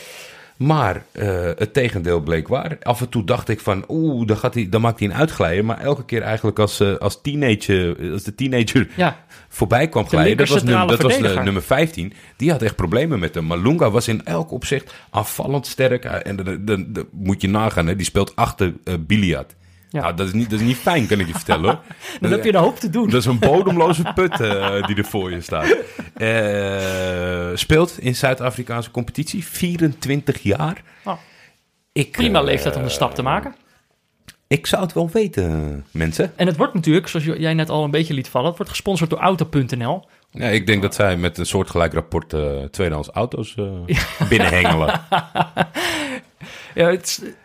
Maar 0.60 1.03
eh, 1.12 1.45
het 1.55 1.74
tegendeel 1.74 2.20
bleek 2.20 2.47
waar. 2.47 2.78
Af 2.84 3.01
en 3.01 3.10
toe 3.10 3.24
dacht 3.24 3.49
ik 3.49 3.60
van, 3.60 3.84
oeh, 3.88 4.28
dan, 4.28 4.38
gaat 4.38 4.53
hij, 4.53 4.70
dan 4.70 4.82
maakt 4.82 4.99
hij 4.99 5.07
een 5.07 5.14
uitglijden. 5.16 5.66
Maar 5.66 5.80
elke 5.80 6.05
keer 6.05 6.22
eigenlijk 6.22 6.60
als, 6.60 6.80
eh, 6.80 6.95
als, 6.95 7.22
teenager, 7.22 8.12
als 8.12 8.24
de 8.24 8.36
teenager 8.36 8.88
Ja, 8.95 9.26
voorbij 9.49 9.88
kwam 9.89 10.03
De 10.03 10.10
glijden. 10.10 10.38
Dat 10.38 10.47
was, 10.47 10.57
linker 10.57 10.78
num- 10.80 10.88
dat 10.88 11.01
was 11.01 11.14
eh, 11.38 11.43
nummer 11.43 11.62
15. 11.62 12.14
Die 12.38 12.51
had 12.51 12.62
echt 12.62 12.76
problemen 12.76 13.20
met 13.20 13.36
hem. 13.36 13.45
Maar 13.45 13.57
Lunga 13.57 13.89
was 13.91 14.07
in 14.07 14.26
elk 14.26 14.51
opzicht 14.51 14.93
aanvallend 15.10 15.68
sterk. 15.68 16.05
En 16.05 16.36
dan- 16.64 17.07
moet 17.12 17.41
je 17.41 17.49
nagaan, 17.49 17.88
hè, 17.88 17.95
die 17.95 18.05
speelt 18.05 18.36
achter 18.36 18.74
Biliad. 18.99 19.55
Ja. 19.90 20.02
Nou, 20.02 20.16
dat, 20.16 20.28
is 20.28 20.34
niet, 20.34 20.50
dat 20.50 20.60
is 20.60 20.66
niet 20.66 20.78
fijn, 20.78 21.08
kan 21.08 21.20
ik 21.20 21.28
je 21.28 21.34
vertellen 21.34 21.64
hoor. 21.64 21.80
dan 22.22 22.32
heb 22.32 22.44
je 22.44 22.54
een 22.54 22.60
hoop 22.60 22.80
te 22.80 22.90
doen. 22.90 23.10
Dat 23.10 23.20
is 23.20 23.26
een 23.26 23.40
bodemloze 23.40 24.04
put 24.16 24.40
eh, 24.40 24.86
die 24.86 24.96
er 24.96 25.06
voor 25.06 25.32
je 25.32 25.42
staat. 25.42 25.76
Eh, 26.14 27.58
speelt 27.58 28.00
in 28.00 28.16
Zuid-Afrikaanse 28.16 28.92
competitie, 28.92 29.46
24 29.46 30.44
jaar. 30.44 30.82
Oh. 31.04 31.18
Ik, 31.92 32.12
Prima 32.12 32.40
eh, 32.40 32.46
leeftijd 32.46 32.76
om 32.76 32.84
de 32.84 32.90
stap 32.90 33.16
te 33.16 33.22
maken. 33.22 33.56
Ik 34.48 34.66
zou 34.66 34.82
het 34.84 34.94
wel 34.94 35.10
weten, 35.10 35.86
mensen. 35.92 36.32
En 36.36 36.48
het 36.48 36.58
wordt 36.58 36.74
natuurlijk, 36.74 37.08
zoals 37.08 37.26
jij 37.26 37.54
net 37.54 37.70
al 37.70 37.84
een 37.84 37.92
beetje 37.92 38.14
liet 38.14 38.28
vallen, 38.28 38.48
het 38.48 38.58
wordt 38.58 38.72
gesponsord 38.72 39.10
door 39.10 39.20
Auto.nl. 39.20 40.06
Ja, 40.32 40.48
ik 40.48 40.68
denk 40.68 40.82
dat 40.82 40.96
zij 40.96 41.18
met 41.18 41.38
een 41.38 41.46
soortgelijk 41.46 41.94
rapport 41.94 42.34
eh 42.34 42.64
tweedehands 42.64 43.10
auto's 43.10 43.56
eh, 43.56 44.28
binnenhengelen. 44.30 45.02
Ja, 46.80 46.97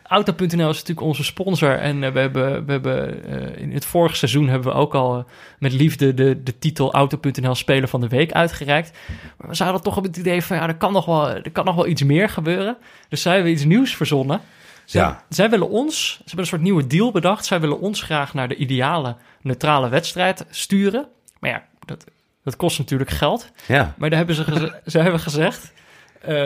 Auto.nl 0.03 0.69
is 0.71 0.79
natuurlijk 0.79 1.01
onze 1.07 1.25
sponsor. 1.25 1.79
En 1.79 2.05
eh, 2.05 2.13
we 2.13 2.19
hebben, 2.19 2.65
we 2.67 2.73
hebben 2.73 3.25
eh, 3.25 3.63
in 3.63 3.73
het 3.73 3.85
vorige 3.85 4.17
seizoen 4.17 4.49
hebben 4.49 4.73
we 4.73 4.79
ook 4.79 4.95
al 4.95 5.19
eh, 5.19 5.25
met 5.59 5.73
liefde 5.73 6.15
de, 6.15 6.43
de 6.43 6.59
titel 6.59 6.93
Auto.nl 6.93 7.55
Speler 7.55 7.89
van 7.89 8.01
de 8.01 8.09
Week 8.09 8.33
uitgereikt. 8.33 8.93
Maar 9.37 9.51
we 9.57 9.65
hadden 9.65 9.83
toch 9.83 9.97
op 9.97 10.03
het 10.05 10.17
idee 10.17 10.43
van 10.43 10.57
ja, 10.57 10.69
er 10.69 10.77
kan 10.77 10.93
nog 10.93 11.05
wel, 11.05 11.29
er 11.29 11.51
kan 11.51 11.65
nog 11.65 11.75
wel 11.75 11.87
iets 11.87 12.03
meer 12.03 12.29
gebeuren. 12.29 12.77
Dus 13.09 13.23
zij 13.23 13.35
hebben 13.35 13.53
iets 13.53 13.65
nieuws 13.65 13.97
verzonnen. 13.97 14.41
Zij, 14.85 15.01
Ja. 15.01 15.25
zij 15.29 15.51
willen 15.51 15.69
ons, 15.69 16.11
ze 16.11 16.23
hebben 16.25 16.39
een 16.39 16.47
soort 16.47 16.63
nieuwe 16.63 16.87
deal 16.87 17.11
bedacht. 17.13 17.45
Zij 17.45 17.61
willen 17.61 17.81
ons 17.81 18.03
graag 18.03 18.35
naar 18.35 18.49
de 18.49 18.57
ideale 18.57 19.17
neutrale 19.41 19.89
wedstrijd 19.89 20.47
sturen. 20.51 21.07
Maar 21.39 21.51
ja, 21.51 21.65
dat, 21.85 22.05
dat 22.45 22.57
kost 22.57 22.79
natuurlijk 22.79 23.11
geld. 23.11 23.51
Ja, 23.67 23.95
Maar 23.99 24.09
daar 24.11 24.19
hebben 24.19 24.37
ze, 24.37 24.73
ze 24.87 24.99
hebben 24.99 25.21
gezegd. 25.21 25.73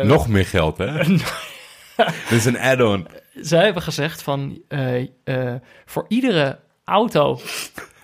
nog 0.03 0.29
meer 0.29 0.47
geld, 0.47 0.79
hè? 0.79 1.03
Dit 2.29 2.39
is 2.39 2.45
een 2.45 2.59
add-on. 2.59 3.07
zij 3.35 3.65
hebben 3.65 3.83
gezegd 3.83 4.23
van 4.23 4.61
eh, 4.69 5.01
eh, 5.25 5.55
voor 5.87 6.05
iedere 6.09 6.59
auto 6.85 7.41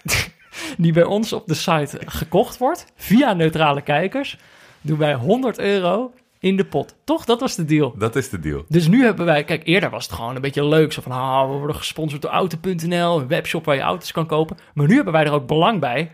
die 0.77 0.93
bij 0.93 1.05
ons 1.05 1.33
op 1.33 1.47
de 1.47 1.55
site 1.55 2.01
gekocht 2.05 2.59
wordt, 2.59 2.87
via 2.97 3.33
neutrale 3.33 3.81
kijkers, 3.81 4.39
doen 4.81 4.99
wij 4.99 5.15
100 5.15 5.59
euro 5.59 6.13
in 6.39 6.57
de 6.57 6.65
pot. 6.65 6.95
Toch? 7.05 7.25
Dat 7.25 7.41
was 7.41 7.55
de 7.55 7.65
deal. 7.65 7.95
Dat 7.99 8.17
is 8.17 8.29
de 8.29 8.39
deal. 8.39 8.65
Dus 8.69 8.89
nu 8.89 9.05
hebben 9.05 9.27
wij, 9.27 9.45
kijk, 9.45 9.67
eerder 9.67 9.91
was 9.91 10.05
het 10.05 10.13
gewoon 10.13 10.35
een 10.35 10.43
beetje 10.43 10.67
leuk. 10.67 10.93
Zo 10.93 11.03
van, 11.03 11.13
ah, 11.13 11.51
we 11.51 11.57
worden 11.57 11.77
gesponsord 11.77 12.23
door 12.23 12.31
Auto.nl, 12.31 13.21
een 13.21 13.29
webshop 13.29 13.65
waar 13.65 13.75
je 13.75 13.81
auto's 13.81 14.13
kan 14.13 14.27
kopen. 14.27 14.57
Maar 14.75 14.87
nu 14.87 14.95
hebben 14.95 15.13
wij 15.13 15.25
er 15.25 15.33
ook 15.33 15.47
belang 15.47 15.81
bij 15.81 16.11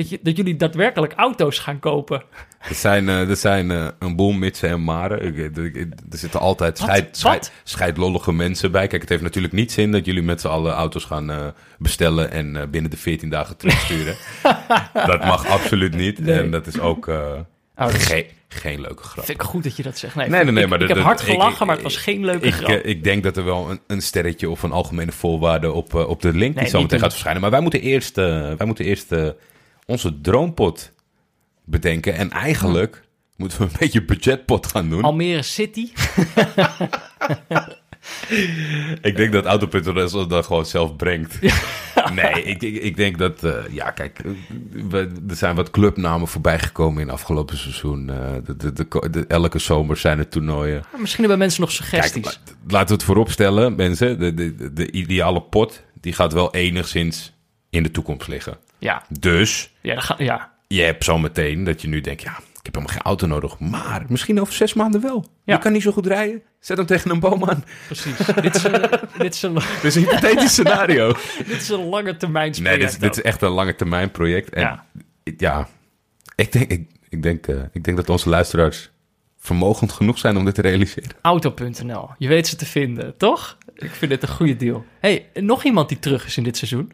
dat, 0.00 0.10
je, 0.10 0.18
dat 0.22 0.36
jullie 0.36 0.56
daadwerkelijk 0.56 1.12
auto's 1.12 1.58
gaan 1.58 1.78
kopen. 1.78 2.22
Er 2.68 2.74
zijn, 2.74 3.08
eh, 3.08 3.28
er 3.28 3.36
zijn 3.36 3.70
eh, 3.70 3.86
een 3.98 4.16
boel 4.16 4.32
mitsen 4.32 4.68
en 4.68 4.84
maren. 4.84 5.24
Ik- 5.26 5.56
ik- 5.56 5.74
ik- 5.74 5.92
Er 6.10 6.18
zitten 6.18 6.40
altijd 6.40 6.78
Wat? 6.78 7.08
scheid, 7.12 7.52
scheidlollige 7.64 8.32
mensen 8.32 8.72
bij. 8.72 8.86
Kijk, 8.86 9.00
het 9.00 9.10
heeft 9.10 9.22
natuurlijk 9.22 9.54
niet 9.54 9.72
zin 9.72 9.92
dat 9.92 10.04
jullie 10.06 10.22
met 10.22 10.40
z'n 10.40 10.48
allen 10.48 10.72
auto's 10.72 11.04
gaan 11.04 11.30
eh, 11.30 11.46
bestellen 11.78 12.30
en 12.30 12.56
eh, 12.56 12.66
binnen 12.68 12.90
de 12.90 12.96
14 12.96 13.30
dagen 13.30 13.56
terugsturen. 13.56 14.16
dat 15.06 15.24
mag 15.24 15.46
absoluut 15.46 15.94
niet. 15.94 16.18
Nee. 16.18 16.38
En 16.40 16.50
dat 16.50 16.66
is 16.66 16.78
ook 16.80 17.08
eh, 17.08 17.16
Oh, 17.76 17.86
dat 17.86 17.94
geen, 17.94 18.24
geen 18.48 18.80
leuke 18.80 19.02
grap. 19.02 19.24
Vind 19.24 19.40
ik 19.40 19.46
goed 19.46 19.62
dat 19.64 19.76
je 19.76 19.82
dat 19.82 19.98
zegt. 19.98 20.14
Nee, 20.14 20.28
Nee, 20.28 20.44
nee, 20.44 20.52
nee, 20.52 20.62
ik, 20.64 20.68
maar 20.70 20.80
ik 20.80 20.86
dat- 20.88 20.96
heb 20.96 21.06
dat- 21.06 21.16
hard 21.16 21.20
gelachen, 21.30 21.60
ik- 21.60 21.66
maar 21.66 21.74
het 21.74 21.82
was 21.84 21.96
geen 21.96 22.24
leuke 22.24 22.46
Ik, 22.46 22.52
grap. 22.54 22.68
eh, 22.70 22.90
ik 22.90 23.04
denk 23.04 23.22
dat 23.22 23.36
er 23.36 23.44
wel 23.44 23.70
een, 23.70 23.80
een 23.86 24.02
sterretje 24.02 24.50
of 24.50 24.62
een 24.62 24.72
algemene 24.72 25.12
voorwaarde 25.12 25.72
op, 25.72 25.94
eh, 25.94 26.08
op 26.08 26.22
de 26.22 26.32
link 26.34 26.58
die 26.58 26.68
zo 26.68 26.80
meteen 26.80 26.98
gaat 26.98 27.10
verschijnen. 27.10 27.40
Maar 27.42 27.50
wij 27.50 27.60
moeten 27.60 27.80
eerst, 27.80 28.18
eh, 28.18 28.24
wij 28.56 28.66
moeten 28.66 28.84
eerst 28.84 29.12
eh, 29.12 29.28
onze 29.86 30.20
droompot 30.20 30.92
bedenken. 31.64 32.14
En 32.14 32.30
eigenlijk 32.30 33.02
moeten 33.36 33.58
we 33.58 33.64
een 33.64 33.76
beetje 33.78 34.04
budgetpot 34.04 34.66
gaan 34.66 34.88
doen. 34.88 35.02
Almere 35.02 35.42
City. 35.42 35.88
Ik 39.02 39.16
denk 39.16 39.32
dat 39.32 39.44
Auto.nl 39.44 40.26
dat 40.26 40.46
gewoon 40.46 40.66
zelf 40.66 40.96
brengt. 40.96 41.38
Nee, 42.14 42.42
ik, 42.42 42.62
ik, 42.62 42.82
ik 42.82 42.96
denk 42.96 43.18
dat... 43.18 43.44
eh, 43.44 43.52
ja, 43.70 43.90
kijk, 43.90 44.20
we- 44.88 45.12
er 45.28 45.36
zijn 45.36 45.54
wat 45.56 45.70
clubnamen 45.70 46.28
voorbij 46.28 46.58
gekomen 46.58 47.00
in 47.00 47.06
het 47.06 47.16
afgelopen 47.16 47.56
seizoen. 47.58 48.10
Eh, 48.10 48.16
de, 48.44 48.56
de, 48.56 48.72
de, 48.72 49.10
de- 49.10 49.26
elke 49.26 49.58
zomer 49.58 49.96
zijn 49.96 50.18
er 50.18 50.28
toernooien. 50.28 50.82
Misschien 50.96 51.20
hebben 51.20 51.38
mensen 51.38 51.60
nog 51.60 51.70
Kijk, 51.70 51.82
suggesties. 51.84 52.24
maar 52.24 52.36
laten 52.68 52.86
we 52.88 52.92
het 52.94 53.02
vooropstellen, 53.02 53.74
mensen. 53.76 54.18
De, 54.18 54.34
de, 54.34 54.54
de, 54.54 54.72
de 54.72 54.90
ideale 54.90 55.42
pot, 55.42 55.82
die 56.00 56.12
gaat 56.12 56.32
wel 56.32 56.54
enigszins 56.54 57.32
in 57.70 57.82
de 57.82 57.90
toekomst 57.90 58.28
liggen. 58.28 58.56
Ja, 58.80 59.02
Dus 59.18 59.70
ja, 59.80 60.00
ga, 60.00 60.14
ja. 60.18 60.52
je 60.66 60.82
hebt 60.82 61.04
zo 61.04 61.18
meteen 61.18 61.64
dat 61.64 61.82
je 61.82 61.88
nu 61.88 62.00
denkt... 62.00 62.22
ja, 62.22 62.38
ik 62.38 62.66
heb 62.66 62.74
helemaal 62.74 62.94
geen 62.94 63.02
auto 63.02 63.26
nodig. 63.26 63.58
Maar 63.58 64.04
misschien 64.08 64.40
over 64.40 64.54
zes 64.54 64.74
maanden 64.74 65.00
wel. 65.00 65.26
Ja. 65.44 65.54
Je 65.54 65.60
kan 65.60 65.72
niet 65.72 65.82
zo 65.82 65.92
goed 65.92 66.06
rijden. 66.06 66.42
Zet 66.60 66.76
hem 66.76 66.86
tegen 66.86 67.10
een 67.10 67.20
boom 67.20 67.44
aan. 67.44 67.64
precies. 67.86 68.16
dit, 68.16 68.54
is 68.54 68.64
een, 68.64 68.72
dit, 69.18 69.34
is 69.34 69.42
een, 69.42 69.54
Dat 69.54 69.84
is 69.84 69.94
een 69.94 70.02
hypothetisch 70.02 70.52
scenario. 70.52 71.12
dit 71.46 71.60
is 71.60 71.68
een 71.68 71.84
lange 71.88 72.16
termijn 72.16 72.54
Nee, 72.62 72.78
dit 72.78 72.88
is, 72.88 72.98
dit 72.98 73.16
is 73.16 73.22
echt 73.22 73.42
een 73.42 73.50
lange 73.50 73.74
termijn 73.74 74.10
project. 74.10 74.50
En 74.50 74.62
Ja. 74.62 74.84
ja, 75.36 75.68
ik, 76.34 76.52
denk, 76.52 76.70
ik, 76.70 76.88
ik, 77.08 77.22
denk, 77.22 77.46
eh, 77.46 77.56
ik 77.72 77.84
denk 77.84 77.96
dat 77.96 78.08
onze 78.08 78.28
luisteraars 78.28 78.90
vermogend 79.38 79.92
genoeg 79.92 80.18
zijn 80.18 80.36
om 80.36 80.44
dit 80.44 80.54
te 80.54 80.62
realiseren. 80.62 81.10
Auto.nl. 81.22 82.08
Je 82.18 82.28
weet 82.28 82.46
ze 82.46 82.56
te 82.56 82.66
vinden, 82.66 83.16
toch? 83.16 83.58
Ik 83.74 83.90
vind 83.90 84.10
dit 84.10 84.22
een 84.22 84.28
goede 84.28 84.56
deal. 84.56 84.84
hey, 84.98 85.28
nog 85.34 85.64
iemand 85.64 85.88
die 85.88 85.98
terug 85.98 86.26
is 86.26 86.36
in 86.36 86.42
dit 86.42 86.56
seizoen? 86.56 86.92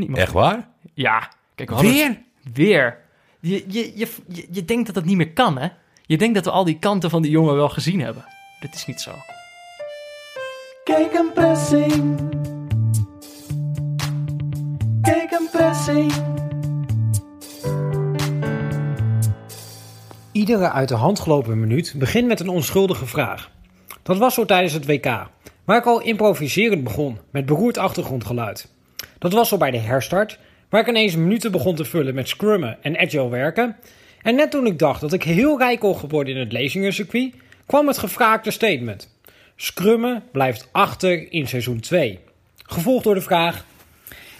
Niemand. 0.00 0.18
Echt 0.18 0.32
waar? 0.32 0.68
Ja. 0.94 1.28
Kijk, 1.54 1.68
we 1.68 1.74
hadden- 1.74 1.92
Weer? 1.92 2.18
Weer. 2.54 2.98
Je, 3.40 3.64
je, 3.66 3.92
je, 3.94 4.08
je, 4.28 4.46
je 4.50 4.64
denkt 4.64 4.86
dat 4.86 4.94
het 4.94 5.04
niet 5.04 5.16
meer 5.16 5.32
kan, 5.32 5.58
hè? 5.58 5.68
Je 6.06 6.18
denkt 6.18 6.34
dat 6.34 6.44
we 6.44 6.50
al 6.50 6.64
die 6.64 6.78
kanten 6.78 7.10
van 7.10 7.22
die 7.22 7.30
jongen 7.30 7.54
wel 7.54 7.68
gezien 7.68 8.00
hebben. 8.00 8.24
Dit 8.60 8.74
is 8.74 8.86
niet 8.86 9.00
zo. 9.00 9.10
Kijk 10.84 11.12
een 11.12 11.32
pressing. 11.34 12.18
Kijk 15.02 15.30
een 15.30 15.48
pressing. 15.52 16.12
Iedere 20.32 20.70
uit 20.70 20.88
de 20.88 20.94
hand 20.94 21.20
gelopen 21.20 21.60
minuut 21.60 21.94
begint 21.96 22.26
met 22.28 22.40
een 22.40 22.48
onschuldige 22.48 23.06
vraag. 23.06 23.50
Dat 24.02 24.18
was 24.18 24.34
zo 24.34 24.44
tijdens 24.44 24.72
het 24.72 24.86
WK, 24.86 25.04
waar 25.64 25.76
ik 25.78 25.86
al 25.86 26.00
improviserend 26.00 26.84
begon 26.84 27.18
met 27.30 27.46
beroerd 27.46 27.78
achtergrondgeluid. 27.78 28.72
Dat 29.20 29.32
was 29.32 29.48
zo 29.48 29.56
bij 29.56 29.70
de 29.70 29.78
herstart, 29.78 30.38
waar 30.68 30.80
ik 30.80 30.88
ineens 30.88 31.16
minuten 31.16 31.52
begon 31.52 31.74
te 31.74 31.84
vullen 31.84 32.14
met 32.14 32.28
scrummen 32.28 32.78
en 32.82 32.98
agile 32.98 33.28
werken. 33.28 33.76
En 34.22 34.34
net 34.34 34.50
toen 34.50 34.66
ik 34.66 34.78
dacht 34.78 35.00
dat 35.00 35.12
ik 35.12 35.22
heel 35.22 35.58
rijk 35.58 35.80
kon 35.80 35.96
geworden 35.96 36.34
in 36.34 36.40
het 36.40 36.52
lezingencircuit, 36.52 37.34
kwam 37.66 37.86
het 37.86 37.98
gevraagde 37.98 38.50
statement. 38.50 39.14
Scrummen 39.56 40.22
blijft 40.32 40.68
achter 40.72 41.32
in 41.32 41.48
seizoen 41.48 41.80
2. 41.80 42.18
Gevolgd 42.62 43.04
door 43.04 43.14
de 43.14 43.20
vraag: 43.20 43.64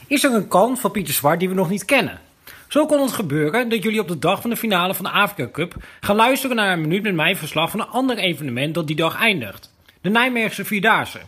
Is 0.07 0.24
er 0.24 0.35
een 0.35 0.49
kant 0.49 0.81
van 0.81 0.91
Pieter 0.91 1.14
Zwart 1.14 1.39
die 1.39 1.49
we 1.49 1.55
nog 1.55 1.70
niet 1.70 1.85
kennen? 1.85 2.20
Zo 2.68 2.87
kon 2.87 3.01
het 3.01 3.12
gebeuren 3.12 3.68
dat 3.68 3.83
jullie 3.83 4.01
op 4.01 4.09
de 4.09 4.18
dag 4.18 4.41
van 4.41 4.51
de 4.51 4.57
finale 4.57 4.95
van 4.95 5.05
de 5.05 5.11
Afrika 5.11 5.51
Cup 5.53 5.74
gaan 6.01 6.16
luisteren 6.16 6.57
naar 6.57 6.72
een 6.72 6.81
minuut 6.81 7.03
met 7.03 7.14
mijn 7.14 7.37
verslag 7.37 7.70
van 7.70 7.81
een 7.81 7.89
ander 7.89 8.18
evenement 8.18 8.74
dat 8.74 8.87
die 8.87 8.97
dag 8.97 9.20
eindigt. 9.20 9.72
De 10.01 10.11
Nijmeegse 10.11 10.64
Vierdaagse. 10.64 11.18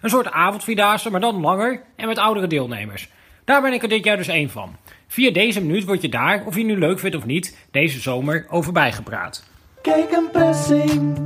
Een 0.00 0.10
soort 0.10 0.30
avondvierdaagse, 0.30 1.10
maar 1.10 1.20
dan 1.20 1.40
langer 1.40 1.82
en 1.96 2.06
met 2.06 2.18
oudere 2.18 2.46
deelnemers. 2.46 3.08
Daar 3.44 3.62
ben 3.62 3.72
ik 3.72 3.82
er 3.82 3.88
dit 3.88 4.04
jaar 4.04 4.16
dus 4.16 4.28
één 4.28 4.50
van. 4.50 4.76
Via 5.06 5.30
deze 5.30 5.60
minuut 5.60 5.84
word 5.84 6.02
je 6.02 6.08
daar, 6.08 6.42
of 6.46 6.56
je 6.56 6.64
nu 6.64 6.78
leuk 6.78 6.98
vindt 6.98 7.16
of 7.16 7.24
niet, 7.24 7.56
deze 7.70 8.00
zomer 8.00 8.46
over 8.48 8.72
bijgepraat. 8.72 9.44
Kijk 9.82 10.10
een 10.10 10.30
pressing. 10.32 11.16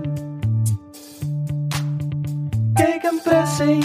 Kijk 2.74 3.02
een 3.02 3.20
pressing. 3.24 3.84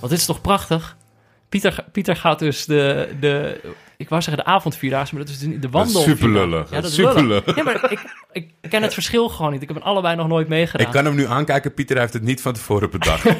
Want 0.00 0.12
dit 0.12 0.20
is 0.20 0.26
toch 0.26 0.40
prachtig? 0.40 0.96
Pieter, 1.48 1.84
Pieter 1.92 2.16
gaat 2.16 2.38
dus 2.38 2.64
de, 2.64 3.14
de, 3.20 3.60
ik 4.00 4.08
wou 4.08 4.22
zeggen 4.22 4.44
de 4.44 4.50
avondvierdaagse, 4.50 5.14
maar 5.14 5.24
dat 5.24 5.32
is 5.32 5.38
de, 5.38 5.58
de 5.58 5.68
wandel. 5.68 6.00
superlullig. 6.00 6.70
Ja, 6.70 6.74
dat 6.80 6.84
is 6.90 6.94
Superlullig. 6.94 7.46
lullig. 7.46 7.56
Ja, 7.56 7.62
maar 7.62 7.92
ik, 7.92 8.00
ik 8.60 8.70
ken 8.70 8.82
het 8.82 8.94
verschil 8.94 9.28
gewoon 9.28 9.52
niet. 9.52 9.62
Ik 9.62 9.68
heb 9.68 9.76
het 9.76 9.86
allebei 9.86 10.16
nog 10.16 10.28
nooit 10.28 10.48
meegedaan. 10.48 10.86
Ik 10.86 10.92
kan 10.92 11.04
hem 11.04 11.14
nu 11.14 11.26
aankijken. 11.26 11.74
Pieter 11.74 11.98
heeft 11.98 12.12
het 12.12 12.22
niet 12.22 12.42
van 12.42 12.52
tevoren 12.52 12.90
bedacht. 12.90 13.24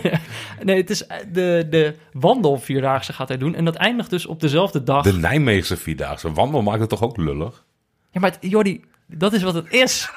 Nee, 0.63 0.77
het 0.77 0.91
is 0.91 1.07
eh, 1.07 1.17
de, 1.33 1.67
de 1.71 1.95
wandelvierdaagse 2.13 3.13
gaat 3.13 3.29
hij 3.29 3.37
doen. 3.39 3.55
En 3.55 3.65
dat 3.65 3.75
eindigt 3.75 4.11
dus 4.11 4.27
op 4.27 4.41
dezelfde 4.41 4.83
dag. 4.83 5.03
De 5.03 5.13
Nijmeegse 5.13 5.77
Vierdaagse. 5.77 6.33
Wandel 6.33 6.63
maakt 6.63 6.81
het 6.81 6.89
toch 6.89 7.03
ook 7.03 7.17
lullig? 7.17 7.65
Ja, 8.11 8.21
maar 8.21 8.31
het- 8.31 8.51
Jordi, 8.51 8.81
dat 9.07 9.33
is 9.33 9.43
wat 9.43 9.55
het 9.55 9.73
is. 9.73 10.11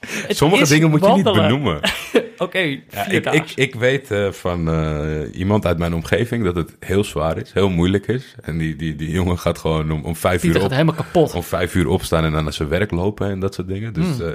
Het 0.06 0.36
Sommige 0.36 0.66
dingen 0.68 0.90
moet 0.90 1.04
je 1.04 1.12
niet 1.12 1.24
benoemen. 1.24 1.80
Oké, 2.38 2.58
Ja, 2.90 3.06
ik, 3.08 3.26
ik, 3.26 3.52
ik 3.54 3.74
weet 3.74 4.10
eh, 4.10 4.30
van 4.32 4.70
eh, 4.70 5.38
iemand 5.38 5.66
uit 5.66 5.78
mijn 5.78 5.94
omgeving 5.94 6.44
dat 6.44 6.56
het 6.56 6.76
heel 6.80 7.04
zwaar 7.04 7.38
is, 7.38 7.52
heel 7.52 7.68
moeilijk 7.70 8.06
is. 8.06 8.34
En 8.42 8.58
die, 8.58 8.76
die, 8.76 8.96
die 8.96 9.10
jongen 9.10 9.38
gaat 9.38 9.58
gewoon 9.58 9.90
om, 9.92 10.02
om 10.04 10.16
vijf 10.16 10.40
Pieter 10.40 10.48
uur 10.48 10.54
gaat 10.62 10.70
op, 10.70 10.76
helemaal 10.76 10.94
kapot. 11.04 11.34
om 11.34 11.42
vijf 11.42 11.74
uur 11.74 11.88
opstaan 11.88 12.24
en 12.24 12.32
dan 12.32 12.44
naar 12.44 12.52
zijn 12.52 12.68
werk 12.68 12.90
lopen 12.90 13.30
en 13.30 13.40
dat 13.40 13.54
soort 13.54 13.68
dingen. 13.68 13.92
Dus 13.92 14.04
Hmm. 14.06 14.20
eh, 14.28 14.34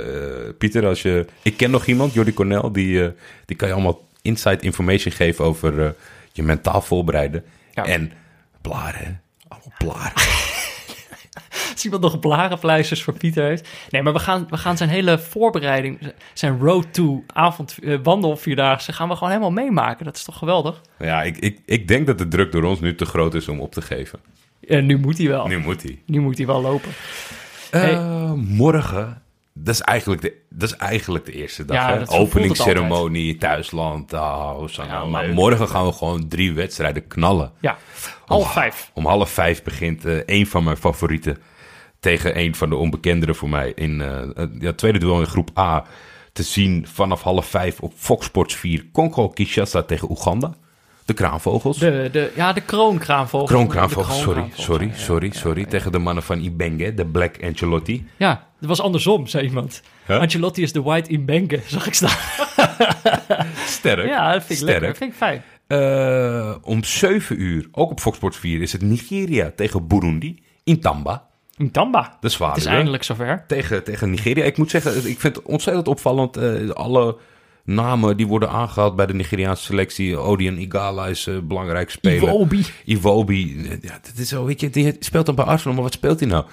Pieter, 0.57 0.85
als 0.85 1.01
je... 1.01 1.25
Ik 1.41 1.57
ken 1.57 1.71
nog 1.71 1.85
iemand, 1.85 2.13
Jordi 2.13 2.33
Cornel, 2.33 2.71
die, 2.71 3.11
die 3.45 3.55
kan 3.57 3.67
je 3.67 3.73
allemaal 3.73 4.07
inside 4.21 4.59
information 4.59 5.13
geven 5.13 5.45
over 5.45 5.95
je 6.31 6.43
mentaal 6.43 6.81
voorbereiden. 6.81 7.43
Ja. 7.73 7.85
En 7.85 8.11
blaren. 8.61 9.21
Allemaal 9.47 9.73
blaren. 9.77 10.13
Als 11.73 11.83
iemand 11.83 12.01
nog 12.01 12.19
blarenpleisters 12.19 13.03
voor 13.03 13.17
Pieter 13.17 13.43
heeft. 13.43 13.67
Nee, 13.89 14.01
maar 14.01 14.13
we 14.13 14.19
gaan, 14.19 14.47
we 14.49 14.57
gaan 14.57 14.77
zijn 14.77 14.89
hele 14.89 15.19
voorbereiding, 15.19 15.99
zijn 16.33 16.59
road 16.59 16.93
to 16.93 17.23
avond, 17.27 17.77
eh, 17.83 17.97
wandelvierdaagse, 18.03 18.93
gaan 18.93 19.07
we 19.07 19.13
gewoon 19.13 19.29
helemaal 19.29 19.51
meemaken. 19.51 20.05
Dat 20.05 20.15
is 20.15 20.23
toch 20.23 20.37
geweldig? 20.37 20.81
ja, 20.99 21.23
ik, 21.23 21.37
ik, 21.37 21.59
ik 21.65 21.87
denk 21.87 22.07
dat 22.07 22.17
de 22.17 22.27
druk 22.27 22.51
door 22.51 22.63
ons 22.63 22.79
nu 22.79 22.95
te 22.95 23.05
groot 23.05 23.33
is 23.33 23.47
om 23.47 23.59
op 23.59 23.71
te 23.73 23.81
geven. 23.81 24.19
En 24.67 24.85
nu 24.85 24.97
moet 24.97 25.17
hij 25.17 25.27
wel. 25.27 25.47
Nu, 25.47 25.55
Nu 25.55 25.61
moet 25.63 25.83
hij. 25.83 26.19
moet 26.19 26.37
hij 26.37 26.47
wel 26.47 26.61
lopen. 26.61 26.91
Eh, 27.71 28.33
morgen, 28.33 29.21
dat 29.53 29.73
is, 29.73 29.81
eigenlijk 29.81 30.21
de, 30.21 30.33
dat 30.49 30.69
is 30.69 30.75
eigenlijk 30.75 31.25
de 31.25 31.31
eerste 31.31 31.65
dag. 31.65 31.75
Ja, 31.77 32.05
Openingsceremonie, 32.17 33.37
thuisland. 33.37 34.13
ah, 34.13 34.51
Hosanna. 34.51 34.93
Ja, 34.93 35.05
maar 35.05 35.25
leuk. 35.25 35.33
morgen 35.33 35.67
gaan 35.67 35.85
we 35.85 35.91
gewoon 35.91 36.27
drie 36.27 36.53
wedstrijden 36.53 37.07
knallen. 37.07 37.51
Ja, 37.59 37.77
half 38.25 38.53
vijf. 38.53 38.91
Om 38.93 39.05
half 39.05 39.29
vijf 39.29 39.63
begint 39.63 40.05
eh 40.05 40.17
een 40.25 40.47
van 40.47 40.63
mijn 40.63 40.77
favorieten 40.77 41.37
tegen 42.03 42.37
een 42.39 42.55
van 42.55 42.69
de 42.69 42.75
onbekenderen 42.75 43.35
voor 43.35 43.49
mij. 43.49 43.71
In 43.75 44.01
eh, 44.01 44.21
het 44.33 44.51
ja, 44.59 44.73
tweede 44.73 44.99
duel 44.99 45.19
in 45.19 45.25
groep 45.25 45.57
A 45.57 45.83
te 46.33 46.43
zien 46.43 46.85
vanaf 46.87 47.21
half 47.21 47.45
vijf 47.45 47.79
op 47.79 47.93
Fox 47.95 48.25
Sports 48.25 48.55
4. 48.55 48.85
Congo 48.91 49.29
Kinshasa 49.29 49.81
tegen 49.81 50.09
Oeganda. 50.09 50.53
De 51.05 51.13
Kraanvogels. 51.13 51.77
De, 51.77 52.09
de, 52.11 52.31
ja, 52.35 52.53
de 52.53 52.61
kroonkraanvogel. 52.61 53.47
Kroonkraanvogels, 53.47 54.17
De 54.17 54.23
sorry, 54.23 54.45
sorry, 54.53 54.91
sorry, 54.93 55.27
ja, 55.27 55.33
sorry. 55.33 55.61
ja. 55.61 55.67
Tegen 55.67 55.91
de 55.91 55.97
mannen 55.97 56.23
van 56.23 56.39
Ibenge, 56.39 56.93
de 56.93 57.05
Black 57.05 57.43
Ancelotti. 57.43 58.07
Ja, 58.17 58.47
dat 58.59 58.69
was 58.69 58.81
andersom, 58.81 59.27
zei 59.27 59.47
iemand. 59.47 59.81
Huh? 60.05 60.19
Ancelotti 60.19 60.61
is 60.61 60.71
de 60.71 60.81
white 60.81 61.09
in 61.09 61.25
Bengen, 61.25 61.61
zag 61.75 61.87
ik 61.87 61.93
staan. 61.93 62.17
Sterk. 63.77 64.07
Ja, 64.07 64.31
dat 64.33 64.43
vind 64.43 64.49
ik 64.59 64.67
Sterk. 64.67 64.81
lekker. 64.81 64.87
Dat 64.87 64.97
vind 64.97 65.11
ik 65.11 65.17
fijn. 65.17 65.43
Eh, 65.67 66.55
om 66.61 66.83
7 66.83 67.41
uur, 67.41 67.67
ook 67.71 67.91
op 67.91 67.99
Fox 67.99 68.17
Sports 68.17 68.37
4, 68.37 68.61
is 68.61 68.71
het 68.71 68.81
Nigeria 68.81 69.51
tegen 69.55 69.87
Burundi 69.87 70.43
in 70.63 70.79
Tamba. 70.79 71.27
Tamba. 71.71 72.17
De 72.21 72.27
Het 72.37 72.57
is 72.57 72.65
eindelijk 72.65 73.03
zover. 73.03 73.43
Tegen, 73.47 73.83
tegen 73.83 74.09
Nigeria. 74.09 74.43
Ik 74.43 74.57
moet 74.57 74.69
zeggen, 74.69 75.09
ik 75.09 75.19
vind 75.19 75.35
het 75.35 75.45
ontzettend 75.45 75.87
opvallend. 75.87 76.37
eh, 76.37 76.69
alle 76.69 77.17
namen 77.65 78.17
die 78.17 78.27
worden 78.27 78.49
aangehaald 78.49 78.95
bij 78.95 79.05
de 79.05 79.13
Nigeriaanse 79.13 79.63
selectie. 79.63 80.17
Odion 80.17 80.57
Igala 80.57 81.07
is 81.07 81.25
een 81.25 81.47
belangrijk 81.47 81.89
speler. 81.89 82.29
Iwobi. 82.29 82.65
Iwobi. 82.85 83.65
eh, 83.69 83.81
Ja, 83.81 83.99
dat 84.01 84.11
is 84.17 84.27
zo, 84.27 84.45
weet 84.45 84.59
je, 84.59 84.69
die 84.69 84.95
speelt 84.99 85.25
dan 85.25 85.35
bij 85.35 85.45
Arsenal, 85.45 85.73
maar 85.73 85.83
wat 85.83 85.93
speelt 85.93 86.19
hij 86.19 86.29
nou? 86.29 86.45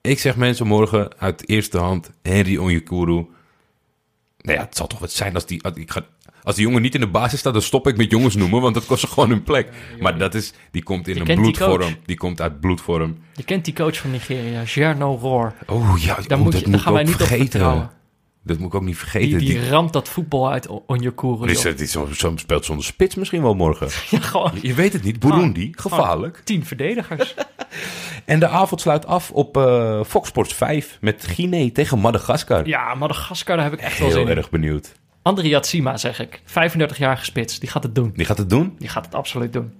Ik 0.00 0.18
zeg 0.18 0.36
mensen 0.36 0.66
morgen 0.66 1.10
uit 1.18 1.48
eerste 1.48 1.78
hand, 1.78 2.10
Henry 2.22 2.56
Onyekuru. 2.58 3.26
Nou 4.38 4.58
ja, 4.58 4.64
het 4.64 4.76
zal 4.76 4.86
toch 4.86 4.98
wat 4.98 5.10
zijn 5.12 5.34
als 5.34 5.46
die, 5.46 5.62
ik 5.74 5.90
ga, 5.90 6.06
als 6.48 6.56
die 6.56 6.66
jongen 6.66 6.82
niet 6.82 6.94
in 6.94 7.00
de 7.00 7.06
basis 7.08 7.38
staat, 7.38 7.52
dan 7.52 7.62
stop 7.62 7.86
ik 7.88 7.96
met 7.96 8.10
jongens 8.10 8.34
noemen, 8.36 8.60
want 8.60 8.74
dat 8.74 8.86
kost 8.86 9.06
gewoon 9.06 9.28
hun 9.30 9.42
plek. 9.42 9.68
Maar 10.00 10.18
dat 10.18 10.34
is, 10.34 10.52
die 10.70 10.82
komt 10.82 11.08
in 11.08 11.14
Je 11.14 11.20
een 11.20 11.26
die 11.26 11.36
bloedvorm. 11.36 11.96
Die, 12.06 12.16
komt 12.16 12.40
uit 12.40 12.60
bloedvorm. 12.60 13.16
Je 13.34 13.42
kent 13.42 13.64
die 13.64 13.74
coach 13.74 13.96
van 13.98 14.10
Nigeria, 14.10 14.62
Jerno 14.62 15.18
Roor. 15.20 15.54
Oh 15.66 15.94
ja, 15.98 16.18
Daar, 16.26 16.38
oh, 16.38 16.44
moet 16.44 16.52
dat 16.52 16.60
je, 16.60 16.68
moet 16.70 16.80
gaan 16.80 16.92
wij 16.92 17.02
ook 17.02 17.08
niet 17.08 17.16
op 17.16 17.26
vergeten. 17.26 17.50
vertrouwen. 17.50 17.90
Dat 18.44 18.58
moet 18.58 18.68
ik 18.68 18.74
ook 18.74 18.82
niet 18.82 18.96
vergeten. 18.98 19.38
die, 19.38 19.48
Die, 19.48 19.68
ramt 19.68 19.92
dat 19.92 20.08
voetbal 20.08 20.50
uit 20.50 20.68
O- 20.68 20.82
Onyekuru. 20.86 21.46
die, 21.46 21.60
joh. 21.60 21.76
die, 21.76 21.86
zo, 21.86 22.08
zo 22.12 22.32
speelt 22.36 22.64
zonder 22.64 22.84
spits 22.84 23.14
misschien 23.14 23.42
wel 23.42 23.54
morgen. 23.54 23.88
Ja, 24.10 24.18
gewoon 24.20 24.52
Je 24.62 24.74
weet 24.74 24.92
het 24.92 25.02
niet. 25.02 25.18
Burundi, 25.18 25.72
gevaarlijk. 25.76 26.40
tien 26.44 26.64
verdedigers. 26.64 27.34
En 28.24 28.40
de 28.40 28.48
avond 28.48 28.80
sluit 28.80 29.06
af 29.06 29.30
op 29.30 29.56
eh, 29.56 30.00
Fox 30.04 30.28
Sports 30.28 30.54
5 30.54 30.98
met 31.00 31.26
Guinea 31.26 31.70
tegen 31.72 31.98
Madagaskar. 31.98 32.66
Ja, 32.66 32.94
Madagaskar, 32.94 33.56
daar 33.56 33.64
heb 33.64 33.74
ik 33.74 33.80
echt 33.80 33.98
wel 33.98 34.08
Heel 34.08 34.16
zin 34.18 34.28
in. 34.28 34.36
erg 34.36 34.50
benieuwd. 34.50 34.94
André 35.28 35.46
Yatsima, 35.48 35.96
zeg 35.96 36.20
ik. 36.20 36.40
35-jarige 36.46 37.24
spits. 37.24 37.58
Die 37.58 37.68
gaat 37.68 37.82
het 37.82 37.94
doen. 37.94 38.12
Die 38.16 38.24
gaat 38.26 38.38
het 38.38 38.50
doen? 38.50 38.74
Die 38.78 38.88
gaat 38.88 39.04
het 39.04 39.14
absoluut 39.14 39.52
doen. 39.52 39.72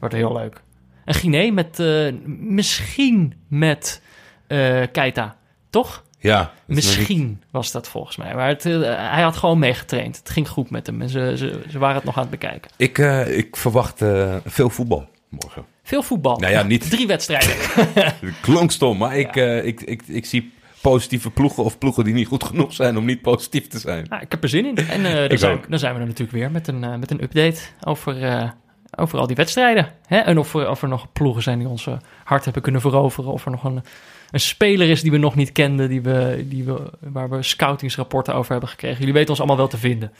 Wordt 0.00 0.14
heel 0.14 0.32
leuk. 0.32 0.62
En 1.04 1.14
Guinea 1.14 1.52
met... 1.52 1.80
eh, 1.80 2.12
misschien 2.38 3.34
met 3.48 4.02
eh 4.46 4.82
Keita. 4.92 5.36
Toch? 5.70 6.04
Ja. 6.18 6.52
niet- 6.66 6.76
Misschien 6.76 7.42
was 7.50 7.72
dat 7.72 7.88
volgens 7.88 8.16
mij. 8.16 8.34
Maar 8.34 8.48
het, 8.48 8.64
eh, 8.66 8.80
hij 9.10 9.22
had 9.22 9.36
gewoon 9.36 9.58
meegetraind. 9.58 10.16
Het 10.16 10.30
ging 10.30 10.48
goed 10.48 10.70
met 10.70 10.86
hem. 10.86 11.02
En 11.02 11.08
ze, 11.08 11.34
ze, 11.36 11.62
ze 11.70 11.78
waren 11.78 11.96
het 11.96 12.04
nog 12.04 12.14
aan 12.16 12.20
het 12.20 12.30
bekijken. 12.30 12.70
Ik, 12.76 12.98
ik 13.28 13.56
verwacht 13.56 13.98
veel 14.44 14.70
voetbal 14.70 15.08
morgen. 15.28 15.64
Veel 15.82 16.02
voetbal. 16.02 16.36
Nou 16.38 16.52
ja, 16.52 16.62
niet- 16.62 16.90
Drie 16.90 17.06
wedstrijden. 17.06 17.56
Klonk 18.40 18.70
stom, 18.70 18.98
maar 18.98 19.16
ik, 19.16 19.36
ik, 19.64 19.80
ik, 19.80 20.02
ik 20.06 20.26
zie 20.26 20.52
positieve 20.90 21.30
ploegen 21.30 21.64
of 21.64 21.78
ploegen 21.78 22.04
die 22.04 22.14
niet 22.14 22.26
goed 22.26 22.44
genoeg 22.44 22.72
zijn 22.72 22.96
om 22.96 23.04
niet 23.04 23.22
positief 23.22 23.68
te 23.68 23.78
zijn. 23.78 24.06
Nou, 24.08 24.22
ik 24.22 24.30
heb 24.30 24.42
er 24.42 24.48
zin 24.48 24.66
in. 24.66 24.76
En 24.76 25.04
eh, 25.04 25.28
dan, 25.28 25.38
zijn, 25.38 25.56
ook. 25.56 25.70
dan 25.70 25.78
zijn 25.78 25.94
we 25.94 26.00
er 26.00 26.06
natuurlijk 26.06 26.38
weer 26.38 26.50
met 26.50 26.68
een, 26.68 26.84
eh, 26.84 26.96
met 26.96 27.10
een 27.10 27.22
update 27.22 27.60
over, 27.84 28.22
eh, 28.22 28.50
over 28.96 29.18
al 29.18 29.26
die 29.26 29.36
wedstrijden. 29.36 29.88
Hè? 30.06 30.18
En 30.18 30.38
of 30.38 30.54
er, 30.54 30.70
of 30.70 30.82
er 30.82 30.88
nog 30.88 31.12
ploegen 31.12 31.42
zijn 31.42 31.58
die 31.58 31.68
ons 31.68 31.88
hart 32.24 32.44
hebben 32.44 32.62
kunnen 32.62 32.80
veroveren. 32.80 33.32
Of 33.32 33.44
er 33.44 33.50
nog 33.50 33.64
een, 33.64 33.82
een 34.30 34.40
speler 34.40 34.88
is 34.88 35.02
die 35.02 35.10
we 35.10 35.18
nog 35.18 35.34
niet 35.34 35.52
kenden, 35.52 35.88
die 35.88 36.02
we, 36.02 36.44
die 36.48 36.64
we, 36.64 36.90
waar 37.00 37.30
we 37.30 37.42
scoutingsrapporten 37.42 38.34
over 38.34 38.50
hebben 38.50 38.68
gekregen. 38.68 38.98
Jullie 38.98 39.14
weten 39.14 39.30
ons 39.30 39.38
allemaal 39.38 39.56
wel 39.56 39.68
te 39.68 39.78
vinden. 39.78 40.12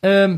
Ehm, 0.00 0.36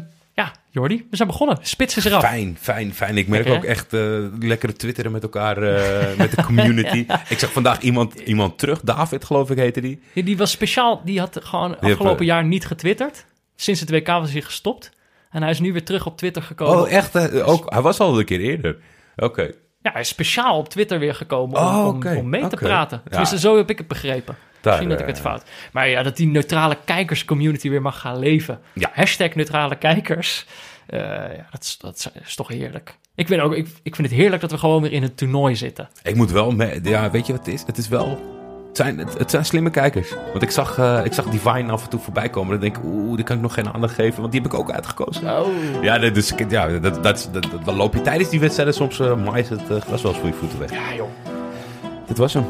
Jordi, 0.70 1.06
we 1.10 1.16
zijn 1.16 1.28
begonnen. 1.28 1.58
Spits 1.60 1.96
is 1.96 2.04
eraf. 2.04 2.22
Fijn, 2.22 2.56
fijn, 2.60 2.94
fijn. 2.94 3.16
Ik 3.16 3.28
merk 3.28 3.44
Lekker, 3.44 3.62
ook 3.62 3.68
echt 3.76 3.92
eh, 3.92 4.18
lekkere 4.40 4.72
twitteren 4.72 5.12
met 5.12 5.22
elkaar, 5.22 5.62
eh, 5.62 6.16
met 6.16 6.30
de 6.30 6.42
community. 6.44 7.06
Ik 7.28 7.38
zag 7.38 7.52
vandaag 7.52 7.80
iemand, 7.80 8.14
iemand 8.14 8.58
terug, 8.58 8.80
David 8.80 9.24
geloof 9.24 9.50
ik 9.50 9.58
heette 9.58 9.80
die. 9.80 10.00
Die, 10.12 10.24
die 10.24 10.36
was 10.36 10.50
speciaal, 10.50 11.00
die 11.04 11.18
had 11.18 11.38
gewoon 11.42 11.80
afgelopen 11.80 12.20
eh, 12.20 12.26
jaar 12.26 12.44
niet 12.44 12.66
getwitterd. 12.66 13.24
Sinds 13.56 13.80
het 13.80 13.90
WK 13.90 14.06
was 14.06 14.32
hij 14.32 14.40
gestopt. 14.42 14.90
En 15.30 15.42
hij 15.42 15.50
is 15.50 15.60
nu 15.60 15.72
weer 15.72 15.84
terug 15.84 16.06
op 16.06 16.16
Twitter 16.16 16.42
gekomen. 16.42 16.80
Oh 16.80 16.90
echt? 16.92 17.14
eh, 17.14 17.48
ook, 17.48 17.72
hij 17.72 17.82
was 17.82 17.98
al 18.00 18.18
een 18.18 18.24
keer 18.24 18.40
eerder. 18.40 18.76
Oké. 19.16 19.50
Ja, 19.82 19.90
hij 19.92 20.00
is 20.00 20.08
speciaal 20.08 20.58
op 20.58 20.68
Twitter 20.68 20.98
weer 20.98 21.14
gekomen 21.14 21.58
om, 21.58 21.64
Oh, 21.64 22.16
om- 22.16 22.28
mee 22.28 22.46
te 22.46 22.56
praten. 22.56 23.00
Ja. 23.04 23.08
Tenminste, 23.10 23.38
zo 23.38 23.56
heb 23.56 23.70
ik 23.70 23.78
het 23.78 23.88
begrepen. 23.88 24.36
Daar, 24.70 24.78
Misschien 24.82 24.88
dat 24.88 25.00
ik 25.00 25.06
eh, 25.06 25.12
het 25.12 25.42
fout. 25.42 25.42
Maar 25.72 25.88
ja, 25.88 26.02
dat 26.02 26.16
die 26.16 26.26
neutrale 26.26 26.76
kijkerscommunity 26.84 27.70
weer 27.70 27.82
mag 27.82 28.00
gaan 28.00 28.18
leven. 28.18 28.60
Ja. 28.72 28.90
Hashtag 28.92 29.34
neutrale 29.34 29.76
kijkers. 29.76 30.46
Eh, 30.86 30.98
ja, 31.00 31.46
dat, 31.50 31.62
is, 31.62 31.76
dat 31.80 31.96
is- 31.96 32.22
is 32.26 32.34
toch 32.34 32.48
heerlijk. 32.48 32.96
Ik, 33.14 33.26
vind 33.26 33.40
ook, 33.40 33.54
ik, 33.54 33.68
ik 33.82 33.94
vind 33.96 34.10
het 34.10 34.16
heerlijk 34.18 34.40
dat 34.42 34.50
we 34.50 34.58
gewoon 34.58 34.82
weer 34.82 34.92
in 34.92 35.02
het 35.02 35.16
toernooi 35.16 35.56
zitten. 35.56 35.88
Ik 36.02 36.14
moet 36.14 36.30
wel, 36.30 36.54
ja, 36.82 37.10
weet 37.10 37.26
je 37.26 37.32
wat 37.32 37.46
het 37.46 37.54
is? 37.54 37.62
Het 37.66 37.78
is 37.78 37.88
wel, 37.88 38.08
het 38.68 38.76
zijn, 38.76 38.98
het, 38.98 39.18
het 39.18 39.30
zijn 39.30 39.44
slimme 39.44 39.70
kijkers. 39.70 40.12
Want 40.30 40.42
ik 40.42 40.50
zag, 40.50 40.78
eh, 40.78 41.00
ik 41.04 41.12
zag 41.12 41.24
Divine 41.24 41.72
af 41.72 41.82
en 41.84 41.90
toe 41.90 42.00
voorbij 42.00 42.28
komen. 42.28 42.50
Dan 42.50 42.60
denk 42.60 42.76
ik, 42.76 42.84
oeh, 42.84 43.16
die 43.16 43.24
kan 43.24 43.36
ik 43.36 43.42
nog 43.42 43.54
geen 43.54 43.72
aandacht 43.72 43.94
geven, 43.94 44.20
want 44.20 44.32
die 44.32 44.40
heb 44.42 44.52
ik 44.52 44.58
ook 44.58 44.70
uitgekozen. 44.70 45.38
Oh. 45.38 45.46
Ja, 45.82 45.98
dus 45.98 46.32
ja, 46.48 46.68
dat, 46.68 47.02
dat, 47.02 47.28
dat, 47.32 47.46
dan 47.64 47.76
loop 47.76 47.94
je 47.94 48.00
tijdens 48.02 48.30
die 48.30 48.40
wedstrijden 48.40 48.74
soms 48.74 48.98
uh, 48.98 49.24
mais 49.24 49.48
het 49.48 49.70
eh, 49.70 49.80
gras 49.80 50.02
wel 50.02 50.10
eens 50.12 50.20
voor 50.20 50.28
je 50.28 50.34
voeten 50.34 50.58
weg. 50.58 50.70
Ja, 50.70 50.94
joh. 50.96 51.08
Dit 52.08 52.18
was 52.18 52.34
hem. 52.34 52.44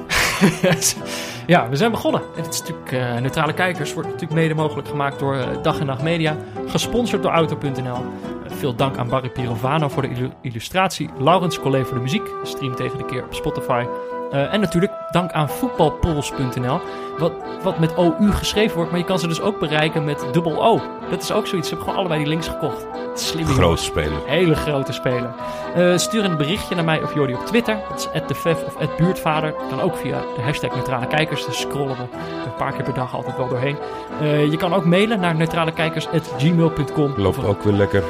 ja, 1.46 1.68
we 1.68 1.76
zijn 1.76 1.90
begonnen. 1.90 2.20
En 2.36 2.42
het 2.42 2.54
is 2.54 2.60
natuurlijk 2.60 2.92
eh, 2.92 3.16
Neutrale 3.16 3.52
Kijkers 3.52 3.94
wordt 3.94 4.08
natuurlijk 4.08 4.40
mede 4.40 4.54
mogelijk 4.54 4.88
gemaakt 4.88 5.18
door 5.18 5.34
eh, 5.36 5.46
Dag 5.62 5.80
en 5.80 5.86
Nacht 5.86 6.02
Media. 6.02 6.36
Gesponsord 6.66 7.22
door 7.22 7.32
Auto.nl. 7.32 7.94
Eh, 7.94 8.52
veel 8.56 8.74
dank 8.74 8.96
aan 8.96 9.08
Barry 9.08 9.28
Pirovano 9.28 9.88
voor 9.88 10.02
de 10.02 10.08
illu- 10.08 10.32
illustratie. 10.40 11.10
Laurens 11.18 11.60
Collet 11.60 11.86
voor 11.86 11.96
de 11.96 12.02
muziek. 12.02 12.26
Stream 12.42 12.74
tegen 12.74 12.98
de 12.98 13.04
keer 13.04 13.24
op 13.24 13.34
Spotify. 13.34 13.84
Eh, 14.30 14.52
en 14.52 14.60
natuurlijk 14.60 14.92
dank 15.10 15.32
aan 15.32 15.48
voetbalpols.nl. 15.48 16.80
Wat, 17.18 17.32
wat 17.62 17.78
met 17.78 17.94
OU 17.94 18.32
geschreven 18.32 18.76
wordt, 18.76 18.90
maar 18.90 19.00
je 19.00 19.06
kan 19.06 19.18
ze 19.18 19.28
dus 19.28 19.40
ook 19.40 19.58
bereiken 19.58 20.04
met 20.04 20.26
dubbel 20.32 20.64
O. 20.64 20.80
Dat 21.10 21.22
is 21.22 21.32
ook 21.32 21.46
zoiets. 21.46 21.68
Ze 21.68 21.74
hebben 21.74 21.92
gewoon 21.92 21.96
allebei 21.98 22.20
die 22.20 22.28
links 22.28 22.48
gekocht. 22.48 22.86
Slim 23.14 23.46
Grote 23.46 23.82
speler. 23.82 24.18
Hele 24.26 24.54
grote 24.54 24.92
speler. 24.92 25.30
Eh, 25.74 25.96
stuur 25.96 26.24
een 26.24 26.36
berichtje 26.36 26.74
naar 26.74 26.84
mij 26.84 27.02
of 27.02 27.14
Jordi 27.14 27.34
op 27.34 27.46
Twitter. 27.46 27.78
Dat 27.88 28.10
is 28.12 28.22
@defef 28.26 28.64
of 28.64 28.96
@buurtvader. 28.96 29.54
Kan 29.68 29.80
ook 29.80 29.96
via 29.96 30.20
de 30.36 30.42
hashtag 30.42 30.74
neutrale 30.74 31.06
kijkers. 31.06 31.44
Daar 31.44 31.54
scrollen 31.54 31.96
we 31.96 32.02
een 32.44 32.54
paar 32.58 32.72
keer 32.72 32.84
per 32.84 32.94
dag 32.94 33.14
altijd 33.14 33.36
wel 33.36 33.48
doorheen. 33.48 33.76
Eh, 34.20 34.50
je 34.50 34.56
kan 34.56 34.74
ook 34.74 34.84
mailen 34.84 35.20
naar 35.20 35.34
neutralekijkers.gmail.com. 35.34 37.12
Loopt 37.16 37.44
ook 37.44 37.62
weer 37.62 37.74
lekker. 37.74 38.02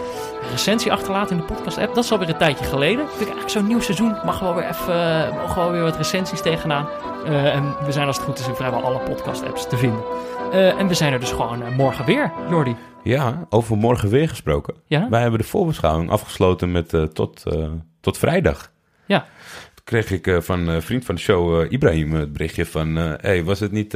Recensie 0.51 0.93
achterlaten 0.93 1.37
in 1.37 1.47
de 1.47 1.55
podcast 1.55 1.79
app. 1.79 1.95
Dat 1.95 2.05
is 2.05 2.13
alweer 2.13 2.29
een 2.29 2.37
tijdje 2.37 2.65
geleden. 2.65 3.05
Ik 3.05 3.11
denk 3.11 3.19
eigenlijk 3.19 3.51
zo'n 3.51 3.67
nieuw 3.67 3.81
seizoen 3.81 4.17
mag 4.25 4.39
wel 4.39 4.55
weer 4.55 4.69
even, 4.69 5.35
mogen 5.35 5.57
wel 5.57 5.71
weer 5.71 5.83
wat 5.83 5.91
recensies 5.91 6.08
tegenaan. 6.43 6.89
Eh, 7.25 7.55
en 7.55 7.75
we 7.85 7.93
zijn 7.93 8.07
als 8.07 8.17
het 8.17 8.25
goed 8.25 8.39
is 8.39 8.49
in 8.49 8.55
vrijwel 8.55 8.83
alle 8.83 8.99
podcast 8.99 9.43
apps 9.43 9.69
te 9.69 9.77
vinden. 9.77 10.03
Eh, 10.53 10.79
en 10.79 10.89
we 10.89 10.95
zijn 10.95 11.13
er 11.13 11.21
dus 11.21 11.31
gewoon 11.31 11.63
eh, 11.63 11.77
morgen 11.77 12.05
weer, 12.05 12.33
Jordi. 12.51 12.77
Ja, 13.03 13.47
over 13.49 13.77
morgen 13.77 14.09
weer 14.09 14.29
gesproken. 14.29 14.75
Ja? 14.87 15.09
Wij 15.09 15.21
hebben 15.21 15.41
de 15.41 15.47
voorbeschouwing 15.47 16.11
afgesloten 16.11 16.73
met 16.73 17.15
tot, 17.15 17.43
tot 18.01 18.19
vrijdag. 18.19 18.71
Ja. 19.07 19.27
Toen 19.75 19.85
kreeg 19.85 20.11
ik 20.11 20.43
van 20.43 20.69
een 20.69 20.83
vriend 20.83 21.05
van 21.05 21.15
de 21.15 21.21
show, 21.21 21.73
Ibrahim, 21.73 22.15
het 22.15 22.33
berichtje 22.33 22.67
van... 22.67 22.97
hey, 22.97 23.45
was 23.45 23.61
het 23.61 23.73
niet... 23.73 23.93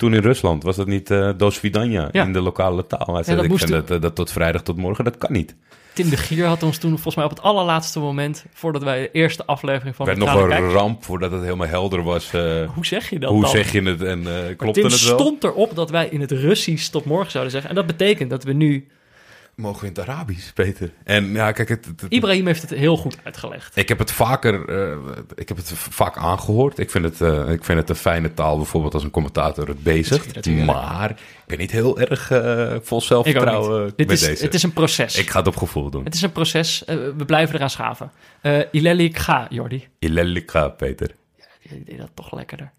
toen 0.00 0.14
in 0.14 0.20
Rusland, 0.22 0.62
was 0.62 0.76
dat 0.76 0.86
niet 0.86 1.10
eh 1.10 1.30
Dos 1.36 1.58
Vidania 1.58 2.08
Ja. 2.12 2.24
in 2.24 2.32
de 2.32 2.40
lokale 2.40 2.86
taal? 2.86 3.14
Hij 3.14 3.22
zei, 3.22 3.36
dat 3.36 3.44
ik 3.44 3.50
moest 3.50 3.64
vind 3.68 3.86
dat, 3.88 4.02
dat 4.02 4.14
tot 4.14 4.32
vrijdag 4.32 4.62
tot 4.62 4.76
morgen, 4.76 5.04
dat 5.04 5.18
kan 5.18 5.32
niet. 5.32 5.54
Tim 5.92 6.10
de 6.10 6.16
Gier 6.16 6.46
had 6.46 6.62
ons 6.62 6.78
toen 6.78 6.90
volgens 6.90 7.14
mij 7.14 7.24
op 7.24 7.30
het 7.30 7.42
allerlaatste 7.42 7.98
moment, 7.98 8.44
voordat 8.52 8.82
wij 8.82 9.00
de 9.00 9.10
eerste 9.12 9.46
aflevering 9.46 9.96
van 9.96 10.08
Het 10.08 10.18
werd 10.18 10.32
nog 10.32 10.42
een 10.50 10.70
ramp 10.70 11.04
voordat 11.04 11.30
het 11.32 11.42
helemaal 11.42 11.66
helder 11.66 12.02
was. 12.02 12.32
eh, 12.32 12.70
Hoe 12.74 12.86
zeg 12.86 13.10
je 13.10 13.18
dat 13.18 13.30
hoe 13.30 13.40
dan? 13.42 13.50
zeg 13.50 13.72
je 13.72 13.82
het 13.82 14.02
en 14.02 14.22
klopte 14.56 14.80
Tim 14.80 14.90
het 14.90 15.04
wel? 15.04 15.18
stond 15.18 15.44
erop 15.44 15.74
dat 15.74 15.90
wij 15.90 16.08
in 16.10 16.20
het 16.20 16.30
Russisch 16.30 16.88
tot 16.88 17.04
morgen 17.04 17.30
zouden 17.30 17.52
zeggen. 17.52 17.70
En 17.70 17.76
dat 17.76 17.86
betekent 17.86 18.30
dat 18.30 18.44
we 18.44 18.52
nu... 18.52 18.86
Mogen 19.60 19.80
we 19.80 19.86
in 19.86 19.92
het 19.94 20.08
Arabisch, 20.08 20.50
Peter? 20.52 20.92
En 21.04 21.32
ja, 21.32 21.52
kijk, 21.52 21.68
het, 21.68 21.84
het- 21.84 22.00
het- 22.00 22.12
Ibrahim 22.12 22.46
heeft 22.46 22.60
het 22.62 22.70
heel 22.70 22.96
goed 22.96 23.16
uitgelegd. 23.22 23.76
ik 23.76 23.88
heb 23.88 23.98
het 23.98 24.12
vaker, 24.12 24.68
eh, 24.68 24.98
ik 25.34 25.48
heb 25.48 25.56
het 25.56 25.72
vaak 25.74 26.16
aangehoord. 26.16 26.78
Ik 26.78 26.90
vind 26.90 27.04
het, 27.04 27.20
eh, 27.20 27.50
ik 27.50 27.64
vind 27.64 27.78
het 27.78 27.88
een 27.88 27.94
fijne 27.96 28.34
taal, 28.34 28.56
bijvoorbeeld 28.56 28.94
als 28.94 29.02
een 29.02 29.10
commentator 29.10 29.68
het 29.68 29.82
bezigt. 29.82 30.46
Maar 30.64 31.10
ik 31.10 31.16
ben 31.46 31.58
niet 31.58 31.70
heel 31.70 31.98
erg 32.00 32.30
eh, 32.30 32.76
vol 32.82 32.98
Ik 32.98 33.04
zelfvertrouwen. 33.04 33.92
Dit 33.96 34.10
is, 34.10 34.20
deze. 34.20 34.44
het 34.44 34.54
is 34.54 34.62
een 34.62 34.72
proces. 34.72 35.16
Ik 35.18 35.30
ga 35.30 35.38
het 35.38 35.46
op 35.48 35.56
gevoel 35.56 35.90
doen. 35.90 36.04
Het 36.04 36.14
is 36.14 36.22
een 36.22 36.32
proces. 36.32 36.82
We 36.86 37.24
blijven 37.26 37.54
eraan 37.54 37.70
schaven. 37.70 38.10
Ileli, 38.70 39.04
ik 39.04 39.18
ga, 39.18 39.46
Jordi. 39.50 39.88
Ilelika, 39.98 40.68
Peter. 40.68 41.10
Je 41.60 41.82
deed 41.84 41.98
dat 41.98 42.10
toch 42.14 42.32
lekkerder. 42.34 42.70